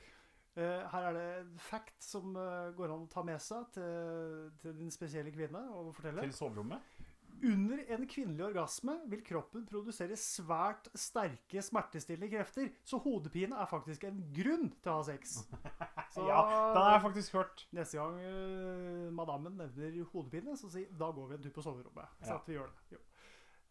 Eh, 0.55 0.83
her 0.91 1.09
er 1.09 1.15
det 1.15 1.23
en 1.41 1.55
fact 1.59 1.97
som 2.03 2.35
eh, 2.39 2.69
går 2.75 2.91
an 2.91 3.07
å 3.07 3.11
ta 3.11 3.23
med 3.27 3.41
seg 3.43 3.71
til, 3.75 4.51
til 4.61 4.75
din 4.77 4.91
spesielle 4.93 5.33
kvinne 5.35 5.63
og 5.75 5.89
fortelle. 5.95 6.27
Til 6.27 6.35
soverommet. 6.35 6.94
Under 7.43 7.77
en 7.93 8.05
kvinnelig 8.07 8.45
orgasme 8.45 8.93
vil 9.11 9.21
kroppen 9.25 9.65
produsere 9.67 10.15
svært 10.17 10.87
sterke 10.97 11.61
smertestillende 11.61 12.29
krefter, 12.31 12.69
så 12.87 12.97
hodepine 13.03 13.55
er 13.59 13.65
faktisk 13.69 14.03
en 14.07 14.21
grunn 14.33 14.69
til 14.81 14.91
å 14.91 14.95
ha 15.01 15.03
sex. 15.03 15.43
Så 16.15 16.23
Ja, 16.29 16.39
den 16.71 16.79
har 16.81 16.91
jeg 16.95 17.01
faktisk 17.03 17.33
hørt. 17.35 17.65
neste 17.75 17.97
gang 17.99 18.15
uh, 18.23 19.11
madammen 19.11 19.57
nevner 19.59 19.97
hodepine, 20.13 20.55
så 20.57 20.69
si 20.71 20.85
da 20.95 21.09
går 21.11 21.27
vi 21.27 21.35
en 21.35 21.43
tur 21.43 21.51
på 21.57 21.61
soverommet. 21.65 22.07
Så 22.23 22.31
Ja. 22.31 22.35
at 22.39 22.47
vi 22.47 22.53
gjør 22.55 22.71
det. 22.71 22.77
Jo. 22.95 22.99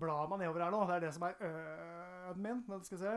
Blar 0.00 0.28
meg 0.32 0.40
nedover 0.42 0.64
her 0.64 0.72
nå. 0.74 0.80
Det 0.88 0.94
er 0.96 1.04
det 1.04 1.12
som 1.14 1.22
er 1.28 1.36
ø-en 1.44 2.40
min. 2.42 2.64
Men 2.68 2.82
skal 2.84 2.98
vi 2.98 3.02
se 3.04 3.14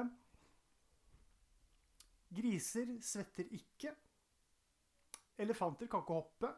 Griser 2.35 2.97
svetter 3.03 3.45
ikke. 3.55 3.93
Elefanter 5.37 5.87
kan 5.87 6.01
ikke 6.03 6.21
hoppe. 6.21 6.49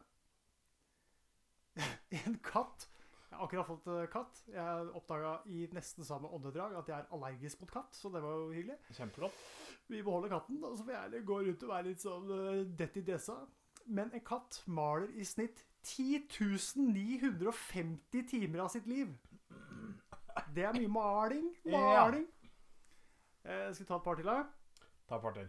En 2.26 2.34
katt 2.42 2.88
Jeg 3.30 3.38
har 3.38 3.44
akkurat 3.46 3.66
fått 3.68 3.86
eh, 3.86 4.08
katt. 4.10 4.40
Jeg 4.50 4.90
oppdaga 4.98 5.36
i 5.46 5.68
nesten 5.72 6.04
samme 6.04 6.28
åndedrag 6.34 6.74
at 6.80 6.88
jeg 6.90 6.98
er 6.98 7.06
allergisk 7.14 7.60
mot 7.62 7.70
katt, 7.70 7.94
så 7.94 8.08
det 8.10 8.22
var 8.24 8.32
jo 8.40 8.50
hyggelig. 8.50 8.74
Kjempeflott. 8.96 9.36
Vi 9.86 10.02
beholder 10.02 10.28
katten, 10.32 10.64
og 10.64 10.74
så 10.74 10.84
får 10.84 10.92
jeg 10.92 11.00
gjerne 11.04 11.26
gå 11.28 11.36
rundt 11.46 11.62
og 11.66 11.70
være 11.70 11.86
litt 11.86 12.00
sånn 12.02 12.30
uh, 12.30 12.66
dett 12.78 12.96
i 12.98 13.02
desa. 13.06 13.36
Men 13.86 14.10
en 14.14 14.24
katt 14.26 14.62
maler 14.66 15.08
i 15.14 15.24
snitt 15.26 15.64
10.950 15.86 18.26
timer 18.34 18.58
av 18.66 18.70
sitt 18.74 18.86
liv. 18.90 19.08
Det 20.54 20.62
er 20.66 20.72
mye 20.74 20.88
maling. 20.90 21.54
Ja. 21.64 21.78
Maling. 21.78 22.26
Eh, 23.44 23.72
skal 23.72 23.84
vi 23.84 23.88
ta 23.88 23.96
et 23.96 24.04
par 24.04 24.14
til, 24.18 24.26
da? 24.26 24.42
Ta 25.08 25.16
et 25.16 25.22
par 25.22 25.32
til. 25.38 25.48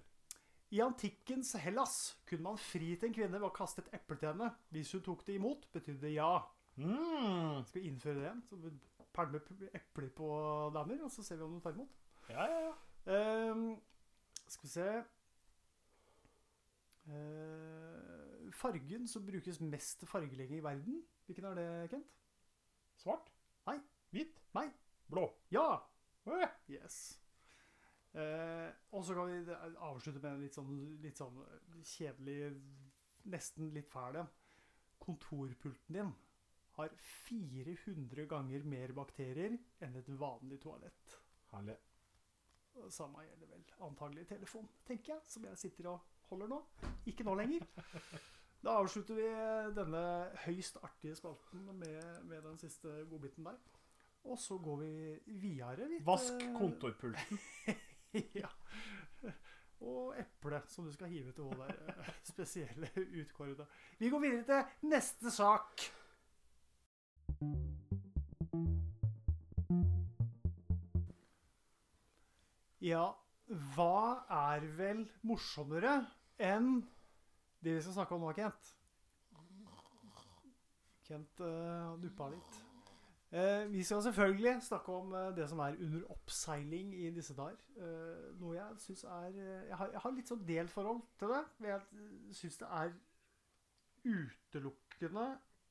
I 0.71 0.79
antikkens 0.79 1.51
Hellas 1.59 1.95
kunne 2.27 2.45
man 2.45 2.59
fri 2.59 2.93
til 2.95 3.09
en 3.09 3.15
kvinne 3.15 3.39
ved 3.39 3.47
å 3.49 3.53
kaste 3.55 3.83
et 3.83 3.91
eple 3.97 4.15
til 4.19 4.31
henne. 4.31 4.47
Hvis 4.71 4.93
hun 4.95 5.03
tok 5.03 5.25
det 5.27 5.35
imot, 5.35 5.67
betydde 5.73 6.05
det 6.05 6.13
ja. 6.15 6.31
Mm. 6.79 7.65
Skal 7.67 7.81
vi 7.81 7.87
innføre 7.89 8.15
det 8.15 8.23
igjen? 8.23 8.43
Så 8.47 8.59
vi 8.61 8.71
pælmer 9.11 9.43
epler 9.75 10.09
på 10.15 10.29
damer, 10.73 11.03
og 11.03 11.11
så 11.11 11.25
ser 11.27 11.41
vi 11.41 11.43
om 11.43 11.57
de 11.57 11.63
tar 11.65 11.75
imot. 11.75 11.97
Ja, 12.31 12.45
ja, 12.47 12.61
ja. 12.69 13.51
Um, 13.51 13.81
skal 14.47 14.63
vi 14.63 14.71
se 14.71 14.87
uh, 17.11 18.51
Fargen 18.55 19.07
som 19.07 19.25
brukes 19.25 19.59
mest 19.59 19.99
til 19.99 20.07
fargelegging 20.07 20.59
i 20.59 20.63
verden, 20.63 21.01
hvilken 21.25 21.45
er 21.51 21.59
det, 21.59 21.69
Kent? 21.91 22.13
Svart? 23.01 23.31
Nei. 23.67 23.79
Hvit? 24.11 24.39
Nei. 24.55 24.69
Blå? 25.11 25.27
Ja! 25.51 25.81
Yes. 26.69 27.20
Eh, 28.11 28.69
og 28.91 29.05
så 29.07 29.15
kan 29.15 29.29
vi 29.29 29.53
avslutte 29.79 30.19
med 30.19 30.33
en 30.33 30.41
litt 30.43 30.57
sånn, 30.57 30.73
litt 31.03 31.19
sånn 31.21 31.37
kjedelig, 31.93 32.51
nesten 33.31 33.71
litt 33.75 33.91
fæl 33.91 34.19
en. 34.21 34.31
Kontorpulten 35.01 35.97
din 35.97 36.11
har 36.77 36.91
400 37.27 38.27
ganger 38.31 38.67
mer 38.67 38.93
bakterier 38.95 39.55
enn 39.83 39.95
et 39.99 40.11
vanlig 40.19 40.59
toalett. 40.63 41.17
Herlig. 41.51 41.77
Samme 42.91 43.25
gjelder 43.25 43.49
vel 43.51 43.63
antagelig 43.83 44.27
telefon, 44.29 44.69
tenker 44.87 45.15
jeg, 45.15 45.23
som 45.27 45.47
jeg 45.47 45.59
sitter 45.59 45.91
og 45.91 46.13
holder 46.29 46.51
nå. 46.51 46.61
Ikke 47.11 47.27
nå 47.27 47.35
lenger. 47.39 47.67
Da 48.61 48.75
avslutter 48.77 49.17
vi 49.17 49.23
denne 49.73 50.01
høyst 50.43 50.75
artige 50.85 51.15
spalten 51.17 51.63
med, 51.79 52.19
med 52.29 52.43
den 52.45 52.59
siste 52.61 52.91
godbiten 53.09 53.47
der. 53.47 53.55
Og 54.29 54.37
så 54.37 54.59
går 54.61 54.75
vi 54.83 54.91
videre 55.41 55.87
litt. 55.89 56.05
Vask 56.05 56.37
eh, 56.37 56.51
kontorpulten. 56.53 57.41
ja. 58.41 58.49
Og 59.81 60.13
eple, 60.19 60.61
som 60.69 60.85
du 60.85 60.91
skal 60.93 61.09
hive 61.09 61.31
til 61.33 61.47
hun 61.49 61.63
eh, 61.65 62.11
spesielle 62.31 62.91
utkårede. 62.97 63.65
Vi 63.99 64.09
går 64.09 64.19
videre 64.19 64.63
til 64.81 64.91
neste 64.91 65.31
sak. 65.33 65.87
Ja, 72.81 73.03
hva 73.75 74.25
er 74.31 74.65
vel 74.77 75.03
morsommere 75.27 75.99
enn 76.41 76.79
det 77.61 77.75
vi 77.75 77.81
skal 77.83 77.99
snakke 77.99 78.17
om 78.17 78.25
nå, 78.25 78.33
Kent? 78.37 78.73
Kent 81.05 81.43
uh, 81.45 81.97
duppa 82.01 82.31
litt. 82.31 82.60
Eh, 83.31 83.65
vi 83.71 83.83
skal 83.87 84.01
selvfølgelig 84.03 84.57
snakke 84.65 84.91
om 84.91 85.13
eh, 85.15 85.29
det 85.37 85.45
som 85.49 85.59
er 85.63 85.77
under 85.79 86.01
oppseiling 86.11 86.89
i 86.99 87.09
disse 87.15 87.35
dager. 87.37 87.61
Eh, 87.77 88.25
noe 88.41 88.57
jeg 88.57 88.79
syns 88.83 89.03
er 89.07 89.29
jeg, 89.37 89.77
har, 89.79 89.91
jeg 89.93 90.01
har 90.03 90.11
litt 90.17 90.27
sånn 90.33 90.41
delt 90.49 90.73
forhold 90.73 90.99
til 91.21 91.31
det. 91.31 91.43
men 91.59 91.69
Jeg 91.71 92.35
syns 92.41 92.57
det 92.59 92.67
er 92.81 92.91
utelukkende 94.03 95.27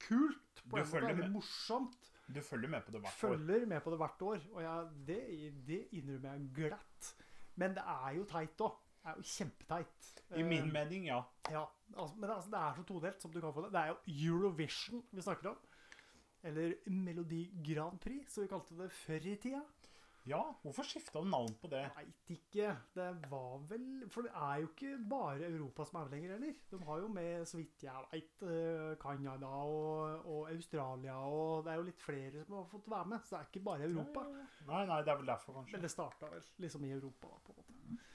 kult. 0.06 0.62
På 0.70 0.76
Du 0.76 0.82
en 0.82 0.86
måte. 0.86 0.90
følger 0.90 1.16
med. 1.16 1.30
morsomt. 1.30 2.12
Du 2.34 2.40
følger 2.40 2.68
med 2.68 2.82
på 2.86 2.92
det 2.94 3.00
hvert 3.00 3.24
år. 3.24 3.36
Følger 3.36 3.66
med 3.66 3.80
på 3.82 3.90
det 3.90 3.98
hvert 3.98 4.22
år. 4.22 4.38
Og 4.52 4.62
jeg, 4.62 4.88
det, 5.06 5.18
det 5.66 5.80
innrømmer 5.98 6.32
jeg 6.32 6.50
glatt. 6.54 7.10
Men 7.56 7.74
det 7.76 7.82
er 7.86 8.14
jo 8.16 8.24
teit 8.30 8.60
òg. 8.64 8.78
Det 9.00 9.10
er 9.10 9.16
jo 9.16 9.22
kjempeteit. 9.22 10.08
I 10.36 10.42
min 10.44 10.72
mening, 10.72 11.06
ja. 11.08 11.22
ja, 11.50 11.64
altså, 11.96 12.16
men 12.20 12.30
altså, 12.30 12.50
det 12.52 12.58
er 12.60 12.74
så 12.76 12.82
todelt 12.84 13.22
som 13.22 13.32
du 13.32 13.40
kan 13.40 13.52
få 13.56 13.62
det. 13.64 13.72
Det 13.72 13.80
er 13.80 13.88
jo 13.94 13.96
Eurovision 14.28 15.04
vi 15.10 15.20
snakker 15.24 15.50
om. 15.50 15.56
Eller 16.46 16.78
Melodi 16.88 17.44
Grand 17.66 18.00
Prix, 18.00 18.32
som 18.32 18.44
vi 18.44 18.50
kalte 18.50 18.78
det 18.78 18.90
før 18.96 19.26
i 19.28 19.36
tida. 19.40 19.60
Ja, 20.28 20.40
hvorfor 20.62 20.84
skifta 20.84 21.20
du 21.22 21.28
navn 21.32 21.54
på 21.62 21.68
det? 21.72 21.80
Veit 21.96 22.32
ikke. 22.34 22.74
Det 22.94 23.06
var 23.30 23.62
vel 23.70 24.04
For 24.12 24.26
det 24.26 24.32
er 24.36 24.60
jo 24.60 24.68
ikke 24.68 24.90
bare 25.08 25.48
Europa 25.48 25.86
som 25.88 25.98
er 26.00 26.08
med 26.08 26.14
lenger 26.16 26.34
heller. 26.34 26.58
De 26.70 26.80
har 26.84 27.00
jo 27.00 27.08
med, 27.08 27.46
så 27.48 27.56
vidt 27.56 27.84
jeg 27.86 28.04
veit, 28.12 28.44
Canada 29.00 29.48
og, 29.64 30.26
og 30.28 30.50
Australia 30.52 31.16
og 31.24 31.64
Det 31.64 31.72
er 31.72 31.80
jo 31.80 31.88
litt 31.88 32.04
flere 32.04 32.44
som 32.44 32.58
har 32.58 32.68
fått 32.68 32.90
være 32.92 33.10
med, 33.14 33.24
så 33.24 33.36
det 33.36 33.40
er 33.40 33.48
ikke 33.48 33.64
bare 33.70 33.88
Europa. 33.88 34.26
Nei, 34.68 34.84
nei, 34.92 35.00
det 35.06 35.14
er 35.14 35.20
vel 35.22 35.32
derfor, 35.32 35.56
kanskje. 35.56 35.76
Men 35.76 35.86
det 35.86 35.92
starta 35.96 36.30
vel 36.34 36.44
liksom 36.66 36.84
i 36.84 36.92
Europa, 36.98 37.32
da, 37.32 37.40
på 37.46 37.56
en 37.56 37.62
måte. 37.64 38.06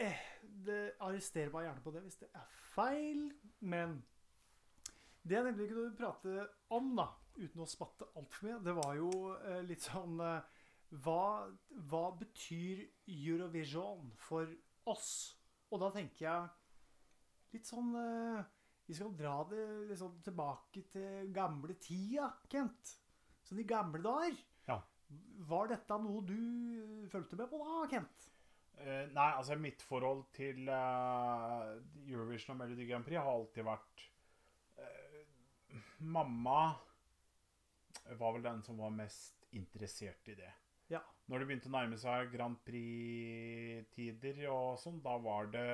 Eh, 0.00 0.20
det 0.64 0.80
Arrester 1.04 1.50
meg 1.52 1.66
gjerne 1.66 1.84
på 1.84 1.92
det 1.92 2.04
hvis 2.06 2.22
det 2.22 2.30
er 2.32 2.54
feil, 2.70 3.26
men 3.60 3.98
Det 5.20 5.36
jeg 5.36 5.44
nemlig 5.44 5.66
kunne 5.68 5.90
prate 5.98 6.46
om, 6.72 6.94
da, 6.96 7.10
uten 7.38 7.62
å 7.62 7.68
spatte 7.68 8.08
altfor 8.18 8.48
mye, 8.48 8.62
det 8.64 8.74
var 8.76 8.96
jo 8.98 9.10
eh, 9.36 9.60
litt 9.66 9.84
sånn 9.86 10.20
eh, 10.24 10.58
hva, 11.04 11.46
hva 11.90 12.06
betyr 12.18 12.82
Eurovision 13.10 14.10
for 14.18 14.50
oss? 14.90 15.10
Og 15.70 15.82
da 15.82 15.90
tenker 15.94 16.24
jeg 16.26 16.48
litt 17.54 17.68
sånn 17.68 17.92
eh, 17.98 18.40
Vi 18.90 18.96
skal 18.98 19.14
dra 19.14 19.36
det 19.50 19.66
liksom 19.92 20.18
tilbake 20.26 20.82
til 20.90 21.30
gamle 21.34 21.76
tida, 21.82 22.32
Kent. 22.50 22.96
Sånn 23.46 23.62
i 23.62 23.68
gamle 23.68 24.02
dager. 24.02 24.34
Ja. 24.66 24.80
Var 25.50 25.70
dette 25.70 25.98
noe 26.02 26.24
du 26.26 26.34
eh, 26.34 27.06
fulgte 27.12 27.38
med 27.38 27.50
på 27.52 27.62
da, 27.62 27.86
Kent? 27.92 28.28
Uh, 28.80 29.04
nei, 29.12 29.26
altså 29.36 29.58
mitt 29.60 29.82
forhold 29.84 30.22
til 30.32 30.64
uh, 30.72 31.74
Eurovision 32.08 32.54
og 32.54 32.62
Melody 32.62 32.86
Grand 32.88 33.04
Prix 33.04 33.20
har 33.20 33.28
alltid 33.28 33.66
vært 33.66 34.04
uh, 34.80 35.74
Mamma 36.00 36.62
var 38.18 38.34
vel 38.34 38.42
den 38.42 38.62
som 38.66 38.78
var 38.80 38.90
mest 38.94 39.46
interessert 39.56 40.28
i 40.28 40.34
det. 40.38 40.50
Ja. 40.90 41.00
Når 41.30 41.42
det 41.42 41.46
begynte 41.46 41.70
å 41.70 41.74
nærme 41.76 41.98
seg 42.00 42.32
Grand 42.32 42.58
Prix-tider 42.66 44.40
og 44.50 44.78
sånn, 44.82 44.98
da 45.04 45.14
var 45.22 45.46
det 45.52 45.66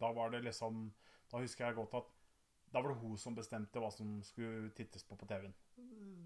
Da 0.00 0.08
var 0.16 0.32
det 0.32 0.40
liksom 0.46 0.86
Da 1.28 1.42
husker 1.42 1.66
jeg 1.66 1.76
godt 1.76 1.98
at 2.00 2.14
da 2.68 2.82
var 2.84 2.92
det 2.92 3.00
hun 3.00 3.16
som 3.16 3.36
bestemte 3.36 3.80
hva 3.80 3.88
som 3.92 4.18
skulle 4.20 4.68
tittes 4.76 5.04
på 5.08 5.16
på 5.16 5.24
TV-en. 5.28 5.54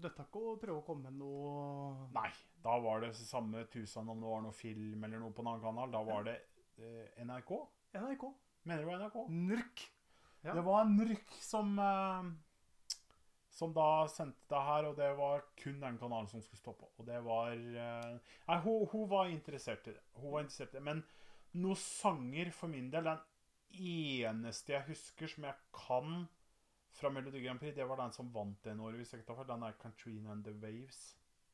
Dette 0.03 0.25
ikke 0.25 0.41
å 0.43 0.57
prøve 0.59 0.81
å 0.81 0.83
komme 0.83 1.07
med 1.07 1.21
noe 1.21 2.09
Nei, 2.11 2.27
da 2.65 2.73
var 2.83 3.03
det 3.03 3.13
samme 3.15 3.63
tusen 3.71 4.09
om 4.11 4.19
det 4.19 4.27
var 4.27 4.43
noe 4.43 4.55
film 4.57 5.05
eller 5.07 5.23
noe 5.23 5.31
på 5.31 5.43
en 5.43 5.53
annen 5.53 5.63
kanal. 5.63 5.93
Da 5.93 6.01
var 6.03 6.27
det 6.27 6.33
eh, 6.75 7.23
NRK. 7.23 7.53
NRK. 7.95 8.25
Mener 8.67 8.83
du 8.83 8.89
det 8.89 8.91
var 8.91 9.05
NRK? 9.05 9.21
Nrk. 9.53 9.85
Ja. 10.43 10.57
Det 10.57 10.65
var 10.67 10.89
NRK 10.91 11.37
som 11.39 11.79
eh, 11.79 12.33
Som 13.53 13.73
da 13.73 14.07
sendte 14.09 14.49
det 14.49 14.61
her, 14.65 14.87
og 14.89 14.95
det 14.97 15.11
var 15.17 15.43
kun 15.61 15.81
den 15.81 15.97
kanalen 16.01 16.27
som 16.27 16.41
skulle 16.41 16.61
stå 16.61 16.73
på. 16.73 16.87
Og 16.97 17.05
det 17.05 17.19
var 17.25 17.51
eh, 17.53 18.15
Nei, 18.47 18.57
hun, 18.65 18.87
hun 18.91 19.09
var 19.11 19.29
interessert 19.29 19.85
i 19.87 19.93
det. 19.93 20.01
Hun 20.17 20.31
var 20.33 20.41
interessert 20.41 20.73
i 20.73 20.79
det. 20.79 20.85
Men 20.87 21.03
noen 21.61 21.77
sanger 21.77 22.49
for 22.51 22.71
min 22.73 22.89
del 22.93 23.11
Den 23.11 23.21
eneste 23.73 24.73
jeg 24.73 24.87
husker 24.87 25.29
som 25.29 25.45
jeg 25.45 25.53
kan 25.75 26.23
fra 26.93 27.09
Melodi 27.09 27.41
Grand 27.41 27.61
Prix, 27.61 27.73
det 27.75 27.85
var 27.89 27.97
den 28.01 28.13
som 28.13 28.29
vant 28.33 28.67
en 28.69 28.81
år. 28.85 28.97
Hvis 28.97 29.13
jeg 29.13 29.21
ikke 29.21 29.31
tar 29.31 29.39
feil. 29.41 29.51
Den 29.53 29.67
er 29.69 29.77
Katrina 29.81 30.33
and 30.33 30.43
the 30.45 30.53
Waves. 30.61 31.03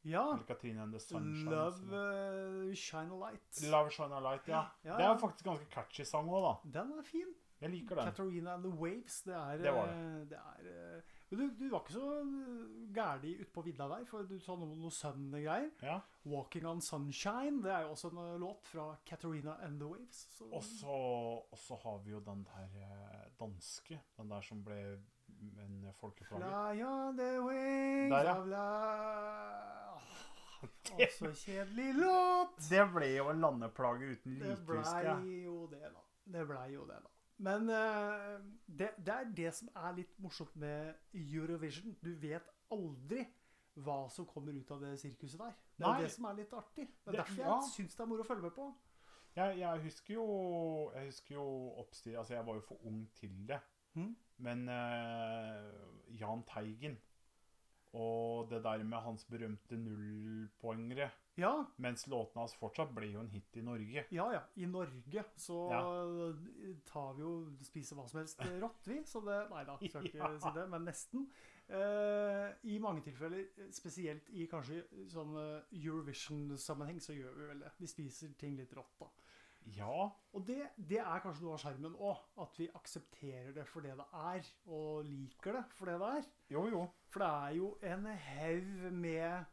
Ja. 0.08 0.24
Eller 0.34 0.48
Katrina 0.48 0.84
and 0.84 0.96
the 0.96 1.00
Sunshine. 1.00 1.52
Love 1.52 1.84
uh, 1.92 2.74
Shine 2.76 3.12
a 3.12 3.20
Light. 3.26 3.62
Love 3.72 3.92
Shine 3.92 4.16
a 4.16 4.20
Light, 4.24 4.48
ja. 4.48 4.66
Ja, 4.84 4.96
Det 4.98 5.04
ja. 5.04 5.14
er 5.14 5.18
faktisk 5.20 5.46
ganske 5.46 5.68
catchy 5.72 6.04
sang 6.08 6.32
òg, 6.32 6.44
da. 6.48 6.80
Den 6.80 6.92
er 6.98 7.04
fin. 7.04 7.36
Jeg 7.60 7.70
liker 7.74 7.96
den. 8.00 8.12
Katarina 8.12 8.54
and 8.56 8.64
the 8.64 8.72
Waves, 8.72 9.22
det 9.28 9.36
er 9.36 9.58
Det 9.58 9.74
var 9.76 9.90
eh, 9.92 10.30
det 10.30 10.38
er, 10.40 11.02
Men 11.30 11.40
du, 11.40 11.50
du 11.60 11.70
var 11.70 11.84
ikke 11.84 11.94
så 11.94 12.08
gæli 12.94 13.36
ute 13.42 13.52
på 13.54 13.62
vidda 13.66 13.88
der, 13.92 14.06
for 14.10 14.26
du 14.26 14.40
sa 14.42 14.56
noe, 14.58 14.76
noe 14.80 14.92
Sun-greier. 14.94 15.70
Ja. 15.86 16.00
'Walking 16.26 16.66
on 16.68 16.82
Sunshine' 16.82 17.62
det 17.64 17.72
er 17.72 17.86
jo 17.86 17.92
også 17.94 18.10
en 18.12 18.18
eh, 18.24 18.40
låt 18.42 18.68
fra 18.68 18.88
Katarina 19.06 19.56
and 19.66 19.80
the 19.80 19.88
Waves. 19.88 20.24
Så. 20.38 20.50
Og 20.52 20.64
så, 21.58 21.76
har 21.84 21.98
vi 22.06 22.12
jo 22.12 22.20
den 22.26 22.44
der 22.50 22.66
eh, 22.82 23.30
danske. 23.40 24.00
Den 24.18 24.30
der 24.32 24.42
som 24.42 24.64
ble 24.66 24.80
en 25.40 25.94
folkeplage. 26.00 26.42
Fly 26.44 26.84
on 26.84 27.18
the 27.18 27.32
wings 27.46 28.12
Der, 28.12 28.24
ja. 28.24 28.40
of 28.40 28.48
love 28.48 30.00
det, 30.98 31.08
så 31.14 31.32
kjedelig 31.34 31.94
låt! 31.96 32.58
Det 32.70 32.84
ble 32.94 33.08
jo 33.16 33.30
en 33.32 33.40
landeplage 33.40 34.10
uten 34.12 34.40
Det 34.40 34.50
like, 34.50 34.66
blei 34.68 34.82
husker 34.82 35.08
jeg. 35.08 35.46
jo 35.46 35.68
det, 35.72 35.82
da. 35.94 36.02
Det 36.34 36.48
blei 36.50 36.68
jo 36.74 36.86
det, 36.90 36.98
da. 37.06 37.14
Men 37.40 37.70
eh, 37.72 38.40
det, 38.68 38.90
det 39.00 39.14
er 39.16 39.30
det 39.36 39.52
som 39.56 39.70
er 39.80 39.94
litt 40.02 40.18
morsomt 40.20 40.56
med 40.60 40.94
Eurovision. 41.16 41.94
Du 42.04 42.12
vet 42.20 42.50
aldri 42.76 43.24
hva 43.80 44.10
som 44.12 44.26
kommer 44.28 44.52
ut 44.60 44.72
av 44.76 44.82
det 44.84 44.98
sirkuset 45.00 45.40
der. 45.40 45.54
Det 45.80 45.86
er 45.88 45.94
Nei. 45.94 46.02
det 46.04 46.12
som 46.12 46.26
er 46.28 46.34
litt 46.42 46.54
artig. 46.54 46.88
Det 46.90 47.08
er 47.08 47.12
Det- 47.12 47.20
derfor 47.22 47.42
jeg 47.42 47.48
ja. 47.48 47.60
syns 47.72 47.96
det 47.96 48.04
er 48.04 48.10
moro 48.12 48.26
å 48.26 48.28
følge 48.28 48.42
med 48.50 48.56
på. 48.58 48.68
Jeg, 49.36 49.60
jeg 49.60 49.82
husker 49.84 50.14
jo 50.16 50.24
Jeg 50.96 51.06
husker 51.06 51.36
jo 51.36 51.44
oppstyr 51.80 52.18
Altså, 52.18 52.34
jeg 52.34 52.46
var 52.48 52.56
jo 52.56 52.62
for 52.62 52.86
ung 52.90 53.08
til 53.16 53.36
det. 53.48 53.60
Mm. 53.94 54.16
Men 54.38 54.68
uh, 54.70 56.18
Jahn 56.20 56.44
Teigen 56.50 56.98
og 57.94 58.50
det 58.52 58.60
der 58.64 58.84
med 58.86 59.02
hans 59.02 59.24
berømte 59.26 59.78
nullpoengere 59.78 61.10
Ja, 61.40 61.54
Mens 61.80 62.04
låtene 62.12 62.42
hans 62.44 62.54
fortsatt 62.60 62.92
ble 62.94 63.08
jo 63.14 63.22
en 63.24 63.30
hit 63.32 63.56
i 63.58 63.62
Norge. 63.64 64.04
ja, 64.12 64.26
ja. 64.34 64.42
I 64.60 64.66
Norge 64.68 65.24
så 65.40 65.60
Ja. 65.72 65.80
tar 66.86 67.14
vi 67.16 67.22
jo 67.24 67.32
spiser 67.64 67.96
hva 67.96 68.08
som 68.10 68.20
helst 68.20 68.40
rått, 68.60 68.86
vi. 68.86 69.00
Så 69.06 69.22
det 69.26 69.50
Nei 69.50 69.64
da, 69.64 69.78
skal 69.78 70.04
ikke 70.06 70.18
Ja. 70.28 70.40
si 70.40 70.52
det, 70.54 70.68
men 70.70 70.86
nesten. 70.86 71.30
Eh, 71.70 72.52
I 72.64 72.80
mange 72.80 73.02
tilfeller, 73.06 73.46
spesielt 73.72 74.30
i 74.34 74.48
kanskje 74.52 74.84
sånn 75.08 75.36
eh, 75.38 75.62
Eurovision-sammenheng, 75.80 77.00
så 77.02 77.14
gjør 77.16 77.36
vi 77.38 77.48
vel 77.54 77.60
det. 77.64 77.72
Vi 77.80 77.88
spiser 77.88 78.34
ting 78.38 78.58
litt 78.58 78.74
rått, 78.76 78.96
da. 79.00 79.08
Ja, 79.78 80.10
Og 80.34 80.44
det, 80.48 80.60
det 80.90 81.00
er 81.02 81.22
kanskje 81.24 81.44
noe 81.46 81.56
av 81.58 81.62
skjermen 81.64 81.96
òg. 81.96 82.20
At 82.42 82.58
vi 82.60 82.68
aksepterer 82.76 83.54
det 83.56 83.66
for 83.68 83.86
det 83.86 83.96
det 84.00 84.06
er, 84.14 84.50
og 84.68 85.06
liker 85.08 85.58
det 85.60 85.64
for 85.78 85.90
det 85.92 85.98
det 86.02 86.12
er. 86.20 86.28
jo 86.56 86.68
jo. 86.70 86.84
For 87.10 87.24
det 87.24 87.30
er 87.30 87.56
jo 87.58 87.72
en 87.94 88.06
haug 88.28 88.92
med 88.94 89.46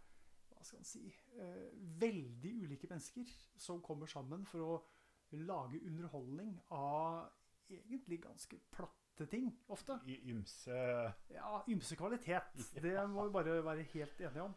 hva 0.52 0.64
skal 0.64 0.80
man 0.82 0.88
si 0.88 1.06
eh, 1.38 1.66
veldig 2.00 2.52
ulike 2.66 2.88
mennesker 2.90 3.32
som 3.60 3.82
kommer 3.84 4.06
sammen 4.10 4.44
for 4.48 4.64
å 4.64 4.76
lage 5.36 5.80
underholdning 5.84 6.54
av 6.74 7.26
egentlig 7.70 8.20
ganske 8.22 8.58
platte 8.72 9.26
ting, 9.30 9.50
ofte. 9.72 9.98
I 10.06 10.18
ymse 10.30 10.76
Ja, 11.32 11.60
ymse 11.68 11.96
kvalitet. 11.96 12.52
Det 12.74 12.94
må 13.10 13.26
vi 13.26 13.32
bare 13.34 13.60
være 13.64 13.86
helt 13.94 14.20
enige 14.20 14.42
om. 14.48 14.54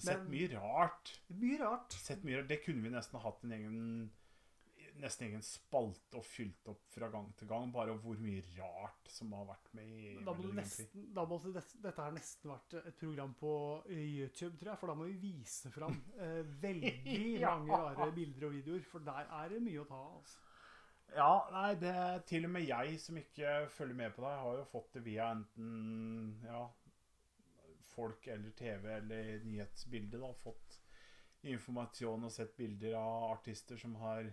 Sett 0.00 0.24
mye 0.28 0.48
rart. 0.56 1.10
Mye 1.36 1.58
rart. 1.60 1.92
Sett 2.00 2.22
mye 2.24 2.38
rart. 2.40 2.48
Det 2.48 2.62
kunne 2.64 2.82
vi 2.84 2.92
nesten 2.94 3.20
hatt 3.20 3.42
en 3.44 3.52
egen 3.52 3.80
Nesten 5.00 5.26
egen 5.26 5.42
spalte 5.42 6.18
og 6.20 6.24
fylt 6.28 6.68
opp 6.68 6.82
fra 6.92 7.08
gang 7.10 7.30
til 7.38 7.48
gang. 7.48 7.70
Bare 7.72 7.94
hvor 8.02 8.18
mye 8.20 8.42
rart 8.58 9.08
som 9.10 9.32
har 9.32 9.46
vært 9.48 9.70
med 9.74 9.88
i 9.88 10.12
Da 10.26 10.34
må 10.36 10.50
nesten, 10.54 11.06
da 11.16 11.24
må 11.26 11.38
det, 11.46 11.62
dette 11.82 12.02
har 12.04 12.12
nesten 12.14 12.52
vært 12.52 12.76
et 12.82 12.98
program 13.00 13.32
på 13.40 13.52
YouTube, 13.88 14.58
tror 14.60 14.72
jeg. 14.74 14.80
For 14.82 14.92
da 14.92 14.96
må 15.00 15.08
vi 15.08 15.16
vise 15.22 15.72
fram 15.74 15.96
eh, 16.18 16.42
veldig 16.66 17.40
Ja. 17.40 17.56
mange 17.58 17.80
rare 17.96 18.12
bilder 18.14 18.46
og 18.50 18.54
videoer. 18.58 18.84
For 18.92 18.98
der 19.08 19.32
er 19.40 19.48
det 19.56 19.62
mye 19.64 19.80
å 19.82 19.88
ta 19.88 20.02
av. 20.02 20.20
Altså. 20.20 20.38
Ja, 21.16 21.32
nei, 21.52 21.74
det 21.76 21.90
er 21.92 22.22
til 22.28 22.46
og 22.48 22.54
med 22.54 22.64
jeg 22.68 23.00
som 23.02 23.18
ikke 23.20 23.56
følger 23.74 23.98
med 23.98 24.14
på 24.16 24.22
deg, 24.24 24.38
har 24.44 24.60
jo 24.62 24.68
fått 24.70 24.94
det 24.94 25.02
via 25.04 25.26
enten 25.34 26.38
ja, 26.46 26.62
folk 27.92 28.26
eller 28.32 28.54
TV 28.56 28.86
eller 28.96 29.42
nyhetsbilder. 29.44 30.22
da, 30.24 30.30
Fått 30.40 30.78
informasjon 31.42 32.24
og 32.28 32.32
sett 32.32 32.54
bilder 32.56 32.94
av 33.00 33.32
artister 33.32 33.76
som 33.76 33.96
har 34.00 34.30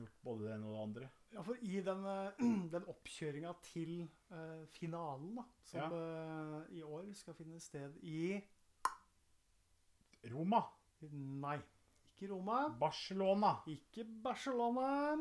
gjort 0.00 0.16
både 0.24 0.44
det 0.46 0.54
ene 0.54 0.66
og 0.68 0.74
det 0.74 0.82
andre. 0.82 1.08
Ja, 1.32 1.42
for 1.42 1.54
i 1.62 1.80
den, 1.84 2.04
eh, 2.06 2.42
den 2.74 2.84
oppkjøringa 2.92 3.52
til 3.66 3.92
uh, 4.32 4.64
finalen, 4.76 5.34
da, 5.36 5.44
som 5.64 5.80
Ja. 5.80 5.88
uh, 6.60 6.72
i 6.76 6.82
år 6.82 7.12
skal 7.14 7.34
finne 7.34 7.60
sted 7.60 7.96
i 8.02 8.40
Roma, 10.32 10.60
Nei, 11.02 11.56
ikke 12.12 12.28
Roma. 12.30 12.68
Barcelona, 12.78 13.56
Ikke 13.66 14.04
Barcelona. 14.22 15.16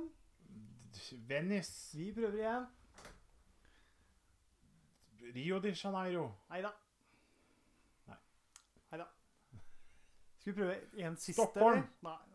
Venice, 1.27 1.97
Vi 1.97 2.11
prøver 2.13 2.37
igjen. 2.37 2.67
Rio 5.35 5.59
de 5.63 5.71
Janeiro. 5.83 6.27
Nei 6.49 6.61
da. 6.61 6.69
Nei. 8.07 8.17
Da. 8.99 9.05
Skal 10.39 10.53
vi 10.53 10.57
prøve 10.59 10.75
en 11.07 11.17
siste? 11.17 11.41
Stockholm. 11.41 11.77
eller? 11.77 11.87
Nei. 12.03 12.30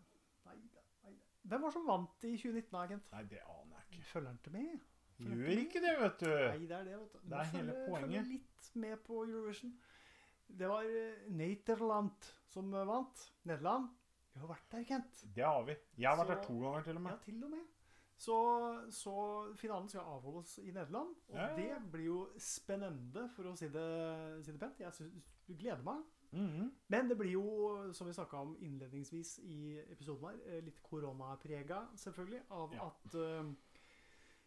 Hvem 1.47 1.63
var 1.63 1.75
som 1.75 1.87
vant 1.87 2.25
i 2.27 2.35
2019, 2.37 2.79
agent? 2.81 3.11
Nei, 3.15 3.25
det 3.31 3.43
aner 3.43 3.77
jeg 3.81 3.89
ikke. 3.91 4.07
Følger 4.13 4.33
han 4.33 4.41
til 4.45 4.57
med? 4.57 4.87
Gjør 5.17 5.61
ikke 5.63 5.83
det, 5.85 5.93
vet 6.01 6.25
du. 6.25 6.33
Nei, 6.33 6.65
det 6.67 6.77
er 6.77 6.89
det, 6.89 6.97
vet 7.01 7.13
du. 7.13 7.21
Det 7.23 7.39
er 7.39 7.53
hele 7.53 7.77
poenget. 7.87 8.17
Følger 8.17 8.27
litt 8.33 8.73
med 8.83 8.99
på 9.07 9.21
Eurovision. 9.25 9.77
Det 10.47 10.69
var 10.71 10.91
Naterland 11.39 12.29
som 12.53 12.75
eh, 12.75 12.89
vant. 12.89 13.23
Nederland. 13.49 13.89
Vi 14.35 14.43
har 14.43 14.51
vært 14.51 14.69
der, 14.75 14.85
Kent. 14.91 15.25
Det 15.39 15.47
har 15.47 15.65
vi. 15.65 15.79
Jeg 15.97 16.11
har 16.11 16.21
vært 16.21 16.35
der 16.35 16.45
to 16.45 16.59
ganger 16.61 16.85
til 16.85 16.99
og 16.99 17.07
med. 17.07 17.15
Ja, 17.15 17.25
til 17.25 17.47
og 17.47 17.55
med. 17.55 17.65
Så, 18.17 18.37
så 18.97 19.15
finalen 19.61 19.89
skal 19.93 20.09
avholdes 20.09 20.55
i 20.63 20.71
Nederland, 20.71 21.11
og 21.29 21.37
ja, 21.37 21.49
ja. 21.53 21.57
det 21.57 21.91
blir 21.93 22.07
jo 22.07 22.21
spennende, 22.41 23.27
for 23.35 23.51
å 23.51 23.53
si 23.61 23.69
det, 23.69 23.89
si 24.45 24.55
det 24.55 24.61
pent. 24.63 24.81
Jeg 24.81 24.97
synes, 24.97 25.27
gleder 25.51 25.85
meg. 25.85 26.01
Mhm. 26.37 26.71
Men 26.93 27.09
det 27.09 27.17
blir 27.19 27.33
jo, 27.33 27.93
som 27.97 28.07
vi 28.07 28.13
snakka 28.13 28.37
om 28.45 28.57
innledningsvis 28.61 29.39
i 29.43 29.79
episoden 29.91 30.29
her, 30.29 30.39
eh, 30.47 30.61
litt 30.65 30.83
koronaprega, 30.83 31.87
selvfølgelig, 31.97 32.43
av 32.51 32.75
Ja. 32.75 32.87
at 32.91 33.15
uh, 33.15 33.55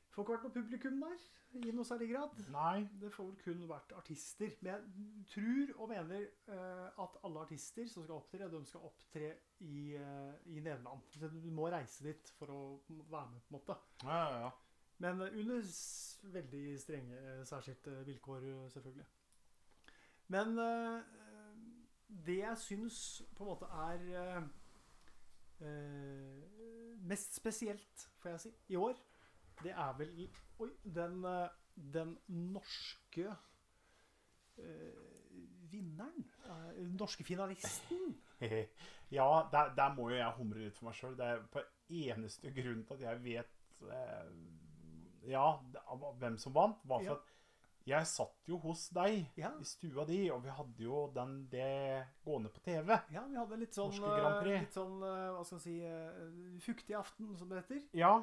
Får 0.09 0.23
ikke 0.25 0.33
vært 0.33 0.43
noe 0.47 0.53
publikum 0.55 0.95
der 1.03 1.19
i 1.53 1.71
noe 1.71 1.85
særlig 1.85 2.07
grad. 2.09 2.39
Nei. 2.51 2.87
Det 2.99 3.11
får 3.13 3.27
vel 3.27 3.35
kun 3.43 3.61
vært 3.69 3.91
artister. 3.95 4.55
Men 4.61 4.73
jeg 4.73 5.25
tror 5.29 5.73
og 5.83 5.89
mener 5.89 6.25
uh, 6.49 7.03
at 7.03 7.19
alle 7.23 7.39
artister 7.45 7.87
som 7.87 8.03
skal 8.03 8.15
opptre, 8.15 8.49
de 8.51 8.65
skal 8.65 8.81
opptre 8.89 9.29
i, 9.61 9.95
uh, 9.95 10.33
i 10.49 10.59
Nederland. 10.59 11.05
Så 11.13 11.29
du 11.29 11.51
må 11.51 11.69
reise 11.69 12.03
dit 12.03 12.33
for 12.39 12.51
å 12.51 12.81
være 12.89 13.29
med, 13.31 13.41
på 13.47 13.53
en 13.53 13.59
måte. 13.59 13.77
Ja, 14.03 14.17
ja, 14.17 14.39
ja. 14.47 14.51
Men 14.99 15.21
eh, 15.21 15.37
under 15.39 15.61
veldig 16.33 16.79
strenge, 16.81 17.15
eh, 17.15 17.43
særskilte 17.47 17.93
vilkår, 18.05 18.43
eh, 18.43 18.69
selvfølgelig. 18.73 19.05
Men 20.27 20.59
eh, 20.59 21.01
det 22.09 22.39
jeg 22.41 22.57
syns 22.57 22.99
på 23.37 23.43
en 23.45 23.49
måte 23.51 23.67
er 23.85 24.05
eh, 24.17 24.43
eh, 25.61 26.97
mest 27.09 27.35
spesielt, 27.37 28.09
får 28.19 28.29
jeg 28.33 28.39
si, 28.39 28.53
i 28.73 28.75
år, 28.79 28.97
det 29.63 29.71
er 29.71 29.93
vel 29.99 30.13
Oi, 30.59 30.69
den, 30.83 31.23
eh, 31.25 31.49
den 31.93 32.17
norske 32.27 33.27
eh, 34.57 34.99
vinneren. 35.71 36.25
eh, 36.45 36.75
den 36.81 36.95
norske 36.99 37.23
finalisten. 37.23 38.17
ja, 39.17 39.27
der, 39.51 39.73
der 39.75 39.93
må 39.95 40.09
jo 40.09 40.15
jeg 40.15 40.33
humre 40.37 40.65
litt 40.65 40.77
for 40.77 40.89
meg 40.89 40.97
sjøl. 40.97 41.17
Det 41.19 41.25
er 41.25 41.43
på 41.51 41.63
eneste 41.89 42.51
grunn 42.55 42.85
til 42.87 42.99
at 42.99 43.01
jeg 43.07 43.23
vet 43.23 43.83
eh, 43.91 44.31
Ja, 45.29 45.45
hvem 46.19 46.37
som 46.39 46.55
vant, 46.55 46.79
var 46.87 47.03
for 47.03 47.13
Ja. 47.19 47.35
Jeg 47.89 48.07
satt 48.07 48.47
jo 48.49 48.57
hos 48.63 48.87
deg 48.95 49.27
Ja. 49.37 49.51
i 49.59 49.63
stua 49.67 50.05
di, 50.07 50.29
og 50.31 50.43
vi 50.43 50.49
hadde 50.49 50.83
jo 50.85 51.07
den 51.15 51.47
det 51.51 52.07
gående 52.25 52.49
på 52.53 52.61
TV. 52.65 52.95
Ja, 53.11 53.23
vi 53.27 53.35
hadde 53.39 53.57
litt 53.59 53.73
sånn, 53.75 53.93
eh, 53.97 54.43
litt 54.61 54.73
sånn 54.75 55.01
eh, 55.03 55.29
hva 55.35 55.43
skal 55.45 55.57
man 55.57 55.63
si, 55.65 55.77
eh, 55.83 56.59
fuktig 56.65 56.95
aften, 56.97 57.35
som 57.37 57.49
det 57.49 57.63
heter. 57.63 57.81
Ja. 57.93 58.13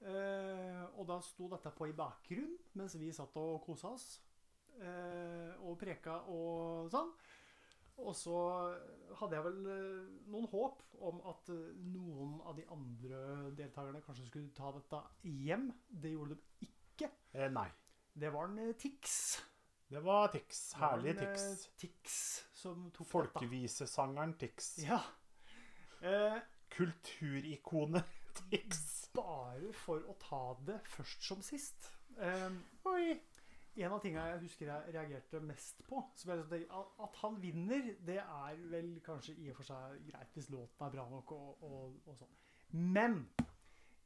Eh, 0.00 0.84
og 0.96 1.06
da 1.06 1.18
sto 1.20 1.48
dette 1.52 1.70
på 1.76 1.88
i 1.90 1.92
bakgrunn 1.92 2.54
mens 2.74 2.94
vi 2.96 3.10
satt 3.12 3.36
og 3.36 3.62
kosa 3.66 3.88
oss. 3.92 4.20
Eh, 4.80 5.52
og 5.60 5.76
preka 5.78 6.22
og 6.32 6.88
sånn. 6.90 7.10
Og 8.00 8.14
så 8.16 8.32
hadde 9.18 9.36
jeg 9.36 9.44
vel 9.44 9.58
noen 10.32 10.46
håp 10.48 10.80
om 11.04 11.18
at 11.28 11.50
noen 11.76 12.38
av 12.48 12.56
de 12.56 12.64
andre 12.72 13.50
deltakerne 13.58 14.00
kanskje 14.06 14.24
skulle 14.30 14.54
ta 14.56 14.70
dette 14.72 15.02
hjem. 15.28 15.66
Det 15.90 16.14
gjorde 16.14 16.38
de 16.38 16.66
ikke. 16.70 17.10
Eh, 17.34 17.50
nei. 17.52 17.68
Det 18.14 18.30
var 18.32 18.48
en 18.48 18.58
eh, 18.58 18.74
Tix. 18.76 19.38
Det 19.90 20.00
var 20.04 20.28
Tix. 20.32 20.72
Herlig 20.78 21.14
eh, 21.16 21.20
Tix. 21.20 21.68
Tix 21.76 22.16
som 22.52 22.90
tok. 22.94 23.06
Folkevisesangeren 23.10 24.36
Tix. 24.38 24.78
Ja. 24.84 25.00
Eh, 26.02 26.38
Kulturikonet 26.70 28.04
Tix. 28.50 29.10
bare 29.14 29.72
for 29.74 30.04
å 30.06 30.14
ta 30.22 30.42
det 30.66 30.78
først 30.92 31.24
som 31.26 31.42
sist. 31.42 31.90
Eh, 32.18 32.50
Oi. 32.90 33.18
En 33.80 33.94
av 33.94 34.00
tingene 34.02 34.26
jeg 34.32 34.42
husker 34.42 34.68
jeg 34.68 34.92
reagerte 34.96 35.40
mest 35.46 35.78
på 35.86 36.00
liksom 36.10 36.40
At 37.04 37.18
han 37.22 37.36
vinner, 37.40 37.92
det 38.02 38.18
er 38.18 38.58
vel 38.72 38.96
kanskje 39.06 39.36
i 39.38 39.46
og 39.52 39.60
for 39.60 39.68
seg 39.68 40.00
greit 40.08 40.34
hvis 40.34 40.50
låten 40.52 40.86
er 40.86 40.92
bra 40.96 41.04
nok 41.08 41.32
og, 41.36 41.62
og, 41.64 42.00
og 42.10 42.18
sånn. 42.18 42.34
Men 42.74 43.22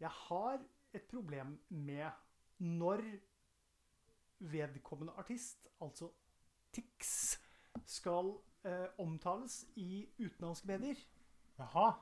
jeg 0.00 0.12
har 0.28 0.60
et 0.94 1.08
problem 1.10 1.56
med 1.68 2.12
når 2.60 3.02
vedkommende 4.40 5.12
artist, 5.18 5.66
altså 5.80 6.10
Tix, 6.74 7.38
skal 7.86 8.32
eh, 8.64 8.86
omtales 8.98 9.64
i 9.76 10.04
utenlandske 10.18 10.66
medier 10.66 10.98
Jaha. 11.58 11.92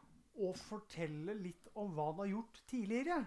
og 0.41 0.57
fortelle 0.57 1.35
litt 1.37 1.68
om 1.76 1.93
hva 1.93 2.11
han 2.12 2.22
har 2.24 2.30
gjort 2.33 2.62
tidligere. 2.70 3.22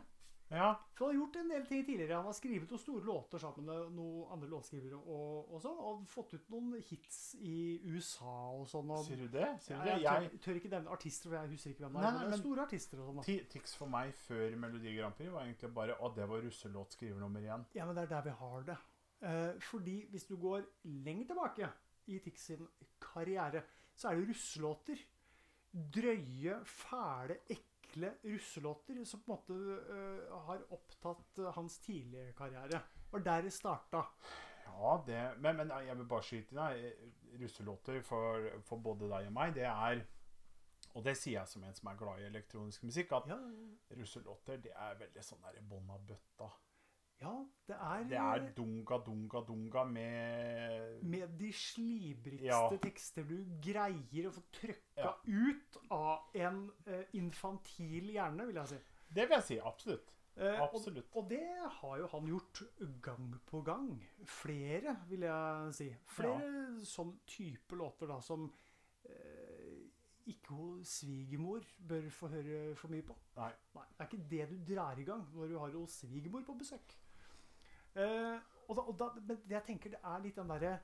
Ja. 0.54 0.76
For 0.94 1.08
han 1.08 1.16
har 1.16 1.20
gjort 1.24 1.36
en 1.42 1.50
del 1.50 1.64
ting 1.66 1.86
tidligere. 1.88 2.16
Han 2.20 2.28
har 2.30 2.36
skrevet 2.38 2.70
noen 2.70 2.82
store 2.82 3.06
låter 3.06 3.42
sammen 3.42 3.66
med 3.66 3.96
noen 3.98 4.28
andre 4.36 4.50
låtskrivere 4.52 4.98
og, 5.02 5.50
og 5.54 5.62
sånn, 5.64 5.80
og 5.90 6.04
fått 6.10 6.36
ut 6.38 6.50
noen 6.54 6.76
hits 6.86 7.18
i 7.42 7.80
USA 7.90 8.34
og 8.54 8.68
sånn. 8.70 8.92
Og, 8.94 9.02
Sier 9.08 9.24
du 9.24 9.28
det? 9.34 9.48
Sier 9.66 9.82
du 9.82 9.90
jeg, 9.90 10.04
det? 10.04 10.06
tør, 10.06 10.28
Jeg, 10.30 10.42
tør 10.46 10.60
ikke 10.62 10.74
nevne 10.76 10.94
artister, 10.94 11.30
for 11.32 11.40
jeg 11.40 11.54
husker 11.56 11.74
ikke 11.74 11.86
hvem 11.88 11.98
det 11.98 12.06
er. 12.06 12.20
Men 12.22 12.30
men- 12.36 12.44
store 12.44 12.66
artister 12.70 13.02
og 13.02 13.10
sånn. 13.24 13.48
Tix 13.56 13.74
for 13.78 13.90
meg 13.98 14.14
før 14.22 14.58
Melodi 14.62 14.94
Grand 15.00 15.18
Prix 15.18 15.34
var 15.34 15.46
egentlig 15.50 15.74
bare 15.82 15.98
Å, 15.98 16.12
det 16.16 16.30
var 16.30 16.46
russelåtskriver 16.46 17.26
nummer 17.26 17.42
én. 17.42 17.66
Ja, 17.78 17.86
men 17.90 17.98
det 17.98 18.06
er 18.06 18.14
der 18.14 18.30
vi 18.30 18.38
har 18.42 18.70
det. 18.70 18.78
Eh, 19.26 19.60
fordi 19.62 20.06
hvis 20.10 20.28
du 20.30 20.36
går 20.38 20.62
lenger 20.84 21.26
tilbake 21.28 21.70
i 22.08 22.20
Tix 22.20 22.46
sin 22.46 22.68
karriere, 23.02 23.64
så 23.96 24.10
er 24.10 24.20
det 24.20 24.30
russelåter. 24.30 25.00
Drøye, 25.96 26.60
fæle, 26.66 27.40
ekle 27.50 28.12
russelåter 28.24 29.04
som 29.06 29.24
på 29.26 29.32
en 29.32 29.36
måte 29.36 29.78
eh, 29.96 30.36
har 30.48 30.66
opptatt 30.72 31.40
eh, 31.40 31.54
hans 31.56 31.80
tidlige 31.80 32.34
karriere. 32.38 32.68
Det 32.70 33.12
var 33.12 33.20
der 33.20 33.42
det 33.42 33.54
starta. 33.54 34.04
Ja, 34.66 35.04
det 35.08 35.42
Men, 35.42 35.58
men 35.58 35.72
jeg 35.88 35.98
vil 35.98 36.06
bare 36.06 36.24
skyte 36.24 36.56
inn 36.76 37.14
Russelåter 37.42 38.02
for, 38.02 38.50
for 38.64 38.78
både 38.84 39.10
deg 39.10 39.28
og 39.30 39.34
meg, 39.34 39.56
det 39.56 39.64
er 39.70 40.04
Og 40.96 41.04
det 41.04 41.16
sier 41.18 41.40
jeg 41.40 41.48
som 41.48 41.64
en 41.64 41.74
som 41.76 41.90
er 41.92 41.98
glad 42.00 42.20
i 42.20 42.28
elektronisk 42.28 42.84
musikk, 42.84 43.12
at 43.12 43.28
Ja, 43.28 43.40
russelåter 43.98 44.62
det 44.64 44.72
er 44.76 45.00
veldig 45.00 45.24
sånn 45.24 45.42
der 45.44 45.62
bånn 45.62 45.90
av 45.92 46.06
bøtta. 46.08 46.52
Ja 47.22 47.32
det 47.68 47.76
er, 47.76 48.04
Det 48.10 48.18
er 48.20 48.50
dunga, 48.58 48.98
dunga, 49.06 49.40
dunga 49.48 49.84
med 49.90 51.04
med 51.04 51.38
de 51.40 51.52
slibrigste 51.54 52.46
Ja. 52.46 52.70
tekster 52.82 53.24
du 53.24 53.38
greier 53.64 54.28
å 54.30 54.34
få 54.36 54.44
trykka 54.52 55.06
Ja. 55.06 55.14
ut 55.26 55.78
av 55.92 56.28
en 56.36 56.72
eh, 56.88 57.06
infantil 57.14 58.12
hjerne, 58.14 58.46
vil 58.48 58.56
jeg 58.56 58.68
si. 58.68 58.80
Det 59.16 59.28
vil 59.30 59.36
jeg 59.38 59.44
si. 59.44 59.60
Absolutt. 59.60 60.12
Eh, 60.38 60.60
Absolutt. 60.62 61.08
Og, 61.16 61.24
og 61.24 61.30
det 61.30 61.42
har 61.80 61.98
jo 61.98 62.08
han 62.12 62.28
gjort 62.28 62.62
gang 63.02 63.36
på 63.48 63.62
gang. 63.64 63.90
Flere, 64.26 64.98
vil 65.08 65.22
jeg 65.22 65.74
si. 65.74 65.90
Flere 66.06 66.84
sånn 66.84 67.16
type 67.26 67.76
låter 67.80 68.08
da 68.12 68.20
som 68.22 68.50
eh, 69.06 69.86
ikke 70.28 70.84
svigermor 70.84 71.64
bør 71.88 72.10
få 72.12 72.28
høre 72.34 72.76
for 72.76 72.92
mye 72.92 73.06
på. 73.06 73.16
Nei. 73.38 73.52
Det 73.74 74.04
er 74.04 74.10
ikke 74.10 74.30
det 74.30 74.50
du 74.52 74.74
drar 74.74 75.00
i 75.00 75.04
gang 75.08 75.24
når 75.34 75.48
du 75.54 75.58
har 75.62 75.72
hun 75.72 75.88
svigermor 75.88 76.44
på 76.48 76.58
besøk. 76.60 76.96
Eh, 77.96 78.38
og 78.68 78.76
da, 78.76 78.82
og 78.82 79.00
da, 79.00 79.10
men 79.22 79.42
jeg 79.50 79.64
tenker, 79.68 79.90
det 79.94 80.00
er 80.04 80.24
litt 80.24 80.36
den 80.36 80.50
derre 80.52 80.80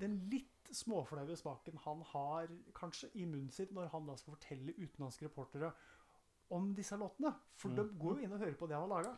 den 0.00 0.16
litt 0.30 0.70
småflaue 0.72 1.34
smaken 1.36 1.80
han 1.84 2.02
har 2.12 2.50
kanskje 2.78 3.10
i 3.18 3.24
munnen 3.26 3.50
sin 3.50 3.72
når 3.74 3.90
han 3.90 4.06
da 4.06 4.14
skal 4.16 4.36
fortelle 4.36 4.76
utenlandske 4.78 5.26
reportere 5.26 5.72
om 6.54 6.70
disse 6.74 6.96
låtene. 6.96 7.34
For 7.56 7.68
Mm. 7.68 7.76
de 7.76 7.98
går 7.98 8.16
jo 8.16 8.24
inn 8.24 8.32
og 8.32 8.38
hører 8.38 8.54
på 8.54 8.66
det 8.66 8.76
han 8.76 8.88
har 8.90 9.02
laga. 9.02 9.16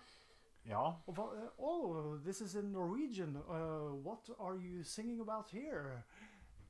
Ja. 0.64 0.84
Og 1.06 1.18
eh, 1.36 1.48
oh, 1.58 2.18
this 2.24 2.40
is 2.40 2.54
in 2.54 2.72
Norwegian. 2.72 3.36
Uh, 3.36 3.94
what 4.04 4.30
are 4.38 4.56
you 4.56 4.82
singing 4.82 5.20
about 5.20 5.50
here? 5.50 6.02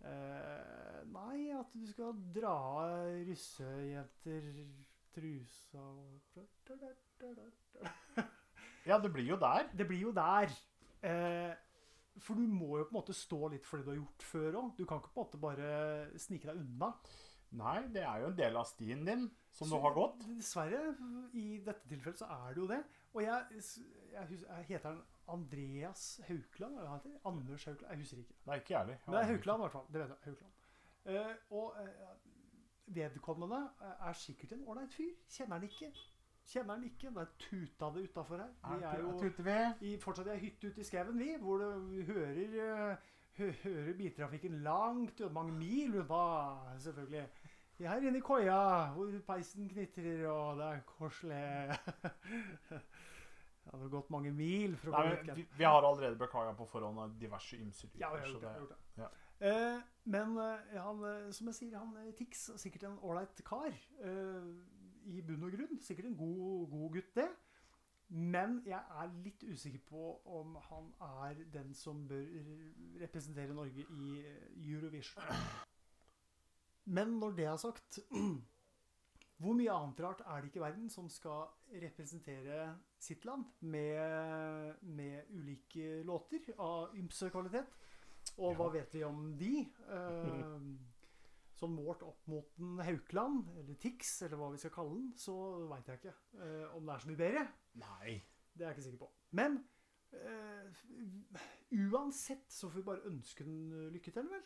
Uh, 0.04 1.04
nei, 1.12 1.50
at 1.54 1.66
du 1.74 1.86
skal 1.86 2.14
dra 2.34 2.54
av 2.82 3.22
russejenter 3.28 4.66
trusa 5.14 5.78
og 5.78 6.20
ja, 8.86 8.98
det 8.98 9.12
blir 9.14 9.28
jo 9.34 9.38
der. 9.40 9.68
Det 9.76 9.86
blir 9.88 10.08
jo 10.08 10.14
der. 10.16 10.52
Eh, 11.02 11.52
for 12.20 12.36
du 12.36 12.46
må 12.46 12.76
jo 12.78 12.86
på 12.86 12.92
en 12.92 12.98
måte 13.00 13.16
stå 13.16 13.48
litt 13.54 13.66
for 13.66 13.80
det 13.80 13.86
du 13.86 13.92
har 13.92 14.00
gjort 14.00 14.24
før 14.28 14.58
òg. 14.62 14.72
Du 14.78 14.84
kan 14.86 15.00
ikke 15.00 15.12
på 15.14 15.22
en 15.22 15.26
måte 15.26 15.40
bare 15.42 16.18
snike 16.20 16.50
deg 16.50 16.60
unna. 16.60 16.92
Nei, 17.52 17.78
det 17.92 18.02
er 18.08 18.22
jo 18.22 18.30
en 18.30 18.36
del 18.36 18.56
av 18.56 18.64
stien 18.68 19.02
din 19.04 19.26
som 19.52 19.68
Så 19.68 19.76
du 19.76 19.84
har 19.84 19.94
gått. 19.96 20.22
Dessverre, 20.38 20.80
i 21.36 21.58
dette 21.64 21.88
tilfellet 21.88 22.22
så 22.22 22.28
er 22.32 22.54
det 22.54 22.62
jo 22.62 22.68
det. 22.70 22.80
Og 23.12 23.20
jeg, 23.24 23.58
jeg, 24.12 24.28
husker, 24.30 24.54
jeg 24.54 24.68
heter 24.70 24.88
han 24.88 25.02
Andreas 25.34 26.06
Haukland? 26.28 26.78
Eller 26.78 26.88
hva 26.88 26.96
heter 26.96 27.12
det? 27.12 27.20
Anders 27.28 27.66
Haukland? 27.68 27.90
Jeg 27.90 28.04
husker 28.04 28.22
ikke. 28.24 28.38
Nei, 28.48 28.58
ikke 28.62 28.74
jeg 28.74 28.80
heller. 28.80 29.02
Men 29.04 29.16
det 29.16 29.22
er 29.22 29.30
Haukland 29.32 29.60
i 29.60 29.66
hvert 29.66 29.76
fall. 29.76 29.86
Det 29.92 30.02
vet 30.02 30.14
jeg. 30.14 30.22
Haukland. 30.30 30.58
Eh, 31.12 31.34
og 31.50 31.76
eh, 31.82 32.16
vedkommende 32.86 33.60
er 34.08 34.18
sikkert 34.22 34.56
en 34.56 34.64
ålreit 34.68 34.96
fyr. 34.96 35.12
Kjenner 35.36 35.58
han 35.60 35.68
ikke. 35.68 35.92
Kjenner 36.46 36.74
han 36.74 36.84
ikke. 36.84 37.10
Det 37.14 37.22
er 37.22 37.32
tuta 37.38 37.88
det 37.94 38.02
utafor 38.10 38.36
her. 38.42 38.50
Vi 38.78 38.82
er 38.84 38.98
jo 39.00 39.12
i, 39.80 39.96
fortsatt 40.02 40.26
i 40.26 40.30
ei 40.34 40.38
hytte 40.42 40.68
ute 40.72 40.80
i 40.80 40.84
skauen, 40.84 41.18
vi, 41.18 41.36
hvor 41.40 41.58
du 41.62 42.02
hører, 42.08 42.56
eh, 42.66 42.96
hø 43.38 43.50
hører 43.62 43.94
biltrafikken 43.98 44.58
langt 44.62 45.22
mange 45.32 45.52
mil 45.52 45.94
unna, 46.02 46.76
selvfølgelig. 46.78 47.28
Vi 47.78 47.84
er 47.86 47.88
her 47.94 48.04
inne 48.08 48.18
i 48.18 48.24
koia, 48.26 48.58
hvor 48.92 49.10
peisen 49.26 49.68
knitrer, 49.70 50.26
og 50.30 50.58
det 50.58 50.66
er 50.72 50.82
koselig. 50.86 51.78
Det 53.62 53.70
hadde 53.70 53.88
gått 53.92 54.08
mange 54.10 54.30
mil 54.34 54.72
for 54.76 54.90
å 54.90 54.98
Nei, 55.04 55.10
men 55.22 55.36
vi, 55.38 55.42
vi 55.54 55.64
har 55.64 55.84
allerede 55.86 56.18
beklaga 56.18 56.50
på 56.58 56.64
forhånd 56.66 56.98
av 56.98 57.12
diverse 57.20 57.54
ymse 57.62 57.86
Ja, 57.94 58.08
jeg 58.16 58.24
har 58.24 58.32
gjort 58.32 58.42
det. 58.42 58.54
Det- 58.58 58.68
det. 58.72 59.04
ja. 59.04 59.10
Eh, 59.42 59.82
men 60.10 60.34
eh, 60.38 60.74
han, 60.82 61.04
eh, 61.06 61.28
som 61.30 61.46
jeg 61.46 61.54
sier, 61.60 61.76
han 61.78 62.12
Tix 62.18 62.48
er 62.50 62.58
sikkert 62.58 62.88
en 62.88 62.98
ålreit 63.06 63.38
kar. 63.46 63.70
eh, 64.02 64.50
I 65.06 65.22
bunn 65.26 65.46
og 65.46 65.56
grunn. 65.56 65.80
Sikkert 65.82 66.10
en 66.10 66.16
god, 66.16 66.68
god 66.70 66.92
gutt, 66.98 67.14
det. 67.16 67.28
Men 68.12 68.58
jeg 68.68 68.76
er 69.00 69.12
litt 69.24 69.44
usikker 69.48 69.80
på 69.88 70.06
om 70.28 70.56
han 70.68 70.90
er 71.24 71.44
den 71.52 71.72
som 71.74 72.02
bør 72.08 72.26
representere 73.00 73.54
Norge 73.56 73.86
i 73.88 74.08
eh, 74.20 74.48
Eurovision. 74.68 75.22
Men 76.84 77.14
når 77.22 77.38
det 77.38 77.46
er 77.48 77.56
sagt 77.62 78.00
Hvor 79.42 79.56
mye 79.58 79.74
annet 79.74 80.00
rart 80.04 80.20
er 80.22 80.42
det 80.42 80.50
ikke 80.52 80.60
i 80.60 80.62
verden 80.62 80.90
som 80.92 81.08
skal 81.10 81.48
representere 81.82 82.76
sitt 83.02 83.24
land 83.26 83.48
med, 83.60 84.76
med 84.82 85.32
ulike 85.34 86.02
låter 86.06 86.52
av 86.62 86.94
ymse 86.94 87.30
kvalitet? 87.32 87.72
Og 88.38 88.54
hva 88.54 88.68
vet 88.76 88.94
vi 88.94 89.02
om 89.08 89.32
de? 89.38 89.54
Eh, 89.96 90.91
sånn 91.62 91.74
målt 91.76 92.02
opp 92.06 92.28
mot 92.30 92.58
en 92.60 92.82
Haukeland, 92.84 93.52
eller 93.60 93.78
Tix, 93.80 94.14
eller 94.26 94.40
hva 94.40 94.50
vi 94.52 94.60
skal 94.62 94.74
kalle 94.74 94.96
den, 94.98 95.12
så 95.18 95.36
veit 95.70 95.90
jeg 95.90 96.00
ikke 96.00 96.14
eh, 96.38 96.74
om 96.76 96.88
det 96.88 96.94
er 96.94 97.04
så 97.04 97.10
mye 97.10 97.22
bedre. 97.22 97.44
Nei. 97.82 98.16
Det 98.52 98.64
er 98.64 98.70
jeg 98.70 98.76
ikke 98.76 98.86
sikker 98.88 99.02
på. 99.04 99.10
Men 99.38 99.60
eh, 100.18 100.82
uansett 101.88 102.50
så 102.52 102.68
får 102.68 102.80
vi 102.80 102.88
bare 102.90 103.08
ønske 103.12 103.46
den 103.46 103.92
lykke 103.94 104.14
til, 104.14 104.28
vel? 104.32 104.44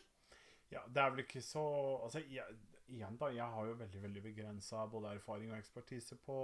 Ja, 0.71 0.83
det 0.91 1.01
er 1.01 1.13
vel 1.13 1.23
ikke 1.23 1.41
så 1.43 1.63
Altså, 2.03 2.21
jeg, 2.27 2.57
igjen, 2.91 3.17
da. 3.19 3.31
Jeg 3.31 3.55
har 3.55 3.67
jo 3.67 3.77
veldig 3.79 4.01
veldig 4.03 4.23
begrensa 4.23 4.85
både 4.91 5.15
erfaring 5.15 5.51
og 5.51 5.59
ekspertise 5.59 6.17
på 6.23 6.37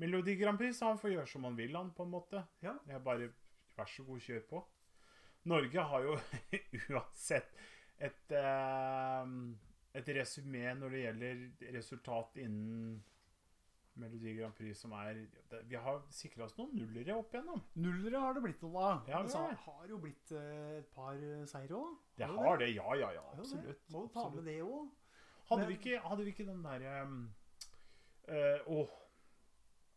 Melodi 0.00 0.36
Grand 0.40 0.58
Prix, 0.60 0.78
så 0.78 0.92
han 0.92 1.00
får 1.00 1.14
gjøre 1.14 1.28
som 1.28 1.44
han 1.44 1.56
vil, 1.58 1.76
han, 1.76 1.92
på 1.96 2.06
en 2.06 2.14
måte. 2.14 2.44
Ja. 2.64 2.76
Jeg 2.88 3.04
bare 3.04 3.32
Vær 3.76 3.88
så 3.88 4.02
god, 4.04 4.20
kjør 4.20 4.40
på. 4.48 4.58
Norge 5.48 5.82
har 5.92 6.02
jo 6.04 6.16
uansett 6.90 7.52
et 8.00 8.34
eh, 8.36 9.34
et 9.98 10.10
resymé 10.14 10.68
når 10.78 10.92
det 10.94 11.00
gjelder 11.04 11.72
resultat 11.74 12.36
innen 12.38 13.00
Melodi 14.00 14.36
Grand 14.38 14.54
Prix 14.54 14.78
som 14.78 14.92
er 14.96 15.18
Vi 15.68 15.78
har 15.82 15.98
sikra 16.14 16.46
oss 16.46 16.54
noen 16.58 16.76
nullere 16.78 17.16
opp 17.18 17.34
igjennom. 17.34 17.60
Nullere 17.82 18.22
har 18.22 18.36
det 18.36 18.44
blitt 18.44 18.62
noe 18.62 18.84
av. 18.86 19.10
Ja, 19.10 19.22
det 19.26 19.32
så 19.34 19.42
har 19.50 19.90
jo 19.90 19.98
blitt 20.00 20.30
eh, 20.36 20.78
et 20.78 20.88
par 20.94 21.18
eh, 21.18 21.42
seire 21.50 21.76
òg. 21.76 21.98
Det 22.20 22.30
har 22.30 22.62
det, 22.62 22.70
ja, 22.76 22.94
ja, 23.00 23.10
ja. 23.18 23.26
Absolutt. 23.34 23.82
Må 23.90 24.06
jo 24.06 24.12
ta 24.14 24.28
med 24.30 24.46
det 24.46 24.60
òg. 24.62 24.88
Hadde, 25.50 25.66
hadde 26.06 26.24
vi 26.24 26.30
ikke 26.30 26.46
den 26.46 26.62
derre 26.62 26.96
eh, 28.30 28.68
Åh 28.70 28.98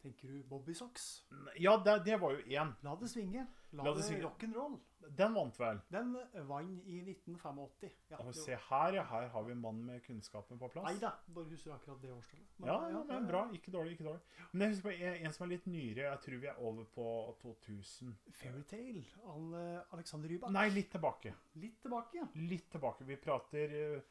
Tenker 0.01 0.33
du 0.33 0.39
Bobby 0.49 0.73
Socks? 0.75 1.23
Ja, 1.61 1.77
det, 1.85 2.01
det 2.09 2.17
var 2.19 2.33
jo 2.33 2.41
én. 2.43 2.73
La 2.83 2.95
det 2.99 3.07
svinge. 3.07 3.45
La, 3.71 3.85
La 3.85 3.93
det 3.95 4.03
det 4.09 4.17
rock'n'roll. 4.25 4.73
Den 5.09 5.33
vant 5.35 5.59
vel. 5.59 5.79
Den 5.91 6.15
eh, 6.19 6.43
vant 6.47 6.85
i 6.89 6.99
1985. 7.01 7.91
Ja, 8.09 8.17
Og 8.23 8.35
se 8.35 8.55
her, 8.69 8.93
ja. 8.97 9.03
Her 9.09 9.27
har 9.33 9.43
vi 9.43 9.51
en 9.51 9.61
mann 9.61 9.81
med 9.85 10.01
kunnskapen 10.05 10.59
på 10.61 10.69
plass. 10.73 10.87
Nei 10.87 11.01
da, 11.01 11.11
bare 11.35 11.51
husker 11.51 11.75
akkurat 11.75 12.01
det 12.01 12.11
årstallet. 12.13 12.47
Men, 12.57 12.69
Ja, 12.69 12.77
ja, 12.93 13.03
men 13.09 13.27
bra. 13.27 13.43
Ikke 13.53 13.71
dårlig. 13.71 13.97
ikke 13.97 14.07
dårlig 14.07 14.49
Men 14.51 14.61
jeg 14.61 14.75
husker 14.75 14.89
på 14.89 14.95
en, 15.11 15.33
som 15.33 15.45
er 15.45 15.53
litt 15.53 15.65
nyere. 15.65 16.07
Jeg 16.07 16.23
tror 16.25 16.41
vi 16.45 16.47
er 16.47 16.63
over 16.63 16.89
på 16.95 17.07
2000. 17.41 18.15
Fairytale. 18.31 19.05
Han, 19.27 19.53
eh, 19.59 19.93
Alexander 19.97 20.29
Rybak. 20.29 20.51
Nei, 20.51 20.69
litt 20.69 20.91
tilbake. 20.91 21.35
Litt 21.55 21.79
tilbake, 21.81 22.17
ja. 22.17 22.27
Litt 22.35 22.69
tilbake. 22.71 23.03
Vi 23.05 23.15
prater 23.17 23.77
eh, 23.83 24.01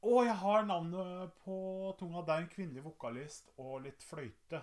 Å, 0.00 0.12
jeg 0.24 0.36
har 0.40 0.62
navnet 0.64 1.34
på 1.44 1.56
tunga. 1.98 2.22
Det 2.24 2.32
er 2.34 2.44
en 2.46 2.52
kvinnelig 2.54 2.84
vokalist 2.86 3.50
og 3.58 3.82
litt 3.84 4.02
fløyte. 4.02 4.62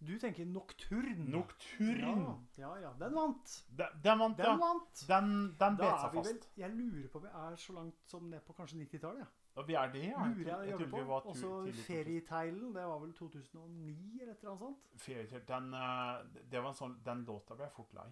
Du 0.00 0.12
tenker 0.18 0.46
Nocturne. 0.46 1.24
Nocturne. 1.30 2.36
Ja, 2.56 2.68
ja, 2.76 2.76
ja. 2.84 2.92
Den 3.00 3.14
vant. 3.14 3.64
Den, 3.68 3.86
den 4.04 4.18
vant, 4.18 4.36
Den 4.38 4.46
ja. 4.46 4.56
vant. 4.60 5.00
Den, 5.08 5.32
den 5.58 5.76
bet 5.80 6.00
seg 6.04 6.12
fast. 6.14 6.30
vel. 6.30 6.38
Jeg 6.62 6.70
lurer 6.76 7.08
på 7.12 7.18
om 7.18 7.24
vi 7.26 7.32
er 7.34 7.56
så 7.56 7.72
langt 7.74 8.06
som 8.06 8.28
ned 8.30 8.40
på 8.46 8.54
kanskje 8.54 8.78
90-tallet. 8.84 9.24
Ja. 9.24 9.34
Ja, 9.58 9.62
vi 9.66 9.74
er 9.74 9.88
det, 9.90 10.04
ja. 10.06 10.22
Lurer 10.22 10.48
jeg 10.52 10.68
jeg, 10.68 10.80
jeg, 10.80 10.90
jeg 10.92 11.08
Og 11.10 11.34
så 11.36 11.48
tidlig 11.64 11.74
2000. 11.74 11.84
Fairytalen. 11.88 12.74
Det 12.76 12.84
var 12.92 12.98
vel 13.02 13.12
2009 13.12 14.20
eller 14.22 14.32
et 14.32 14.38
eller 14.38 14.50
annet 14.52 14.62
sånt? 14.62 15.02
Fairytale, 15.02 15.44
Den, 15.48 15.74
eh, 15.74 16.42
det 16.52 16.62
var 16.62 16.68
en 16.70 16.78
sånn, 16.78 16.94
den 17.04 17.24
låta 17.26 17.56
ble 17.58 17.66
jeg 17.66 17.74
fort 17.74 17.94
lei. 17.98 18.06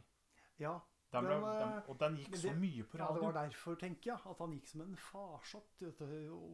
Ja. 0.58 0.74
Den 1.14 1.22
ble, 1.22 1.36
Den, 1.38 1.76
og 1.86 1.98
den 2.00 2.16
gikk 2.18 2.32
det, 2.34 2.40
så 2.42 2.52
mye 2.58 2.82
på 2.90 2.98
radio. 2.98 3.06
ja, 3.06 3.14
det 3.14 3.22
var 3.28 3.36
derfor, 3.46 3.76
tenker 3.78 4.10
jeg, 4.10 4.18
at 4.26 4.38
han 4.42 4.56
gikk 4.56 4.66
som 4.72 4.80
en 4.82 4.96
farsott 4.98 5.84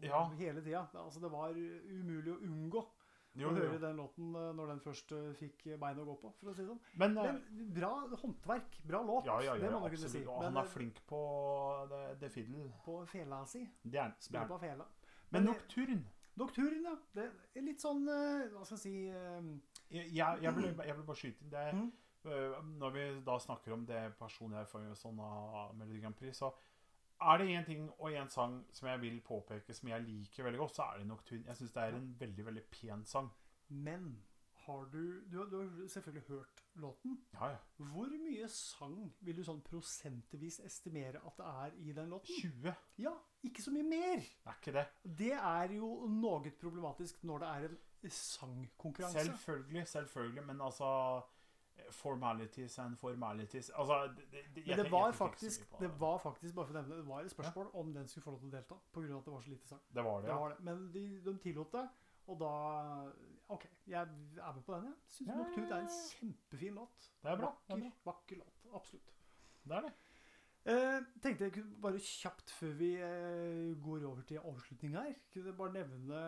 Ja. 0.05 0.29
hele 0.37 0.61
tida. 0.61 0.83
Altså, 0.93 1.21
det 1.25 1.31
var 1.33 1.57
umulig 1.57 2.35
å 2.35 2.41
unngå 2.45 2.85
Jo, 3.39 3.49
å 3.49 3.55
høre 3.57 3.79
den 3.81 3.97
låten 3.97 4.35
eh, 4.37 4.49
når 4.59 4.73
den 4.75 4.81
først 4.85 5.13
eh, 5.17 5.29
fikk 5.39 5.63
bein 5.81 6.01
å 6.03 6.05
gå 6.05 6.17
på, 6.21 6.33
for 6.41 6.51
å 6.51 6.55
si 6.57 6.65
det 6.65 6.69
sånn. 6.69 6.81
Men, 7.01 7.15
eh, 7.17 7.31
Men 7.33 7.71
bra 7.79 7.93
håndverk. 8.21 8.81
Bra 8.89 9.03
låt. 9.09 9.29
ja, 9.29 9.39
ja, 9.41 9.55
ja, 9.57 9.63
det 9.63 9.71
må 9.73 9.81
man 9.85 9.95
kunne 9.95 10.11
si. 10.13 10.25
Men 10.27 10.49
han 10.51 10.61
er 10.63 10.73
flink 10.75 11.01
på 11.09 11.23
det, 11.93 12.03
det 12.21 12.33
fiddle. 12.35 12.67
på 12.85 12.99
fela 13.09 13.45
si. 13.49 13.65
Er 13.89 14.03
er 14.05 14.19
Spiller 14.21 14.51
på 14.51 14.61
fela. 14.61 14.89
Men 15.31 15.47
Men, 15.47 15.55
Nocturne 15.55 16.05
Nocturne, 16.37 16.83
ja. 16.85 16.97
Det 17.13 17.25
er 17.57 17.65
litt 17.65 17.81
sånn 17.81 18.07
Hva 18.09 18.65
skal 18.65 18.77
jeg 18.77 18.81
si 18.81 18.93
Jeg, 19.09 20.07
jeg, 20.17 20.39
jeg, 20.41 20.55
vil, 20.57 20.65
jeg 20.65 20.97
vil 20.97 21.05
bare 21.05 21.21
skyte 21.21 21.45
inn 21.45 21.53
det. 21.53 21.93
Øh, 22.25 22.65
Når 22.79 22.91
vi 22.91 23.07
da 23.27 23.39
snakker 23.39 23.73
om 23.73 23.87
det 23.87 24.15
personlige 24.19 24.61
erfaringen 24.67 24.95
og 24.95 25.01
sånn 25.01 25.19
av 25.21 25.75
Melodi 25.77 26.01
Grand 26.01 26.17
Prix, 26.17 26.39
så 26.39 26.53
er 27.23 27.39
det 27.43 27.47
én 27.53 27.65
ting 27.67 27.87
og 27.99 28.11
én 28.13 28.29
sang 28.33 28.59
som 28.73 28.89
jeg 28.89 29.01
vil 29.01 29.21
påpeke 29.27 29.75
som 29.75 29.89
jeg 29.89 30.03
liker 30.07 30.45
veldig 30.45 30.59
godt, 30.61 30.77
så 30.77 30.83
er 30.93 30.99
det 30.99 31.07
Nocturne. 31.07 31.47
Jeg 31.47 31.57
syns 31.57 31.73
det 31.73 31.83
er 31.83 31.97
en 31.99 32.13
veldig, 32.21 32.45
veldig 32.47 32.63
pen 32.75 33.05
sang. 33.07 33.31
Men 33.69 34.13
har 34.67 34.85
du, 34.93 35.21
du 35.31 35.39
har 35.39 35.47
Du 35.51 35.57
har 35.59 35.89
selvfølgelig 35.89 36.29
hørt 36.29 36.63
låten. 36.75 37.17
Ja, 37.35 37.49
ja. 37.51 37.57
Hvor 37.77 38.11
mye 38.23 38.49
sang 38.49 39.13
vil 39.21 39.37
du 39.37 39.43
sånn 39.45 39.63
prosentvis 39.67 40.61
estimere 40.65 41.19
at 41.27 41.39
det 41.41 41.47
er 41.51 41.79
i 41.83 41.93
den 41.97 42.13
låten? 42.15 42.53
20, 42.63 42.75
Ja, 43.03 43.15
ikke 43.43 43.63
så 43.63 43.73
mye 43.75 43.83
mer. 43.89 44.23
er 44.47 44.59
ikke 44.61 44.73
det? 44.77 44.87
Det 45.03 45.33
er 45.33 45.75
jo 45.79 46.07
noe 46.09 46.53
problematisk 46.61 47.25
når 47.25 47.39
det 47.39 47.49
er 47.49 47.67
en 47.69 48.11
sangkonkurranse. 48.11 49.25
Selvfølgelig, 49.27 49.89
selvfølgelig, 49.89 50.47
men 50.47 50.61
altså 50.61 51.23
Formalities 51.93 52.79
and 52.79 52.97
formalities 52.97 53.71
Altså 53.71 53.97
det, 54.17 54.43
det, 54.55 54.67
Men 54.67 54.79
det 54.79 54.91
var 54.93 55.07
jeg 55.11 55.15
faktisk, 55.15 55.65
det. 55.71 55.81
det 55.81 55.91
var 56.01 56.19
faktisk 56.19 56.55
bare 56.55 56.67
for 56.67 56.75
å 56.75 56.81
nevne, 56.81 56.97
det 57.01 57.07
var 57.09 57.21
et 57.27 57.31
spørsmål 57.35 57.71
om 57.75 57.93
den 57.95 58.09
skulle 58.09 58.25
få 58.25 58.31
lov 58.35 58.41
til 58.41 58.49
å 58.49 58.55
delta. 58.57 58.79
På 58.93 59.01
grunn 59.03 59.13
av 59.13 59.19
at 59.23 59.25
det 59.29 59.33
var 59.35 59.41
så 59.47 59.51
lite 59.53 59.69
sang. 59.69 59.81
Det 59.95 60.05
var 60.05 60.21
det, 60.23 60.29
ja. 60.33 60.39
var. 60.41 60.57
Men 60.61 60.87
de, 60.95 61.05
de 61.27 61.35
tillot 61.45 61.73
det, 61.77 61.85
og 62.33 62.39
da 62.41 62.53
OK, 63.53 63.67
jeg 63.87 64.01
er 64.01 64.53
med 64.55 64.63
på 64.65 64.75
den, 64.77 64.87
jeg. 64.89 64.95
Syns 65.17 65.29
Ja, 65.29 65.37
Nocturne 65.41 65.69
er 65.69 65.83
en 65.83 65.89
ja, 65.91 65.99
ja. 65.99 66.09
kjempefin 66.21 66.75
låt. 66.81 67.09
Det 67.23 67.31
er 67.33 67.37
bra. 67.43 67.53
Det 67.69 67.77
er 67.77 67.83
bra. 67.85 67.93
vakker 68.13 68.41
låt. 68.41 68.67
Absolutt. 68.81 69.13
Det 69.65 69.77
er 69.79 69.87
det. 69.89 69.93
Eh, 70.73 70.99
tenkte 71.23 71.45
jeg 71.49 71.53
kunne 71.57 71.81
bare 71.83 71.99
kjapt 71.99 72.51
før 72.55 72.77
vi 72.79 72.93
eh, 73.03 73.73
går 73.83 74.05
over 74.07 74.23
til 74.29 74.39
avslutning 74.39 74.95
her, 74.95 75.13
kunne 75.33 75.51
jeg 75.51 75.57
bare 75.59 75.75
nevne 75.75 76.21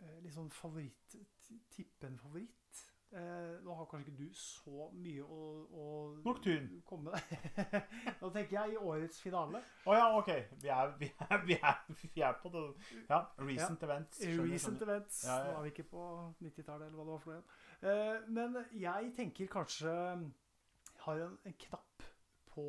eh, 0.00 0.14
litt 0.24 0.32
sånn 0.34 0.48
favoritt 0.50 1.12
ti- 1.12 1.60
Tippe 1.72 2.06
en 2.08 2.16
favoritt. 2.20 2.57
Eh, 3.08 3.54
nå 3.64 3.72
har 3.72 3.86
kanskje 3.88 4.10
ikke 4.12 4.24
du 4.28 4.34
så 4.36 4.90
mye 4.92 5.22
å, 5.24 5.38
å 5.72 5.84
Nocturne. 6.26 6.82
komme 6.84 7.14
med. 7.14 7.38
Nå 8.20 8.28
tenker 8.34 8.56
jeg 8.58 8.74
i 8.74 8.76
årets 8.76 9.22
finale. 9.24 9.62
Å 9.88 9.94
ja, 9.96 10.08
OK. 10.18 10.28
Vi 10.60 10.68
er, 10.68 10.92
vi, 11.00 11.08
er, 11.24 11.38
vi, 11.48 11.56
er, 11.56 11.78
vi 12.02 12.20
er 12.26 12.36
på 12.42 12.52
det 12.52 12.64
Ja, 13.08 13.22
recent 13.40 13.86
events. 13.88 14.20
skjønner, 14.20 14.50
Recent 14.52 14.76
skjønner. 14.76 14.92
events. 14.92 15.22
Ja, 15.24 15.38
ja, 15.38 15.46
ja. 15.46 15.54
Nå 15.54 15.56
er 15.62 15.64
vi 15.64 15.72
ikke 15.72 15.86
på 15.94 16.04
90-tallet, 16.44 16.90
eller 16.90 17.00
hva 17.00 17.06
det 17.08 17.14
var 17.14 17.24
for 17.24 17.32
noe 17.32 17.40
igjen. 17.40 17.48
Eh, 17.80 18.28
men 18.36 18.60
jeg 18.84 19.12
tenker 19.16 19.50
kanskje 19.56 19.88
Jeg 19.96 21.02
har 21.06 21.24
en, 21.30 21.38
en 21.48 21.58
knapp 21.64 22.08
på 22.52 22.68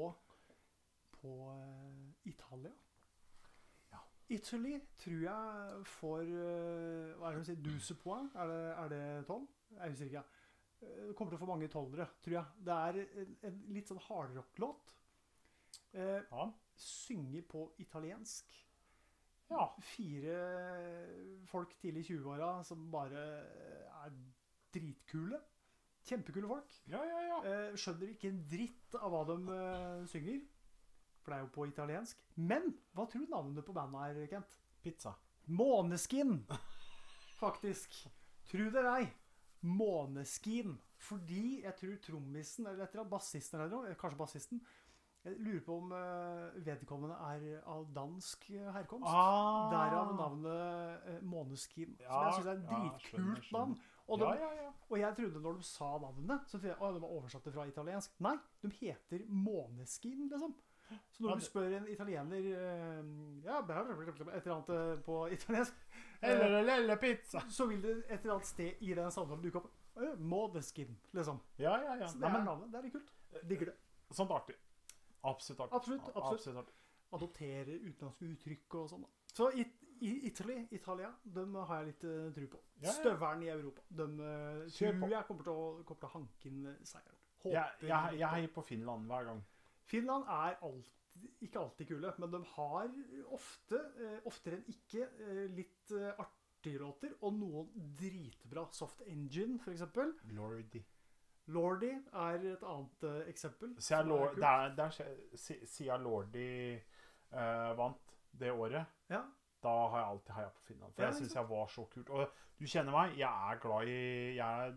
på 1.19 1.31
uh, 1.51 2.11
Italia. 2.23 2.71
Ja. 3.91 3.99
Italy 4.31 4.77
tror 5.01 5.17
jeg 5.25 5.81
får 5.99 6.21
eh, 6.21 7.09
Hva 7.19 7.27
er 7.27 7.33
det 7.35 7.41
de 7.41 7.47
sier? 7.49 7.57
Duse 7.65 7.97
poeng? 7.99 8.29
Er 8.39 8.47
det, 8.47 8.61
er 8.85 8.93
det 8.93 9.01
tolv? 9.27 9.49
Jeg 9.77 9.91
husker 9.93 10.05
ikke. 10.09 10.23
Eh, 10.81 11.03
Det 11.09 11.15
kommer 11.17 11.31
til 11.33 11.39
å 11.39 11.43
få 11.43 11.49
mange 11.51 11.67
tolvere, 11.71 12.07
tror 12.23 12.35
jeg. 12.39 12.45
Det 12.65 12.77
er 12.87 12.99
en, 13.23 13.35
en 13.49 13.59
litt 13.75 13.87
sånn 13.91 14.01
hardrock-låt. 14.07 14.95
Eh, 15.93 16.21
Ja. 16.31 16.49
synger 16.79 17.41
på 17.51 17.65
italiensk 17.83 18.53
ja. 19.49 19.65
fire 19.83 20.35
folk 21.49 21.73
tidlig 21.81 22.05
i 22.05 22.13
20-åra 22.13 22.63
som 22.63 22.85
bare 22.93 23.23
er 24.05 24.13
dritkule. 24.71 25.41
Kjempekule 26.07 26.47
folk. 26.47 26.71
Ja, 26.87 27.01
ja, 27.03 27.19
ja. 27.27 27.39
Eh, 27.43 27.75
skjønner 27.75 28.13
ikke 28.13 28.29
en 28.31 28.39
dritt 28.49 28.95
av 28.95 29.11
hva 29.11 29.25
de 29.27 29.35
eh, 29.57 30.05
synger. 30.07 30.39
For 31.19 31.33
det 31.33 31.37
er 31.39 31.43
jo 31.43 31.51
på 31.57 31.67
italiensk. 31.67 32.21
Men 32.39 32.69
hva 32.95 33.05
tror 33.11 33.25
du 33.25 33.33
navnet 33.33 33.65
på 33.67 33.75
bandet 33.75 34.15
er, 34.15 34.29
Kent? 34.31 34.55
Pizza. 34.81 35.11
Måneskin, 35.51 36.37
faktisk. 37.41 37.97
Tru 38.49 38.69
det 38.71 38.85
ei. 38.87 39.09
Måneskin. 39.61 40.77
Fordi 40.99 41.61
jeg 41.63 41.75
tror 41.79 41.95
trommisen, 42.03 42.67
eller 42.67 42.83
et 42.83 42.91
eller 42.91 43.05
annet, 43.05 43.11
bassisten 43.13 43.59
eller 43.59 43.71
noe, 43.71 43.95
kanskje 43.99 44.19
bassisten 44.19 44.61
Jeg 45.23 45.35
lurer 45.43 45.61
på 45.65 45.75
om 45.77 45.91
eh, 45.91 46.59
vedkommende 46.63 47.15
er 47.27 47.61
av 47.67 47.85
dansk 47.95 48.49
eh, 48.55 48.69
herkomst. 48.75 49.07
Ah. 49.07 49.67
Derav 49.73 50.13
navnet 50.15 51.23
Måneskin. 51.23 51.95
Måneskin. 51.95 51.97
som 51.99 52.23
jeg 52.25 52.37
syns 52.37 52.47
er 52.47 52.53
en 52.53 52.67
dritkult 52.69 53.09
skjønner. 53.09 53.49
navn. 53.57 53.75
Og, 54.09 54.19
de, 54.19 54.25
Ja, 54.25 54.37
ja, 54.41 54.63
ja. 54.63 54.69
og 54.89 54.99
jeg 54.99 55.15
trodde 55.19 55.41
når 55.43 55.59
de 55.59 55.67
sa 55.67 55.89
navnet, 56.01 56.47
så 56.47 56.57
trodde 56.57 56.71
jeg 56.71 56.79
at 56.81 56.95
de 56.95 57.01
var 57.03 57.13
oversatt 57.19 57.45
det 57.45 57.53
fra 57.53 57.67
italiensk. 57.69 58.15
Nei, 58.25 58.37
de 58.63 58.71
heter 58.79 59.25
Måneskin, 59.27 60.27
liksom. 60.31 60.55
Så 61.13 61.21
når 61.21 61.35
du 61.37 61.43
spør 61.45 61.73
en 61.77 61.87
italiener 61.91 62.45
eh, 62.49 63.09
Ja, 63.45 63.59
et 63.61 63.69
eller 63.69 64.55
annet 64.55 64.71
eh, 64.73 64.95
på 65.05 65.19
italiensk 65.35 65.75
Eller 66.21 66.63
lille 66.67 66.95
pizza. 66.97 67.41
så 67.49 67.65
vil 67.69 67.81
det 67.83 67.93
et 68.07 68.19
eller 68.19 68.33
annet 68.37 68.49
sted 68.49 68.81
i 68.81 68.93
den 68.93 69.11
samtalen 69.11 69.43
dukke 69.43 69.61
opp 69.63 69.75
Mådeskin, 70.17 70.93
liksom. 71.11 71.39
Ja, 71.57 71.73
ja, 71.83 71.95
ja. 71.99 72.07
Så 72.07 72.19
det 72.19 72.27
er 72.27 72.31
men, 72.31 72.45
navnet. 72.47 72.71
Det 72.71 72.77
er 72.79 72.85
litt 72.85 72.93
kult. 72.93 73.09
Digger 73.49 73.71
det. 73.71 73.75
sånt 74.15 74.31
artig. 74.31 74.55
Absolutt 75.23 75.59
artig. 75.65 75.75
Absolutt, 75.75 76.01
absolutt. 76.07 76.33
absolutt. 76.33 76.57
artig. 76.57 76.75
Adoptere 77.17 77.75
utenlandske 77.83 78.29
uttrykk 78.29 78.75
og 78.79 78.89
sånn. 78.93 79.05
Så 79.33 79.49
i, 79.59 79.65
i 80.05 80.13
Italy, 80.29 80.61
Italia, 80.71 81.09
dem 81.23 81.55
har 81.55 81.81
jeg 81.81 81.89
litt 81.89 82.05
uh, 82.07 82.29
tro 82.35 82.47
på. 82.53 82.61
Ja, 82.79 82.87
ja. 82.87 82.95
Støvelen 82.99 83.43
i 83.43 83.51
Europa. 83.51 83.83
Dem 83.89 84.19
uh, 84.21 84.63
tror 84.71 85.11
jeg 85.15 85.27
kommer 85.27 85.47
til 85.49 85.53
å, 85.53 85.65
kommer 85.83 86.03
til 86.05 86.09
å 86.09 86.13
hanke 86.13 86.51
inn 86.51 86.61
eh, 86.71 86.79
seieren. 86.87 87.19
Håper 87.43 87.55
Jeg, 87.57 87.81
jeg, 87.81 88.19
jeg 88.19 88.23
på- 88.23 88.33
heier 88.35 88.53
på 88.55 88.65
Finland 88.69 89.11
hver 89.11 89.27
gang. 89.31 89.43
Finland 89.89 90.29
er 90.29 90.57
alltid, 90.61 90.95
ikke 91.41 91.59
alltid 91.59 91.87
kule, 91.87 92.13
men 92.17 92.31
de 92.31 92.39
har 92.55 92.91
ofte, 93.35 93.79
eh, 93.99 94.19
oftere 94.29 94.59
enn 94.59 94.69
ikke, 94.73 95.07
eh, 95.25 95.45
litt 95.55 95.91
eh, 95.91 96.13
artige 96.19 96.79
låter, 96.81 97.13
og 97.21 97.33
noen 97.33 97.69
dritbra. 97.99 98.67
Soft 98.71 99.01
Engine, 99.07 99.59
eksempel. 99.71 100.13
Lordy. 100.35 100.83
Lordy 101.49 101.89
er 102.13 102.43
et 102.53 102.63
annet 102.63 103.27
eksempel. 103.27 103.71
Siden 103.81 104.03
som 104.03 104.09
Lord, 104.11 104.29
kult. 104.35 104.41
der, 104.43 104.75
Lordy 105.97 106.75
uh, 107.33 107.77
vant, 107.77 108.13
det 108.39 108.51
året, 108.51 108.85
Ja. 109.09 109.23
da 109.63 109.69
har 109.89 109.97
jeg 109.97 110.07
alltid 110.09 110.33
heia 110.35 110.49
på 110.49 110.61
Finland. 110.67 110.93
For 110.93 111.01
Ja, 111.01 111.07
jeg 111.07 111.15
syns 111.15 111.33
jeg 111.35 111.49
var 111.49 111.67
så 111.67 111.85
kult. 111.85 112.09
Og 112.09 112.29
du 112.59 112.65
kjenner 112.65 112.91
meg, 112.91 113.17
jeg 113.17 113.51
er 113.51 113.59
glad 113.59 113.87
i 113.87 114.35
Jeg 114.35 114.67
er 114.67 114.75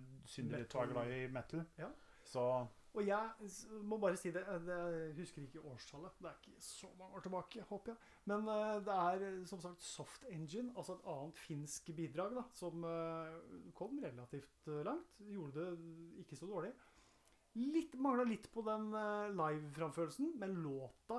og 0.74 0.82
er 0.82 0.92
glad 0.94 1.12
i 1.12 1.26
metal. 1.26 1.66
Ja. 1.78 1.88
Så 2.24 2.66
Og 2.92 3.06
jeg 3.06 3.48
må 3.88 3.96
bare 3.96 4.18
si 4.20 4.28
det, 4.34 4.42
det 4.66 4.74
Jeg 4.92 5.14
husker 5.16 5.42
ikke 5.46 5.62
årstallet. 5.70 6.12
Det 6.20 6.28
er 6.28 6.34
ikke 6.42 6.64
så 6.66 6.90
mange 6.98 7.16
år 7.16 7.24
tilbake, 7.24 7.62
håper 7.70 7.92
jeg. 7.94 8.10
Men 8.28 8.48
eh, 8.52 8.80
det 8.84 8.96
er 8.96 9.24
eh, 9.28 9.38
som 9.48 9.62
sagt 9.64 9.82
Soft 9.82 10.26
Engine, 10.28 10.74
altså 10.76 10.98
et 10.98 11.06
annet 11.08 11.40
finsk 11.40 11.88
bidrag, 11.96 12.34
da, 12.36 12.42
som 12.52 12.84
eh, 12.84 13.38
kom 13.78 13.96
relativt 14.04 14.68
eh, 14.68 14.82
langt. 14.84 15.22
Gjorde 15.24 15.64
det 15.70 16.20
ikke 16.24 16.36
så 16.36 16.50
dårlig. 16.50 16.72
Litt, 17.62 17.96
Mangla 18.00 18.24
litt 18.24 18.46
på 18.52 18.62
den 18.64 18.86
live-framførelsen, 19.36 20.30
men 20.40 20.54
låta 20.64 21.18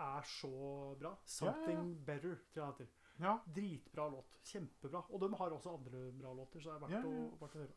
er 0.00 0.24
så 0.28 0.50
bra. 1.00 1.14
'Something 1.24 1.94
Better', 2.04 2.40
tror 2.52 2.64
jeg 2.64 2.74
den 2.78 2.86
heter. 2.86 2.88
ja. 3.20 3.38
Dritbra 3.54 4.08
låt. 4.12 4.40
Kjempebra. 4.44 5.04
Og 5.12 5.20
de 5.20 5.34
har 5.36 5.50
også 5.52 5.72
andre 5.76 6.12
bra 6.12 6.32
låter, 6.34 6.60
så 6.60 6.70
det 6.70 6.76
er 6.76 6.84
verdt, 6.86 6.92
Ja, 6.92 7.00
ja. 7.00 7.24
Å, 7.28 7.38
verdt 7.40 7.56
å 7.56 7.64
høre. 7.64 7.74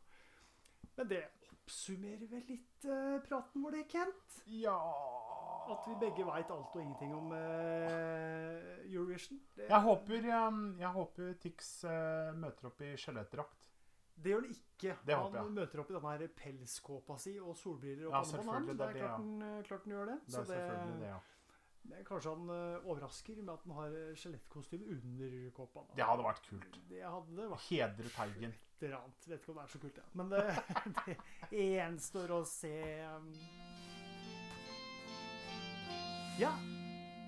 Men 0.96 1.08
det 1.08 1.22
oppsummerer 1.66 2.28
vel 2.30 2.44
litt 2.46 2.84
uh, 2.86 3.18
praten 3.26 3.62
vår, 3.64 3.74
det, 3.80 3.84
Kent? 3.90 4.36
ja 4.46 4.76
At 5.74 5.82
vi 5.90 5.96
begge 5.98 6.22
veit 6.28 6.50
alt 6.54 6.74
og 6.76 6.78
ingenting 6.82 7.10
om 7.16 7.32
uh, 7.34 8.84
Eurovision. 8.86 9.40
Det, 9.56 9.66
Jeg 9.68 9.80
håper, 9.82 10.28
um, 10.46 10.60
jeg 10.78 10.92
håper 10.94 11.32
Tix 11.42 11.70
uh, 11.90 12.30
møter 12.38 12.68
opp 12.70 12.84
i 12.86 12.92
skjelettdrakt. 13.02 13.66
Det 14.16 14.30
gjør 14.32 14.44
han 14.46 14.52
ikke. 14.54 14.92
Det 15.04 15.12
han 15.16 15.24
håper 15.26 15.40
jeg. 15.42 15.54
møter 15.58 15.80
opp 15.82 15.90
i 15.90 15.96
denne 15.98 16.12
her 16.14 16.30
pelskåpa 16.38 17.18
si 17.20 17.34
og 17.42 17.56
solbriller 17.60 18.06
og 18.08 18.14
Ja, 18.14 18.22
selvfølgelig, 18.30 18.70
han. 18.72 18.78
det 18.78 18.86
er 18.86 18.92
Det 18.94 19.02
klart 19.02 19.18
han, 19.18 19.42
eh, 19.42 19.58
klart 19.66 19.82
han 19.84 19.92
gjør 19.96 20.06
det. 20.12 20.14
Det 20.22 20.32
Så 20.32 20.40
er 20.40 20.46
selvfølgelig 20.52 21.00
det, 21.02 21.10
ja. 21.10 21.18
Kanskje 22.06 22.32
han 22.34 22.52
eh, 22.52 22.86
overrasker 22.86 23.42
med 23.42 23.52
at 23.54 23.66
han 23.66 23.74
har 23.78 23.96
eh, 23.96 24.14
skjelettkostyme 24.18 24.88
under 24.96 25.36
kåpa. 25.56 25.84
da. 25.88 25.98
Det 26.00 26.08
hadde 26.10 26.26
vært 26.28 26.48
kult. 26.50 26.78
Det 26.90 27.02
hadde 27.04 27.36
det 27.40 27.50
vært. 27.52 27.68
Hedre 27.70 28.14
Teigen. 28.16 28.56
et 28.56 28.86
eller 28.86 28.98
annet. 29.00 29.28
Vet 29.30 29.40
ikke 29.40 29.52
om 29.54 29.60
det 29.60 29.66
er 29.66 29.74
så 29.74 29.82
kult, 29.84 30.00
ja. 30.02 30.08
Men 30.20 30.32
det, 30.32 30.42
det 31.52 31.68
gjenstår 31.72 32.34
å 32.36 32.40
se. 32.48 32.74
um. 33.16 33.30
Ja, 36.36 36.50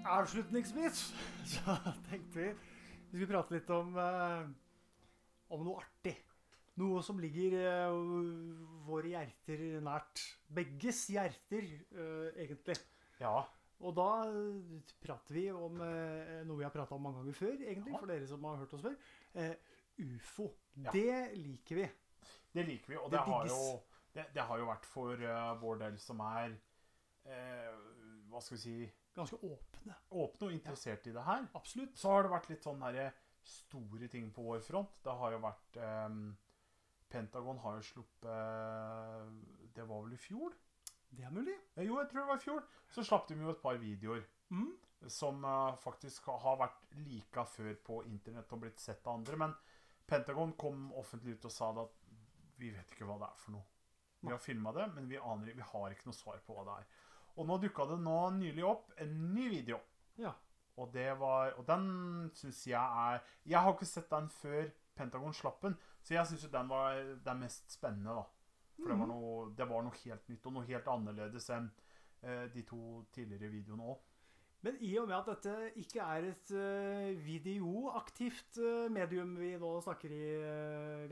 avslutningsvis 0.04 1.06
så 1.54 1.78
tenkte 2.10 2.42
vi 2.42 2.50
vi 3.08 3.16
skulle 3.16 3.30
prate 3.32 3.54
litt 3.56 3.70
om, 3.72 3.94
eh, 3.96 4.48
om 5.56 5.62
noe 5.64 5.80
artig. 5.80 6.12
Noe 6.78 7.00
som 7.02 7.18
ligger 7.22 7.54
eh, 7.56 7.94
våre 8.84 9.14
hjerter 9.14 9.62
nært. 9.84 10.20
Begges 10.52 11.06
hjerter, 11.14 11.64
eh, 11.88 12.42
egentlig. 12.44 12.76
Ja. 13.22 13.46
Og 13.86 13.94
da 13.94 14.06
eh, 14.26 14.80
prater 15.02 15.36
vi 15.36 15.44
om 15.54 15.80
eh, 15.84 16.40
noe 16.48 16.58
vi 16.58 16.66
har 16.66 16.72
prata 16.74 16.96
om 16.96 17.04
mange 17.06 17.20
ganger 17.22 17.36
før, 17.38 17.52
egentlig, 17.62 17.92
Ja. 17.94 17.98
for 18.00 18.10
dere 18.10 18.26
som 18.26 18.44
har 18.48 18.56
hørt 18.62 18.74
oss 18.74 18.82
før. 18.82 18.96
Eh, 19.34 19.54
ufo. 20.02 20.48
Ja. 20.82 20.90
Det 20.94 21.36
liker 21.38 21.78
vi. 21.82 21.84
Det 22.54 22.64
liker 22.66 22.94
vi, 22.94 22.96
og 22.98 23.10
Det 23.10 23.18
det, 23.18 23.26
har 23.28 23.46
jo, 23.46 23.60
det, 24.14 24.24
det 24.34 24.42
har 24.48 24.58
jo 24.58 24.66
vært 24.66 24.86
for 24.88 25.22
uh, 25.22 25.52
vår 25.60 25.78
del 25.84 25.98
som 26.02 26.20
er 26.24 26.54
eh, 27.28 27.72
Hva 28.30 28.40
skal 28.42 28.56
vi 28.56 28.62
si 28.62 28.76
Ganske 29.18 29.38
åpne. 29.42 29.94
åpne 30.10 30.46
og 30.48 30.52
interessert 30.54 31.06
i 31.10 31.12
det 31.14 31.22
her. 31.26 31.46
Absolutt. 31.58 31.96
Så 31.98 32.10
har 32.12 32.22
det 32.26 32.30
vært 32.30 32.50
litt 32.52 32.62
sånn 32.66 32.82
herre 32.86 33.08
store 33.42 34.08
ting 34.12 34.28
på 34.34 34.42
vår 34.46 34.60
front. 34.62 34.98
Det 35.02 35.14
har 35.22 35.32
jo 35.34 35.40
vært 35.42 35.78
um, 36.06 36.20
Pentagon 37.10 37.58
har 37.64 37.78
jo 37.78 37.86
sluppet 37.88 39.74
Det 39.74 39.86
var 39.88 40.02
vel 40.04 40.14
i 40.14 40.20
fjor? 40.20 40.54
Det 41.10 41.24
er 41.24 41.30
mulig. 41.30 41.54
Eh, 41.76 41.84
Jo, 41.86 41.98
jeg 42.00 42.08
tror 42.10 42.20
det 42.20 42.28
var 42.28 42.36
i 42.36 42.44
fjor. 42.44 42.62
Så 42.90 43.04
slapp 43.04 43.28
de 43.28 43.34
jo 43.34 43.50
et 43.50 43.62
par 43.62 43.76
videoer 43.80 44.24
Mm. 44.50 44.72
som 45.06 45.44
uh, 45.44 45.76
faktisk 45.76 46.24
har 46.26 46.56
vært 46.58 46.86
lika 46.96 47.44
før 47.44 47.74
på 47.84 47.98
internett 48.06 48.52
og 48.52 48.60
blitt 48.60 48.80
sett 48.80 49.06
av 49.06 49.14
andre. 49.18 49.36
Men 49.36 49.54
Pentagon 50.06 50.52
kom 50.56 50.92
offentlig 50.92 51.36
ut 51.36 51.44
og 51.44 51.52
sa 51.52 51.72
det 51.72 51.82
at 51.84 51.98
vi 52.58 52.70
vet 52.70 52.90
ikke 52.94 53.04
hva 53.06 53.18
det 53.18 53.28
er 53.28 53.36
for 53.38 53.52
noe. 53.52 53.64
Vi 54.22 54.30
har 54.32 54.38
filma 54.42 54.72
det, 54.72 54.88
men 54.94 55.06
vi 55.08 55.18
aner 55.20 55.52
vi 55.54 55.62
har 55.62 55.90
ikke 55.94 56.06
noe 56.08 56.16
svar 56.16 56.40
på 56.46 56.54
hva 56.56 56.64
det 56.64 56.76
er. 56.80 56.86
Og 57.36 57.46
nå 57.46 57.58
dukka 57.62 57.86
det 57.86 58.00
nå 58.02 58.16
nylig 58.40 58.64
opp 58.66 58.90
en 58.98 59.12
ny 59.34 59.48
video. 59.52 59.78
Ja. 60.16 60.32
Og 60.78 60.90
det 60.92 61.12
var 61.18 61.52
Og 61.58 61.66
den 61.66 62.30
syns 62.34 62.66
jeg 62.66 62.78
er 62.78 63.20
Jeg 63.44 63.58
har 63.58 63.72
ikke 63.72 63.86
sett 63.86 64.10
den 64.10 64.28
før 64.28 64.70
Pentagon 64.96 65.32
slapp 65.34 65.60
den, 65.62 65.76
så 66.02 66.14
jeg 66.14 66.26
syns 66.26 66.42
jo 66.42 66.48
den 66.48 66.68
var 66.68 66.94
den 67.24 67.38
mest 67.38 67.70
spennende, 67.70 68.14
da. 68.14 68.24
For 68.78 68.88
det, 68.92 68.98
var 68.98 69.06
Mhm. 69.06 69.14
noe, 69.14 69.50
det 69.58 69.68
var 69.68 69.82
noe 69.82 69.96
helt 70.04 70.28
nytt 70.28 70.46
og 70.46 70.52
noe 70.52 70.66
helt 70.66 70.84
annerledes 70.86 71.48
enn 71.50 71.70
eh, 72.22 72.46
de 72.54 72.62
to 72.62 73.04
tidligere 73.12 73.50
videoene 73.50 73.82
òg. 73.82 73.98
Men 74.62 74.76
i 74.82 74.96
og 74.98 75.06
med 75.06 75.16
at 75.18 75.26
dette 75.42 75.72
ikke 75.78 76.00
er 76.02 76.24
et 76.32 76.50
eh, 76.50 77.14
videoaktivt 77.22 78.58
eh, 78.58 78.88
medium 78.90 79.36
vi 79.38 79.52
nå 79.58 79.80
snakker 79.84 80.10
i, 80.10 80.22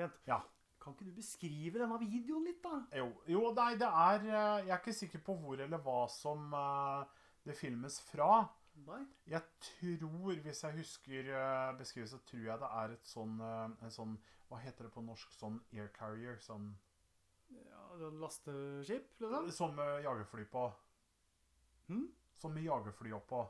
uh, 0.03 0.11
Ja. 0.27 0.41
kan 0.81 0.95
ikke 0.95 1.05
du 1.07 1.13
beskrive 1.15 1.79
denne 1.79 1.99
videoen 1.99 2.45
litt, 2.47 2.63
da? 2.63 2.81
Jo, 2.95 3.13
jo, 3.27 3.53
nei, 3.55 3.75
det 3.75 3.87
er 3.89 4.21
Jeg 4.27 4.69
er 4.71 4.79
ikke 4.79 4.93
sikker 4.95 5.19
på 5.19 5.37
hvor 5.41 5.59
eller 5.61 5.79
hva 5.79 6.09
som 6.11 6.51
det 7.45 7.57
filmes 7.57 8.01
fra. 8.11 8.49
Nei? 8.87 9.01
Jeg 9.27 9.43
tror, 9.61 10.35
hvis 10.43 10.63
jeg 10.63 10.77
husker 10.77 11.31
beskrivelsen, 11.79 12.21
tror 12.27 12.43
jeg 12.45 12.59
det 12.61 12.69
er 12.71 12.93
et 12.93 13.05
sånn, 13.09 13.41
en 13.41 13.91
sånn 13.91 14.19
Hva 14.51 14.59
heter 14.63 14.85
det 14.85 14.93
på 14.93 15.03
norsk? 15.03 15.33
Sånn 15.33 15.61
air 15.75 15.89
carrier? 15.89 16.37
Sånn 16.39 16.77
Ja, 17.55 17.85
sånn 18.01 18.19
lasteskip, 18.23 19.13
liksom? 19.23 19.51
Som 19.55 19.77
med 19.79 20.03
jagerfly 20.05 20.47
på. 20.53 20.67
Hm? 21.89 22.09
Som 22.37 22.55
med 22.57 22.67
jagerfly 22.67 23.13
oppå. 23.17 23.45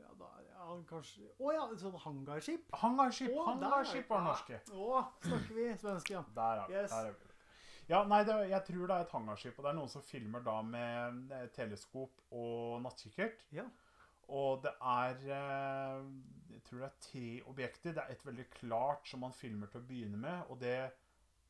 Ja, 0.00 0.12
da 0.18 0.30
er 0.40 0.46
han 0.64 0.84
kanskje 0.88 1.26
Å 1.40 1.52
ja, 1.54 1.64
sånn 1.80 1.98
hangarskip? 2.04 2.70
Hangarskip! 2.82 3.34
Oh. 3.34 3.44
Hangarskip 3.48 4.08
var 4.10 4.24
norske. 4.24 4.60
Å, 4.72 5.02
snakker 5.26 5.56
vi 5.56 5.66
svenske, 5.80 6.14
ja. 6.16 6.22
Der 6.36 6.62
er 6.62 6.70
vi. 6.70 6.78
Yes. 6.78 6.94
Der 6.94 7.10
er 7.10 7.18
vi. 7.18 7.36
Ja, 7.90 8.04
nei, 8.06 8.20
det, 8.22 8.34
jeg 8.52 8.62
tror 8.68 8.86
det 8.86 8.96
er 8.96 9.04
et 9.04 9.14
hangarskip, 9.16 9.56
og 9.58 9.64
det 9.66 9.70
er 9.72 9.78
noen 9.80 9.90
som 9.90 10.02
filmer 10.06 10.42
da 10.46 10.60
med 10.62 11.32
eh, 11.34 11.46
teleskop 11.56 12.20
og 12.38 12.76
nattkikkert. 12.84 13.42
Ja. 13.56 13.64
Og 14.30 14.60
det 14.62 14.70
er 14.78 15.16
eh, 15.26 16.04
Jeg 16.54 16.62
tror 16.68 16.84
det 16.84 16.88
er 16.90 17.00
tre 17.02 17.24
objekter. 17.50 17.96
Det 17.96 18.04
er 18.04 18.14
et 18.14 18.26
veldig 18.26 18.46
klart 18.60 19.10
som 19.10 19.24
man 19.24 19.34
filmer 19.34 19.72
til 19.72 19.82
å 19.82 19.88
begynne 19.88 20.20
med, 20.22 20.44
og 20.52 20.60
det 20.62 20.76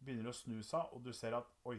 begynner 0.05 0.30
å 0.30 0.36
snu 0.36 0.61
seg, 0.66 0.92
og 0.94 1.03
du 1.05 1.12
ser 1.16 1.36
at 1.38 1.48
oi, 1.68 1.78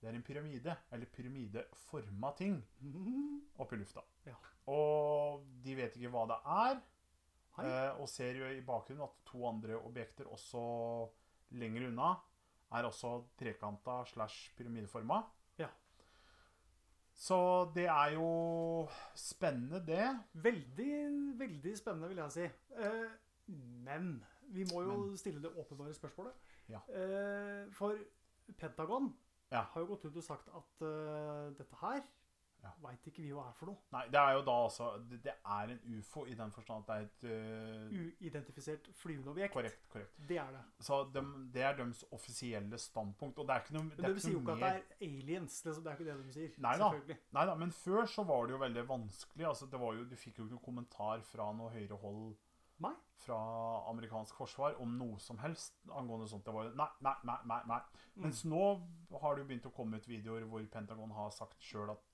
det 0.00 0.08
er 0.08 0.16
en 0.16 0.24
pyramide, 0.24 0.76
eller 0.92 1.10
pyramideforma 1.12 2.32
ting, 2.38 2.56
oppi 3.62 3.78
lufta. 3.80 4.04
Ja. 4.26 4.36
Og 4.72 5.44
de 5.64 5.76
vet 5.76 5.96
ikke 5.98 6.12
hva 6.14 6.24
det 6.30 6.38
er, 6.56 6.80
eh, 7.64 8.00
og 8.00 8.08
ser 8.08 8.40
jo 8.40 8.48
i 8.48 8.64
bakgrunnen 8.64 9.04
at 9.06 9.20
to 9.28 9.44
andre 9.48 9.78
objekter 9.80 10.30
også 10.30 10.62
lenger 11.60 11.88
unna 11.90 12.14
er 12.70 12.86
også 12.86 13.16
trekanta 13.38 14.04
slash 14.06 14.52
pyramideforma. 14.56 15.20
Ja. 15.58 15.68
Så 17.14 17.38
det 17.74 17.88
er 17.90 18.14
jo 18.14 18.88
spennende, 19.18 19.82
det. 19.86 20.06
Veldig, 20.32 20.92
veldig 21.38 21.74
spennende, 21.78 22.08
vil 22.08 22.22
jeg 22.22 22.36
si. 22.36 22.46
Eh, 22.78 23.10
men 23.86 24.14
vi 24.54 24.64
må 24.70 24.84
jo 24.86 24.94
Men. 24.94 25.16
stille 25.18 25.42
det 25.42 25.52
åpenbare 25.58 25.94
spørsmålet. 25.94 26.32
Ja. 26.70 26.80
Eh, 26.94 27.66
for 27.76 27.98
Pentagon 28.58 29.12
Ja. 29.50 29.64
har 29.72 29.80
jo 29.82 29.86
gått 29.94 30.04
ut 30.06 30.16
og 30.16 30.22
sagt 30.22 30.48
at 30.48 30.82
uh, 30.86 31.50
dette 31.58 31.76
her 31.82 32.00
Ja. 32.62 32.70
veit 32.84 33.06
ikke 33.08 33.22
vi 33.24 33.30
hva 33.32 33.46
er 33.48 33.54
for 33.56 33.70
noe. 33.70 33.78
Nei, 33.94 34.02
det 34.12 34.18
er 34.20 34.34
jo 34.36 34.42
da 34.44 34.52
altså 34.66 34.90
Det, 35.08 35.22
det 35.24 35.32
er 35.48 35.70
en 35.72 35.80
ufo 35.96 36.26
i 36.28 36.34
den 36.36 36.50
forstand 36.52 36.84
at 36.84 37.14
det 37.22 37.30
er 37.30 37.38
et 37.38 37.88
uh, 37.88 38.24
Uidentifisert 38.26 38.90
flyvende 39.00 39.30
objekt. 39.32 39.54
Korrekt. 39.54 39.86
korrekt. 39.88 40.12
Det 40.28 40.36
er 40.38 40.50
det. 40.52 40.60
Så 40.84 40.98
de, 41.14 41.22
det 41.54 41.62
er 41.62 41.76
deres 41.78 42.04
offisielle 42.12 42.78
standpunkt. 42.78 43.38
Og 43.38 43.48
det 43.48 43.54
er 43.56 43.64
ikke 43.64 43.74
noe, 43.78 43.88
Men 43.88 43.96
det 43.96 44.04
er 44.10 44.14
de 44.14 44.20
sier 44.26 44.32
jo 44.36 44.42
ikke 44.44 44.58
mer... 44.60 44.66
at 44.66 44.92
det 45.00 45.08
er 45.08 45.08
aliens. 45.08 45.56
Liksom. 45.64 45.82
Det 45.84 45.90
er 45.92 45.96
ikke 45.98 46.10
det 46.10 46.26
de 46.26 46.32
sier. 46.36 46.52
Nei 46.68 46.76
da. 46.84 46.90
Nei 47.38 47.46
da, 47.46 47.54
men 47.64 47.72
før 47.72 48.04
så 48.06 48.26
var 48.28 48.46
det 48.46 48.52
jo 48.58 48.60
veldig 48.66 48.86
vanskelig. 48.92 49.46
Altså, 49.54 49.66
det 49.72 49.80
var 49.80 49.94
jo, 49.96 50.04
du 50.04 50.16
fikk 50.16 50.38
jo 50.38 50.44
ikke 50.44 50.58
noen 50.58 50.64
kommentar 50.68 51.24
fra 51.32 51.50
noe 51.56 51.70
høyre 51.72 51.96
hold 52.04 52.36
Nei. 52.80 52.94
fra 53.20 53.36
amerikansk 53.90 54.38
forsvar 54.40 54.78
om 54.80 54.94
noe 54.96 55.18
som 55.20 55.38
helst 55.42 55.76
angående 55.92 56.28
sånt. 56.30 56.46
Det 56.46 56.54
var 56.54 56.70
nei, 56.76 56.88
nei, 57.04 57.16
nei, 57.28 57.36
nei. 57.50 57.58
nei. 57.68 57.80
Mm. 58.14 58.22
Mens 58.24 58.44
nå 58.48 58.62
har 59.20 59.36
det 59.36 59.42
jo 59.44 59.48
begynt 59.50 59.68
å 59.68 59.74
komme 59.76 60.00
ut 60.00 60.08
videoer 60.08 60.46
hvor 60.48 60.64
Pentagon 60.72 61.12
har 61.12 61.28
sagt 61.36 61.60
sjøl 61.60 61.92
at 61.92 62.06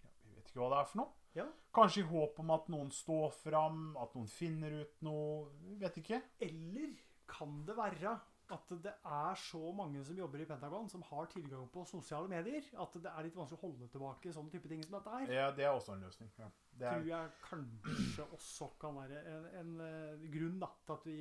ja, 0.00 0.14
vi 0.24 0.38
vet 0.38 0.48
ikke 0.48 0.62
hva 0.62 0.70
det 0.72 0.80
er 0.80 0.88
for 0.88 1.02
noe. 1.02 1.20
Ja. 1.34 1.46
Kanskje 1.74 2.04
i 2.04 2.08
håp 2.08 2.38
om 2.40 2.54
at 2.54 2.70
noen 2.72 2.92
står 2.94 3.34
fram, 3.36 3.90
at 4.00 4.14
noen 4.16 4.30
finner 4.30 4.78
ut 4.80 5.04
noe. 5.04 5.50
Vet 5.82 6.00
ikke. 6.00 6.22
Eller 6.46 6.94
kan 7.28 7.60
det 7.68 7.76
være 7.76 8.16
at 8.52 8.72
det 8.84 8.92
er 8.92 9.38
så 9.40 9.60
mange 9.76 10.02
som 10.04 10.18
jobber 10.18 10.42
i 10.42 10.46
Pentagon, 10.48 10.88
som 10.92 11.02
har 11.08 11.28
tilgang 11.32 11.64
på 11.72 11.84
sosiale 11.88 12.28
medier, 12.28 12.66
at 12.82 12.98
det 13.00 13.10
er 13.10 13.26
litt 13.26 13.38
vanskelig 13.38 13.60
å 13.60 13.64
holde 13.64 13.88
tilbake 13.92 14.34
sånne 14.36 14.52
type 14.52 14.68
ting 14.68 14.82
som 14.84 14.98
dette 14.98 15.14
her? 15.14 15.32
Ja, 15.32 15.46
det 15.56 15.64
er 15.64 15.72
også 15.72 15.94
en 15.94 16.04
løsning. 16.04 16.30
Ja. 16.38 16.50
Det 16.74 16.90
tror 16.90 17.06
er, 17.06 17.08
jeg 17.08 17.32
kanskje 17.46 18.28
også 18.36 18.68
kan 18.82 18.98
være 18.98 19.22
en, 19.32 19.48
en 19.62 19.72
eh, 19.86 20.28
grunn 20.34 20.60
da, 20.60 20.70
til 20.84 20.96
at 20.98 21.08
vi 21.08 21.18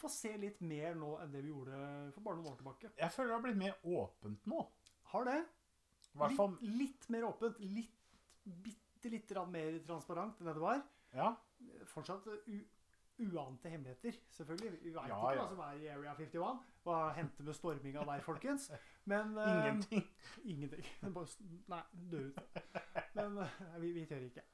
får 0.00 0.12
se 0.12 0.32
litt 0.40 0.64
mer 0.64 0.96
nå 0.98 1.12
enn 1.22 1.32
det 1.32 1.44
vi 1.44 1.52
gjorde 1.52 1.76
for 2.14 2.24
bare 2.24 2.40
noen 2.40 2.50
år 2.52 2.58
tilbake. 2.60 2.92
jeg 3.00 3.14
føler 3.14 3.30
det 3.32 3.36
har 3.36 3.46
blitt 3.46 3.62
mer 3.62 3.92
åpent 4.00 4.50
nå. 4.52 4.64
Har 5.12 5.28
det. 5.28 5.38
Litt, 6.16 6.68
litt 6.80 7.08
mer 7.12 7.28
åpent. 7.28 7.60
Litt, 7.60 7.96
bitte 8.64 9.12
grann 9.28 9.52
mer 9.52 9.76
transparent 9.86 10.40
enn 10.40 10.48
det 10.50 10.56
det 10.56 10.64
var. 10.64 10.80
Ja. 11.16 11.32
Fortsatt 11.88 12.26
uante 13.18 13.70
hemmeligheter, 13.72 14.18
selvfølgelig. 14.36 14.72
Vi 14.82 14.90
veit 14.94 15.08
Ja, 15.08 15.16
ikke 15.16 15.32
ja. 15.32 15.42
hva 15.42 15.48
som 15.48 15.60
er 15.66 15.80
i 15.80 15.88
Area 15.88 16.14
51. 16.14 16.60
Hva 16.84 16.98
hendte 17.16 17.42
med 17.46 17.54
storminga 17.56 18.04
der, 18.04 18.20
folkens? 18.26 18.70
Men 19.08 19.36
eh, 19.38 19.52
Ingenting. 19.70 20.04
Ingenting. 20.52 20.84
Bare, 21.14 21.26
nei, 21.72 21.82
dø 22.12 22.22
ut. 22.28 22.62
Men 23.16 23.38
uh, 23.38 23.58
vi, 23.80 23.92
vi 23.96 24.06
tør 24.10 24.26
ikke. 24.28 24.44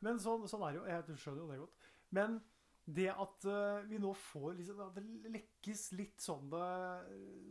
Men 0.00 0.18
sånn, 0.22 0.46
sånn 0.48 0.64
er 0.68 0.72
det 0.76 0.80
jo. 0.80 0.86
Jeg 0.92 1.18
skjønner 1.22 1.42
jo 1.44 1.50
det 1.52 1.58
godt. 1.64 1.88
Men 2.16 2.40
det 2.86 3.08
at 3.10 3.46
uh, 3.50 3.80
vi 3.90 3.98
nå 3.98 4.12
får 4.14 4.52
liksom, 4.60 4.80
At 4.84 4.94
det 4.94 5.32
lekkes 5.34 5.86
litt 5.98 6.20
sånne, 6.22 6.60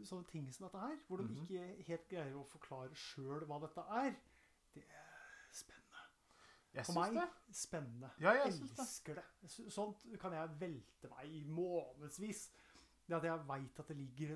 sånne 0.08 0.30
ting 0.32 0.46
som 0.56 0.66
dette 0.70 0.80
her, 0.80 0.96
hvor 1.10 1.20
de 1.20 1.26
Mhm. 1.28 1.42
ikke 1.44 1.90
helt 1.90 2.06
greier 2.10 2.38
å 2.40 2.46
forklare 2.48 2.96
sjøl 2.96 3.44
hva 3.50 3.60
dette 3.66 3.84
er, 4.02 4.16
det 4.76 4.84
er 4.88 5.52
spennende. 5.52 5.85
Jeg 6.76 6.86
For 6.86 6.94
meg 7.00 7.14
det. 7.16 7.28
spennende. 7.56 8.10
Ja, 8.20 8.32
jeg 8.36 8.48
elsker 8.52 9.16
det. 9.16 9.24
Det. 9.42 9.50
Så- 9.52 9.70
Sånt 9.72 10.06
kan 10.20 10.34
jeg 10.34 10.50
velte 10.60 11.10
meg 11.10 11.26
i 11.32 11.44
månedsvis. 11.48 12.50
Det 13.08 13.16
at 13.16 13.24
jeg 13.24 13.48
veit 13.48 13.80
at 13.80 13.88
det 13.88 13.98
ligger 13.98 14.34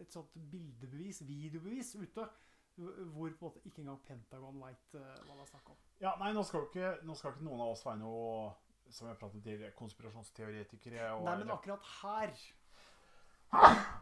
et, 0.00 0.12
sånt 0.12 0.32
bildebevis, 0.50 1.22
videobevis, 1.26 1.94
ute. 1.96 2.28
Hvor 2.76 3.06
på 3.14 3.26
en 3.26 3.36
måte 3.40 3.60
ikke 3.64 3.78
engang 3.84 4.00
Pentagon 4.04 4.56
veit 4.60 4.90
hva 4.92 5.34
det 5.36 5.40
er 5.44 5.46
snakk 5.46 5.68
om. 5.70 5.76
Ja, 6.00 6.16
nei, 6.18 6.32
nå 6.34 6.42
skal 6.42 6.66
ikke, 6.66 6.88
nå 7.06 7.14
skal 7.14 7.30
ikke 7.30 7.44
noen 7.46 7.60
av 7.60 7.68
oss 7.76 7.84
være 7.86 7.98
noe 7.98 8.52
som 8.90 9.06
jeg 9.08 9.16
pratet 9.16 9.42
til, 9.44 9.62
konspirasjonsteoretikere. 9.78 11.12
Og, 11.14 11.24
Nei, 11.24 11.36
men 11.38 11.50
akkurat 11.54 11.80
her 12.02 12.34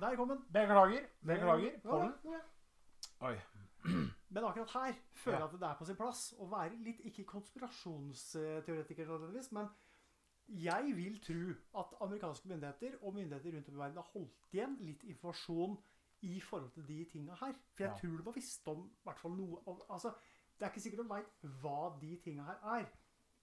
Der 0.01 0.17
kom 0.17 0.29
den. 0.29 0.41
Beklager. 0.53 1.05
Beklager. 1.23 1.73
Ja, 1.73 1.79
Pollen. 1.85 2.15
ja. 2.25 2.41
Oi. 3.29 3.37
Men 4.33 4.45
akkurat 4.49 4.71
her 4.73 4.99
føler 5.15 5.39
jeg 5.43 5.49
at 5.49 5.57
det 5.61 5.69
er 5.69 5.79
på 5.79 5.85
sin 5.89 5.97
plass 5.99 6.21
å 6.41 6.47
være 6.49 6.79
litt 6.85 7.01
Ikke 7.09 7.25
konspirasjonsteoretiker, 7.35 9.07
nødvendigvis, 9.11 9.53
men 9.53 9.69
jeg 10.49 10.93
vil 10.97 11.19
tro 11.23 11.53
at 11.81 11.93
amerikanske 12.05 12.49
myndigheter 12.51 12.97
og 13.03 13.15
myndigheter 13.15 13.53
rundt 13.57 13.69
om 13.69 13.75
i 13.75 13.79
verden 13.83 14.01
har 14.01 14.09
holdt 14.13 14.49
igjen 14.53 14.77
litt 14.81 15.05
informasjon 15.05 15.77
i 16.23 16.41
forhold 16.41 16.71
til 16.75 16.87
de 16.89 17.05
tinga 17.13 17.35
her. 17.41 17.55
For 17.75 17.85
jeg 17.85 17.91
Ja. 17.93 17.99
tror 17.99 18.17
de 18.17 18.25
har 18.25 18.33
visst 18.33 18.69
om 18.69 18.87
i 18.87 19.03
hvert 19.05 19.19
fall 19.19 19.37
noe 19.37 19.63
om 19.67 19.83
altså, 19.91 20.13
Det 20.59 20.67
er 20.69 20.71
ikke 20.71 20.81
sikkert 20.81 21.03
de 21.03 21.09
veit 21.09 21.63
hva 21.63 21.99
de 22.01 22.17
tinga 22.23 22.43
her 22.45 22.59
er, 22.81 22.87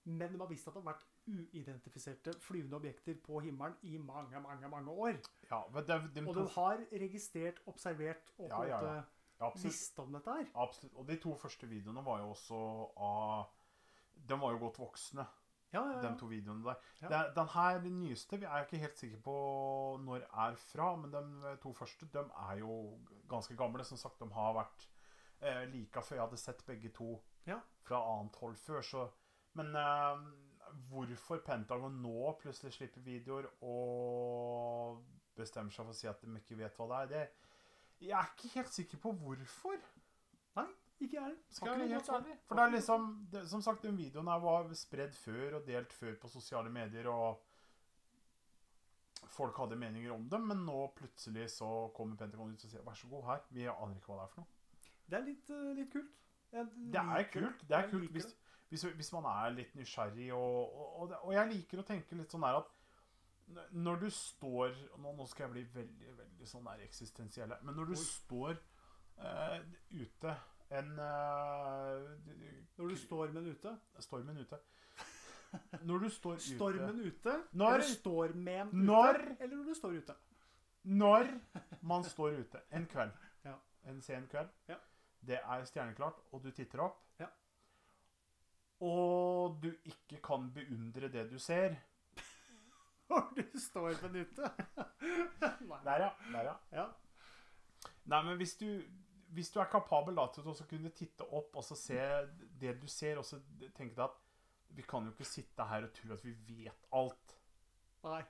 men 0.04 0.32
de 0.32 0.38
har 0.38 0.46
visst 0.48 0.68
at 0.68 0.74
det 0.74 0.82
har 0.82 0.92
vært 0.94 1.04
uidentifiserte 1.28 2.32
flyvende 2.40 2.76
objekter 2.78 3.14
på 3.24 3.40
himmelen 3.44 3.74
i 3.82 3.96
mange, 3.98 4.40
mange 4.40 4.68
mange 4.68 4.90
år. 4.90 5.18
Ja, 5.50 5.62
men 5.74 5.84
det, 5.86 6.14
de 6.14 6.28
Og 6.28 6.34
de 6.34 6.46
har 6.48 6.78
registrert, 6.92 7.60
observert 7.66 8.30
og 8.38 8.48
Ja, 8.48 8.62
ja, 8.64 8.94
ja. 8.94 9.02
Ja, 9.40 9.46
absolutt, 9.48 9.98
om 10.04 10.12
dette 10.12 10.34
her. 10.36 10.46
absolutt. 10.54 10.94
Og 11.00 11.06
de 11.08 11.16
to 11.22 11.34
første 11.40 11.66
videoene 11.70 12.04
var 12.04 12.18
jo 12.20 12.30
også 12.34 12.58
av 13.00 13.46
De 14.28 14.36
var 14.40 14.52
jo 14.52 14.58
godt 14.66 14.78
voksne, 14.78 15.24
Ja, 15.72 15.80
ja, 15.86 16.00
de 16.02 16.10
to 16.18 16.26
videoene 16.26 16.64
der. 16.66 16.76
Ja. 17.00 17.22
Den 17.34 17.48
her, 17.54 17.78
den 17.80 18.00
nyeste, 18.02 18.36
vi 18.42 18.44
er 18.44 18.64
ikke 18.66 18.78
helt 18.82 18.98
sikre 18.98 19.20
på 19.22 19.34
når 20.02 20.26
er 20.28 20.54
fra, 20.60 20.96
men 20.96 21.10
de 21.14 21.56
to 21.62 21.72
første 21.72 22.06
de 22.12 22.24
er 22.50 22.58
jo 22.58 22.98
ganske 23.30 23.56
gamle. 23.56 23.84
Som 23.84 23.96
sagt, 23.96 24.18
de 24.20 24.28
har 24.34 24.52
vært 24.58 24.88
eh, 25.40 25.64
like 25.72 26.02
før. 26.02 26.16
Jeg 26.16 26.24
hadde 26.26 26.36
sett 26.42 26.66
begge 26.66 26.90
to 26.92 27.20
Ja. 27.46 27.60
fra 27.82 28.02
annet 28.18 28.36
hold 28.36 28.56
før, 28.56 28.82
så 28.82 29.08
Men 29.54 29.74
eh, 29.74 30.18
hvorfor 30.90 31.40
Pentagon 31.46 31.96
nå 32.02 32.32
plutselig 32.42 32.72
slipper 32.76 33.00
videoer 33.00 33.46
og 33.62 35.00
bestemmer 35.34 35.70
seg 35.72 35.86
for 35.86 35.94
å 35.94 35.96
si 35.96 36.06
at 36.10 36.20
de 36.22 36.36
ikke 36.38 36.58
vet 36.58 36.76
hva 36.76 36.86
det 36.90 36.98
er, 37.00 37.06
det 37.14 37.24
Jeg 38.00 38.16
er 38.16 38.30
ikke 38.32 38.54
helt 38.54 38.72
sikker 38.72 38.98
på 39.02 39.12
hvorfor. 39.12 39.76
Nei, 40.56 40.66
Ikke 41.00 41.16
jeg 41.16 41.22
heller. 41.22 41.36
For 42.48 42.56
det 42.56 42.64
er 42.64 42.72
liksom 42.74 43.28
det, 43.32 43.48
Som 43.48 43.62
sagt, 43.62 43.82
den 43.82 43.98
videoen 43.98 44.28
her 44.28 44.40
var 44.42 44.72
spredd 44.74 45.14
før 45.16 45.60
og 45.60 45.66
delt 45.66 45.92
før 45.92 46.16
på 46.20 46.28
sosiale 46.28 46.72
medier, 46.72 47.08
og 47.08 47.42
folk 49.30 49.56
hadde 49.60 49.76
meninger 49.76 50.12
om 50.12 50.24
dem, 50.30 50.48
men 50.48 50.64
nå 50.66 50.86
plutselig 50.96 51.50
så 51.50 51.90
kommer 51.96 52.16
Pentagon 52.16 52.52
ut 52.52 52.64
og 52.64 52.70
sier 52.70 52.82
'vær 52.82 52.96
så 52.96 53.08
god, 53.08 53.24
her'. 53.24 53.46
Vi 53.50 53.66
aner 53.68 53.94
ikke 53.94 54.12
hva 54.12 54.16
det 54.16 54.22
er 54.22 54.32
for 54.34 54.40
noe. 54.40 54.48
Det 55.10 55.18
er 55.18 55.24
litt, 55.26 55.50
eh, 55.50 55.74
litt 55.76 55.92
kult. 55.92 56.16
Det 56.50 57.00
er 57.00 57.24
kult. 57.32 57.68
Det 57.68 57.76
er 57.76 57.90
kult 57.90 58.10
hvis, 58.10 58.36
hvis, 58.68 58.82
hvis 58.82 59.12
man 59.12 59.24
er 59.24 59.50
litt 59.50 59.74
nysgjerrig, 59.74 60.32
og, 60.32 60.74
og, 60.74 61.00
og, 61.02 61.14
og 61.22 61.32
jeg 61.34 61.52
liker 61.52 61.82
å 61.82 61.86
tenke 61.86 62.16
litt 62.16 62.30
sånn 62.32 62.42
her 62.42 62.58
at 62.62 62.72
når 63.72 64.00
du 64.00 64.10
står 64.10 64.74
Nå, 64.98 65.26
skal 65.26 65.44
jeg 65.44 65.52
bli 65.52 65.62
veldig 65.74 66.16
veldig 66.18 66.46
sånn 66.48 66.64
der 66.64 66.82
eksistensiell 66.84 67.54
men 67.62 67.74
når 67.74 67.84
du 67.90 67.92
Oi. 67.96 68.02
står 68.04 68.58
uh, 69.18 69.60
ute 69.90 70.34
en 70.70 70.90
uh, 70.98 72.06
Når 72.78 72.88
du 72.88 72.96
står 72.96 73.32
med 73.34 73.42
en 73.42 73.50
ute. 73.54 73.72
Stormen 73.98 74.36
ute. 74.38 74.58
Når 75.82 75.98
du 76.04 76.08
står 76.14 76.36
ute 76.38 76.54
Stormen 76.54 77.00
ute. 77.04 77.34
Når- 77.52 77.74
eller 77.74 77.88
stormen 77.88 78.68
ute. 78.68 78.76
Når- 78.86 79.36
Eller 79.40 79.56
når 79.56 79.64
du 79.64 79.74
står 79.74 79.96
ute. 79.98 80.14
Når 80.84 81.26
man 81.82 82.04
står 82.04 82.38
ute 82.38 82.60
en 82.70 82.86
kveld, 82.86 83.12
Ja. 83.44 83.54
en 83.84 84.00
sen 84.02 84.26
kveld, 84.28 84.48
Ja. 84.68 84.76
det 85.26 85.40
er 85.44 85.64
stjerneklart, 85.64 86.20
og 86.32 86.42
du 86.44 86.50
titter 86.50 86.80
opp, 86.80 87.02
Ja. 87.20 87.26
og 88.80 89.58
du 89.62 89.72
ikke 89.84 90.20
kan 90.22 90.50
beundre 90.54 91.08
det 91.12 91.26
du 91.30 91.38
ser 91.38 91.76
Når 93.10 93.28
du 93.36 93.58
står 93.58 93.94
på. 94.00 94.08
Nei. 94.14 95.78
Der, 95.84 96.04
ja. 96.06 96.10
Der, 96.32 96.50
ja. 96.50 96.56
Ja. 96.72 96.86
Nei, 98.10 98.22
men 98.26 98.36
hvis 98.40 98.56
du, 98.60 98.66
hvis 99.34 99.50
du 99.54 99.60
er 99.62 99.70
kapabel 99.72 100.16
da, 100.18 100.26
til 100.34 100.46
å 100.50 100.54
kunne 100.70 100.92
titte 100.96 101.26
opp 101.36 101.56
og 101.60 101.64
så 101.66 101.76
se 101.78 101.98
det 102.60 102.76
du 102.82 102.86
ser, 102.90 103.18
og 103.20 103.26
så 103.26 103.40
tenke 103.76 103.94
deg 103.96 104.04
at 104.06 104.18
vi 104.76 104.84
kan 104.86 105.06
jo 105.06 105.12
ikke 105.14 105.26
sitte 105.26 105.66
her 105.66 105.86
og 105.88 105.92
tro 105.96 106.12
at 106.14 106.24
vi 106.24 106.34
vet 106.46 106.86
alt. 106.94 107.34
Nei. 108.06 108.20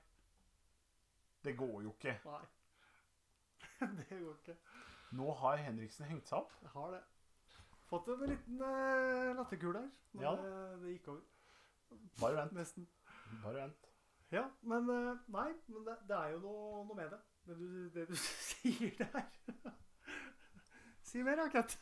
Det 1.45 1.55
går 1.57 1.83
jo 1.87 1.93
ikke. 1.97 2.17
Nei. 2.29 2.43
Det 4.01 4.09
går 4.21 4.35
ikke. 4.35 4.57
Nå 5.17 5.33
har 5.41 5.61
Henriksen 5.65 6.07
hengt 6.09 6.29
seg 6.29 6.43
opp. 6.43 6.53
Jeg 6.63 6.73
har 6.75 6.95
det. 6.95 7.01
Fått 7.91 8.09
en 8.13 8.21
liten 8.31 8.61
uh, 8.63 9.31
latterkule 9.39 9.81
her. 9.83 9.89
Men 10.13 10.23
Ja. 10.27 10.35
det, 10.39 10.53
det 10.83 10.93
gikk 10.95 11.09
over. 11.15 11.23
Bare 12.21 12.37
vent. 12.37 12.53
Nesten. 12.59 12.87
Bare 13.43 13.65
vent. 13.65 13.90
Ja, 14.31 14.45
men 14.63 14.89
eh, 14.95 15.23
Nei, 15.35 15.49
men 15.67 15.85
det, 15.87 15.97
det 16.09 16.17
er 16.17 16.35
jo 16.37 16.43
noe, 16.45 16.85
noe 16.87 16.99
med 16.99 17.11
det. 17.11 17.21
Det 17.49 17.57
du, 17.59 17.69
det 17.95 18.07
du 18.11 18.17
sier 18.51 18.95
der. 19.01 19.27
si 21.11 21.25
mer, 21.27 21.41
da, 21.43 21.49
Kent. 21.51 21.79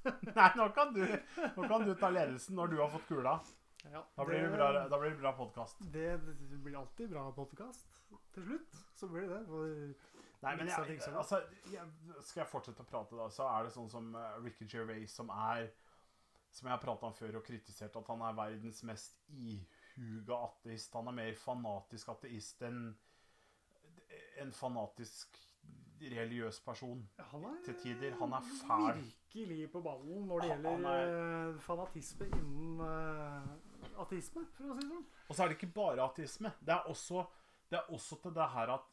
Nei, 0.38 0.50
nå 0.56 0.68
kan, 0.76 0.94
du, 0.96 1.02
nå 1.04 1.66
kan 1.68 1.84
du 1.84 1.92
ta 2.00 2.08
ledelsen 2.12 2.56
når 2.56 2.72
du 2.72 2.78
har 2.80 2.92
fått 2.94 3.08
kula. 3.10 3.36
Ja, 3.90 4.02
Da 4.16 4.24
blir 4.28 4.42
det 4.44 4.52
bra, 4.52 4.72
da 4.88 4.98
blir 5.00 5.12
det 5.12 5.20
bra 5.20 5.32
podkast. 5.36 5.80
Det, 5.92 6.08
det 6.24 6.60
blir 6.64 6.78
alltid 6.80 7.12
bra 7.12 7.26
podkast. 7.36 7.88
Til 8.34 8.44
slutt 8.46 8.80
så 8.96 9.08
blir 9.08 9.28
det 9.28 9.38
det. 9.48 9.92
Nei, 10.40 10.54
men 10.56 10.68
jeg, 10.70 10.96
altså, 11.12 11.42
jeg, 11.68 11.84
skal 12.24 12.42
jeg 12.42 12.48
fortsette 12.48 12.84
å 12.84 12.88
prate, 12.88 13.16
da, 13.16 13.26
så 13.32 13.44
er 13.52 13.66
det 13.66 13.74
sånn 13.74 13.90
som 13.92 14.08
eh, 14.16 14.38
Ricky 14.44 14.64
Gervais, 14.68 15.12
som 15.12 15.28
er 15.36 15.68
Som 16.50 16.66
jeg 16.66 16.72
har 16.74 16.80
prata 16.82 17.06
om 17.06 17.12
før 17.14 17.36
og 17.38 17.44
kritisert, 17.46 17.94
at 17.94 18.08
han 18.10 18.22
er 18.26 18.32
verdens 18.34 18.80
mest 18.88 19.20
ihuga 20.00 20.38
ateist. 20.48 20.94
Han 20.96 21.08
er 21.12 21.16
mer 21.20 21.34
fanatisk 21.38 22.08
ateist 22.14 22.62
enn 22.66 22.82
en 24.40 24.52
fanatisk 24.56 25.36
religiøs 26.00 26.60
person. 26.64 27.02
han 27.30 27.42
er 27.44 27.56
Til 27.64 27.74
tider. 27.82 28.14
Han 28.18 28.32
er 28.32 28.40
fæl. 28.62 29.02
virkelig 29.04 29.70
på 29.72 29.82
ballen 29.84 30.26
når 30.30 30.40
det 30.40 30.48
gjelder 30.54 30.86
er, 30.88 31.58
fanatisme 31.60 32.26
innen 32.26 32.80
uh, 32.80 34.00
ateisme, 34.00 34.46
for 34.56 34.72
å 34.72 34.78
si 34.78 34.86
det 34.86 34.94
sånn. 34.94 35.04
Og 35.28 35.36
så 35.36 35.42
er 35.44 35.48
det 35.52 35.58
ikke 35.58 35.74
bare 35.76 36.06
ateisme. 36.08 36.52
Det 36.64 36.72
er 36.74 36.88
også, 36.88 37.26
det 37.70 37.78
er 37.82 37.92
også 37.92 38.16
til 38.22 38.34
det 38.38 38.48
her 38.54 38.72
at 38.78 38.88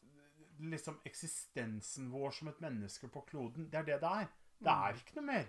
liksom 0.59 0.99
eksistensen 1.05 2.11
vår 2.11 2.31
som 2.33 2.47
et 2.51 2.59
menneske 2.61 3.07
på 3.13 3.21
kloden, 3.29 3.69
det 3.71 3.79
er 3.79 3.87
det 3.93 4.01
det 4.03 4.11
er. 4.23 4.27
Det 4.59 4.67
Mm. 4.73 4.83
er 4.83 4.93
ikke 4.97 5.15
noe 5.15 5.25
mer. 5.25 5.45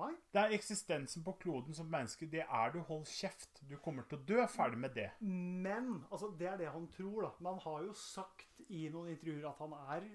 Nei. 0.00 0.12
Det 0.32 0.40
er 0.40 0.54
eksistensen 0.56 1.24
på 1.24 1.34
kloden 1.42 1.76
som 1.76 1.88
menneske. 1.92 2.26
Det 2.30 2.44
er 2.46 2.72
du. 2.72 2.80
Hold 2.88 3.04
kjeft. 3.10 3.60
Du 3.68 3.74
kommer 3.84 4.06
til 4.08 4.18
å 4.18 4.24
dø. 4.28 4.38
Ferdig 4.48 4.80
med 4.80 4.94
det. 4.96 5.10
Men 5.20 5.98
altså, 6.08 6.30
det 6.38 6.48
er 6.48 6.60
det 6.62 6.70
han 6.72 6.86
tror, 6.94 7.26
da. 7.26 7.32
Men 7.38 7.52
han 7.52 7.64
har 7.66 7.82
jo 7.88 7.96
sagt 7.98 8.62
i 8.68 8.86
noen 8.92 9.12
intervjuer 9.12 9.50
at 9.50 9.60
han 9.60 9.76
er 9.96 10.08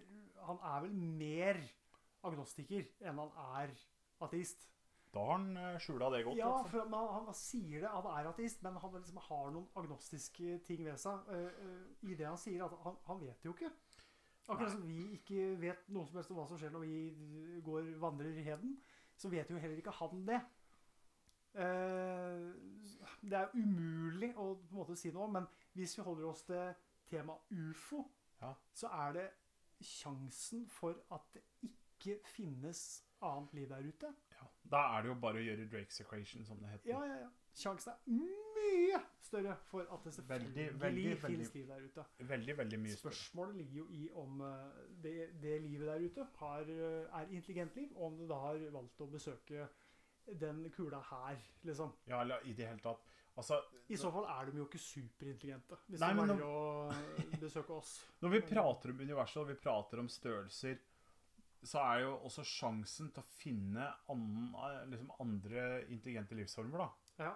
Han 0.48 0.60
er 0.64 0.82
vel 0.86 0.98
mer 1.20 1.62
agnostiker 2.26 2.86
enn 3.04 3.20
han 3.20 3.32
er 3.60 3.74
ateist. 4.24 4.68
Da 5.14 5.24
har 5.24 5.38
han 5.38 5.58
eh, 5.58 5.80
skjula 5.82 6.10
det 6.14 6.24
godt. 6.26 6.38
Ja, 6.38 6.52
altså. 6.60 6.72
for 6.72 6.96
han, 6.96 7.28
han 7.28 7.38
sier 7.38 7.84
det, 7.84 7.92
han 7.92 8.10
er 8.12 8.30
ateist, 8.30 8.62
men 8.64 8.78
han 8.82 8.96
liksom 8.98 9.20
har 9.28 9.52
noen 9.56 9.68
agnostiske 9.80 10.60
ting 10.68 10.84
ved 10.86 11.00
seg 11.02 11.32
uh, 11.32 11.62
uh, 11.64 12.10
i 12.10 12.18
det 12.18 12.28
han 12.28 12.40
sier. 12.40 12.66
At 12.66 12.76
han, 12.86 12.98
han 13.08 13.22
vet 13.24 13.46
jo 13.46 13.56
ikke. 13.56 13.72
Akkurat 14.48 14.72
som 14.72 14.86
vi 14.88 15.02
ikke 15.18 15.50
vet 15.60 15.90
noe 15.92 16.08
som 16.08 16.20
helst 16.20 16.32
om 16.32 16.40
hva 16.40 16.46
som 16.48 16.60
skjer 16.60 16.72
når 16.72 16.86
vi 16.86 17.62
går 17.66 17.90
vandrer 18.00 18.38
i 18.40 18.46
heden, 18.46 18.78
så 19.18 19.30
vet 19.34 19.50
jo 19.50 19.58
heller 19.58 19.78
ikke 19.82 19.94
han 20.00 20.24
det. 20.28 20.42
Eh, 21.58 22.54
det 23.26 23.34
er 23.40 23.56
umulig 23.58 24.30
å 24.38 24.52
på 24.60 24.68
en 24.70 24.78
måte 24.78 24.98
si 25.00 25.10
noe 25.14 25.26
om, 25.26 25.34
men 25.40 25.48
hvis 25.78 25.96
vi 25.98 26.06
holder 26.06 26.28
oss 26.30 26.44
til 26.48 26.74
temaet 27.10 27.52
ufo, 27.72 28.04
Ja. 28.42 28.54
så 28.74 28.88
er 28.94 29.14
det 29.14 29.28
sjansen 29.82 30.68
for 30.70 30.96
at 31.12 31.22
det 31.34 31.42
ikke 31.64 32.20
finnes 32.30 33.04
annet 33.22 33.54
liv 33.54 33.70
der 33.70 33.88
ute, 33.88 34.14
Ja, 34.32 34.46
Da 34.70 34.78
er 34.98 35.02
det 35.02 35.10
jo 35.10 35.16
bare 35.16 35.40
å 35.40 35.46
gjøre 35.46 35.70
Drakes 35.72 36.00
equation, 36.02 36.46
som 36.46 36.58
det 36.60 36.70
heter. 36.70 36.90
Ja, 36.90 37.04
ja, 37.06 37.16
ja. 37.24 37.30
Sjansen 37.58 37.94
er 37.94 38.00
mye 38.14 39.00
større 39.28 39.56
for 39.68 39.82
at 39.92 40.04
det 40.06 40.14
Veldig, 40.30 40.66
selvfølgelig 40.68 40.80
veldig, 40.82 41.06
finnes 41.24 41.50
veldig- 41.50 41.56
liv 41.56 41.68
der 41.68 41.86
ute. 41.90 42.06
Veldig, 42.30 42.56
veldig 42.58 42.80
mye 42.84 42.96
større. 42.96 43.14
Spørsmålet 43.18 43.56
ligger 43.64 43.78
jo 43.82 43.88
i 43.98 44.10
om 44.24 44.42
eh, 44.46 44.80
det, 45.04 45.16
det 45.42 45.56
livet 45.66 45.88
der 45.90 46.06
ute 46.06 46.28
har, 46.40 46.62
eh, 46.62 47.22
er 47.22 47.34
intelligent 47.34 47.76
liv, 47.76 47.92
og 47.96 48.06
om 48.12 48.18
det 48.22 48.30
da 48.30 48.40
har 48.46 48.62
valgt 48.78 49.02
å 49.02 49.10
besøke 49.12 49.68
den 50.40 50.66
kula 50.76 51.00
her, 51.10 51.38
liksom. 51.64 51.94
Ja, 52.08 52.22
eller 52.22 52.44
i 52.46 52.54
det 52.54 52.68
hele 52.68 52.84
tatt. 52.84 53.04
Altså, 53.38 53.60
I 53.90 53.96
så 54.02 54.10
fall 54.12 54.26
er 54.34 54.50
de 54.52 54.58
jo 54.58 54.66
ikke 54.66 54.80
superintelligente, 54.82 55.78
hvis 55.88 56.02
Nei, 56.02 56.10
de 56.14 56.22
velger 56.24 56.40
nå, 56.42 56.52
å 56.52 57.40
besøke 57.40 57.76
oss. 57.76 57.92
Når 58.24 58.34
vi 58.34 58.40
prater 58.50 58.94
om 58.94 59.00
universet 59.06 59.42
og 59.44 59.48
vi 59.52 59.58
prater 59.62 60.02
om 60.02 60.10
størrelser, 60.10 60.80
så 61.68 61.82
er 61.84 62.02
jo 62.06 62.16
også 62.28 62.44
sjansen 62.46 63.12
til 63.14 63.22
å 63.24 63.28
finne 63.38 63.88
an, 64.14 64.26
liksom 64.90 65.12
andre 65.22 65.84
intelligente 65.90 66.38
livsformer, 66.38 66.86
da. 66.86 66.90
Ja. 67.28 67.32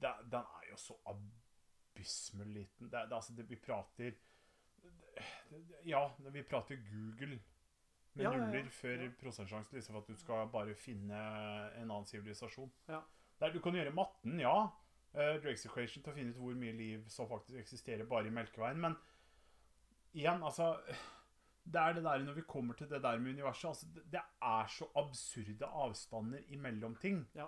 Det, 0.00 0.12
den 0.32 0.46
er 0.58 0.66
jo 0.70 0.76
så 0.80 0.96
abysmal 1.12 2.46
liten. 2.46 2.90
Det, 2.90 3.06
det, 3.10 3.16
altså, 3.16 3.34
det, 3.36 3.48
vi 3.50 3.56
prater 3.56 4.12
Ja, 5.84 6.04
vi 6.32 6.42
prater 6.42 6.76
Google 6.90 7.40
med 8.14 8.24
Ja, 8.24 8.30
nuller 8.36 8.70
før 8.70 9.04
Ja. 9.04 9.10
prosentsjansen 9.20 9.76
liksom 9.76 9.94
for 9.94 10.02
at 10.02 10.08
du 10.08 10.16
skal 10.16 10.48
bare 10.52 10.74
finne 10.74 11.18
en 11.76 11.90
annen 11.90 12.06
sivilisasjon. 12.06 12.72
Ja. 12.88 13.00
Der 13.40 13.52
du 13.52 13.60
kan 13.60 13.74
gjøre 13.74 13.94
matten, 13.94 14.40
ja. 14.40 14.68
Uh, 15.14 15.36
Drake's 15.42 15.66
equation 15.66 16.02
til 16.04 16.12
å 16.12 16.14
finne 16.14 16.30
ut 16.30 16.38
hvor 16.38 16.54
mye 16.54 16.72
liv 16.72 17.06
som 17.10 17.28
faktisk 17.28 17.58
eksisterer 17.58 18.06
bare 18.06 18.28
i 18.30 18.34
Melkeveien. 18.34 18.78
Men 18.80 18.94
igjen, 20.14 20.42
altså 20.42 20.76
Det 21.64 21.80
er 21.80 21.92
det 21.92 22.04
der 22.04 22.22
når 22.24 22.32
vi 22.38 22.42
kommer 22.48 22.74
til 22.74 22.88
det 22.90 23.02
der 23.02 23.18
med 23.18 23.34
universet 23.34 23.68
altså, 23.68 23.86
det, 23.94 24.04
det 24.12 24.22
er 24.42 24.66
så 24.66 24.86
absurde 24.96 25.66
avstander 25.66 26.38
imellom 26.48 26.96
ting. 26.96 27.28
Ja, 27.34 27.46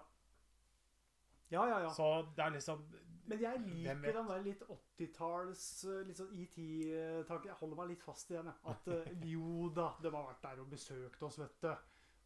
ja, 1.52 1.62
ja. 1.68 1.78
ja. 1.86 1.92
Så 1.94 2.08
det 2.36 2.44
er 2.46 2.54
liksom 2.56 2.82
Men 3.30 3.40
jeg 3.40 3.60
liker 3.66 4.16
den 4.18 4.28
der 4.32 4.42
litt 4.44 4.62
80-talls 4.66 5.64
eh, 5.86 6.00
litt 6.08 6.18
sånn 6.18 6.32
ET-tanken. 6.42 7.50
Jeg 7.52 7.58
holder 7.60 7.78
meg 7.78 7.92
litt 7.92 8.02
fast 8.02 8.32
i 8.32 8.38
den. 8.38 8.50
At 8.72 8.88
eh, 8.92 9.12
jo 9.34 9.68
da, 9.76 9.92
de 10.02 10.10
har 10.10 10.26
vært 10.32 10.42
der 10.48 10.64
og 10.64 10.72
besøkt 10.72 11.22
oss, 11.28 11.38
vet 11.40 11.62
du. 11.62 11.72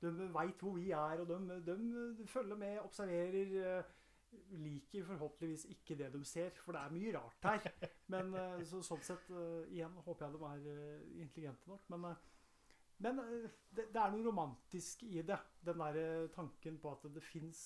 De 0.06 0.26
veit 0.34 0.60
hvor 0.60 0.74
vi 0.76 0.90
er, 0.92 1.22
og 1.22 1.30
de, 1.30 1.76
de 2.18 2.26
følger 2.28 2.58
med, 2.60 2.80
observerer. 2.84 3.54
eh, 3.76 3.94
Liker 4.52 5.04
forhåpentligvis 5.06 5.62
ikke 5.72 5.94
det 5.96 6.10
de 6.12 6.18
ser, 6.28 6.50
for 6.60 6.74
det 6.76 6.80
er 6.82 6.90
mye 6.92 7.12
rart 7.14 7.46
her. 7.46 7.68
Men 8.12 8.34
eh, 8.36 8.64
så, 8.68 8.82
sånn 8.84 9.04
sett, 9.06 9.30
eh, 9.32 9.68
igjen 9.72 9.94
håper 10.04 10.26
jeg 10.26 10.34
de 10.34 10.48
er 10.50 10.66
eh, 10.72 11.06
intelligente 11.22 11.70
nok. 11.70 11.86
Men, 11.94 12.08
eh, 12.10 12.24
men 13.04 13.18
eh, 13.22 13.46
det, 13.76 13.86
det 13.92 14.00
er 14.02 14.12
noe 14.12 14.24
romantisk 14.26 15.02
i 15.08 15.22
det. 15.28 15.38
Den 15.64 15.80
der 15.84 15.98
eh, 16.00 16.28
tanken 16.34 16.78
på 16.80 16.92
at 16.96 17.04
det 17.14 17.22
fins 17.24 17.62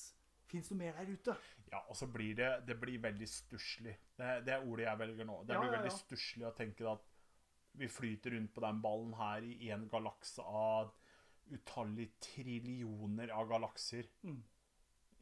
noe 0.57 0.77
mer 0.79 0.99
der 0.99 1.13
ute. 1.15 1.37
Ja, 1.71 1.81
og 1.89 1.97
så 1.97 2.07
blir 2.11 2.35
det 2.39 2.51
Det 2.67 2.77
blir 2.81 3.03
veldig 3.03 3.29
stusslig. 3.29 3.97
Det, 4.19 4.31
det 4.47 4.55
er 4.57 4.67
ordet 4.67 4.87
jeg 4.89 4.99
velger 4.99 5.29
nå. 5.29 5.43
Det 5.47 5.55
Ja, 5.55 5.61
blir 5.63 5.73
ja, 5.73 5.77
veldig 5.79 5.93
ja. 5.93 5.99
stusslig 5.99 6.47
å 6.49 6.55
tenke 6.57 6.89
at 6.91 7.07
vi 7.79 7.89
flyter 7.89 8.35
rundt 8.35 8.53
på 8.55 8.63
den 8.65 8.81
ballen 8.83 9.13
her 9.15 9.45
i 9.47 9.71
en 9.71 9.89
galakse 9.89 10.43
av 10.43 10.91
utallige 11.51 12.11
trillioner 12.23 13.31
av 13.35 13.49
galakser. 13.51 14.09
Mm. 14.27 14.41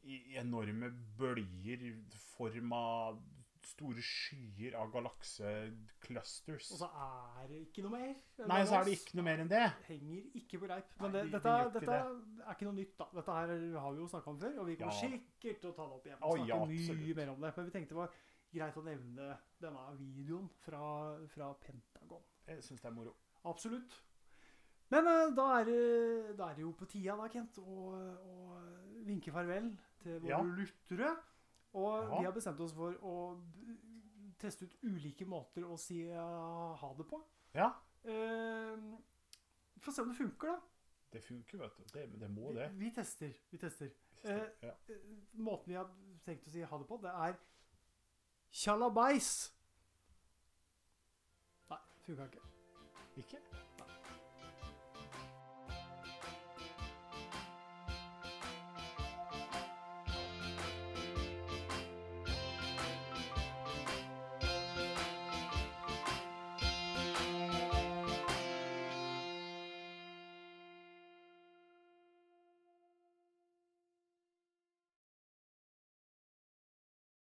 I 0.09 0.17
i 0.33 0.37
enorme 0.41 0.89
bølger 1.19 1.83
form 2.17 2.73
av 2.73 3.21
store 3.69 4.03
skyer 4.05 4.75
av 4.81 4.91
galakseclusters. 4.95 6.71
Og 6.75 6.81
så 6.83 6.89
er 6.89 7.49
det 7.51 7.61
ikke 7.67 7.85
noe 7.85 7.93
mer. 7.95 8.15
Nei, 8.49 8.61
så 8.69 8.79
er 8.81 8.89
det 8.89 8.95
ikke 8.99 9.19
noe 9.19 9.27
mer 9.29 9.43
enn 9.45 9.51
det. 9.51 9.63
Henger 9.89 10.39
ikke 10.41 10.61
på 10.63 10.69
greip. 10.71 10.91
Men 11.03 11.15
det, 11.15 11.23
Nei, 11.27 11.33
dette, 11.37 11.55
dette 11.77 11.99
er 11.99 12.55
ikke 12.57 12.69
noe 12.69 12.77
nytt, 12.79 12.95
da. 13.01 13.09
Dette 13.19 13.37
her 13.39 13.53
har 13.85 13.95
vi 13.95 14.03
jo 14.03 14.09
snakka 14.15 14.33
om 14.33 14.41
før, 14.43 14.59
og 14.63 14.67
vi 14.71 14.77
kommer 14.81 14.99
Ja. 14.99 15.05
sikkert 15.05 15.61
til 15.63 15.71
å 15.71 15.77
ta 15.77 15.87
det 15.87 15.97
opp 15.99 16.07
igjen. 16.11 16.19
Og 16.23 16.37
snakke 16.39 16.49
ja, 16.49 16.59
mye 17.05 17.15
mer 17.21 17.33
om 17.35 17.41
det. 17.47 17.53
Men 17.57 17.69
vi 17.71 17.77
tenkte 17.77 17.95
det 17.95 18.01
var 18.03 18.19
greit 18.59 18.77
å 18.81 18.85
nevne 18.85 19.31
denne 19.61 19.87
videoen 20.01 20.49
fra, 20.65 20.83
fra 21.29 21.53
Pentagon. 21.65 22.23
Jeg 22.49 22.63
syns 22.65 22.81
det 22.81 22.89
er 22.89 22.97
moro. 22.97 23.15
Absolutt. 23.45 23.99
Men 24.91 25.05
eh, 25.07 25.35
da, 25.37 25.45
er 25.61 25.65
det, 25.69 26.37
da 26.39 26.47
er 26.49 26.55
det 26.57 26.63
jo 26.65 26.73
på 26.73 26.87
tida, 26.89 27.15
da, 27.21 27.27
Kent, 27.29 27.59
å 27.61 27.91
vinke 29.05 29.33
farvel 29.35 29.75
til 30.01 30.17
våre 30.23 30.31
Ja. 30.33 30.41
lyttere. 30.43 31.11
Og 31.75 32.05
Ja. 32.05 32.19
vi 32.19 32.25
har 32.25 32.33
bestemt 32.33 32.61
oss 32.61 32.73
for 32.75 32.95
å 33.03 33.15
teste 34.39 34.65
ut 34.65 34.77
ulike 34.83 35.25
måter 35.27 35.63
å 35.67 35.77
si 35.79 36.03
eh, 36.09 36.77
ha 36.81 36.95
det 36.99 37.07
på. 37.11 37.23
Ja, 37.55 37.73
Eh, 38.05 38.77
Få 39.81 39.93
se 39.93 40.03
om 40.03 40.09
det 40.09 40.17
funker, 40.17 40.49
da. 40.49 40.61
det 41.13 41.21
funker, 41.25 41.59
vet 41.59 41.77
du. 41.77 41.83
Det, 41.93 42.21
det 42.21 42.31
må 42.31 42.53
det. 42.55 42.71
Vi, 42.73 42.85
vi 42.85 42.91
tester. 42.95 43.33
Vi 43.51 43.59
tester. 43.59 43.91
Eh, 44.25 44.49
Ja. 44.63 44.73
eh, 44.89 44.97
måten 45.35 45.67
vi 45.69 45.75
har 45.75 45.91
tenkt 46.25 46.47
å 46.47 46.51
si 46.51 46.63
ha 46.63 46.79
det 46.79 46.87
på, 46.87 46.97
det 47.03 47.11
er 47.11 47.37
tjalabais. 48.51 49.53
Nei, 51.71 51.79
funka 52.07 52.25
ikke. 52.25 52.41
Ikke? 53.17 53.39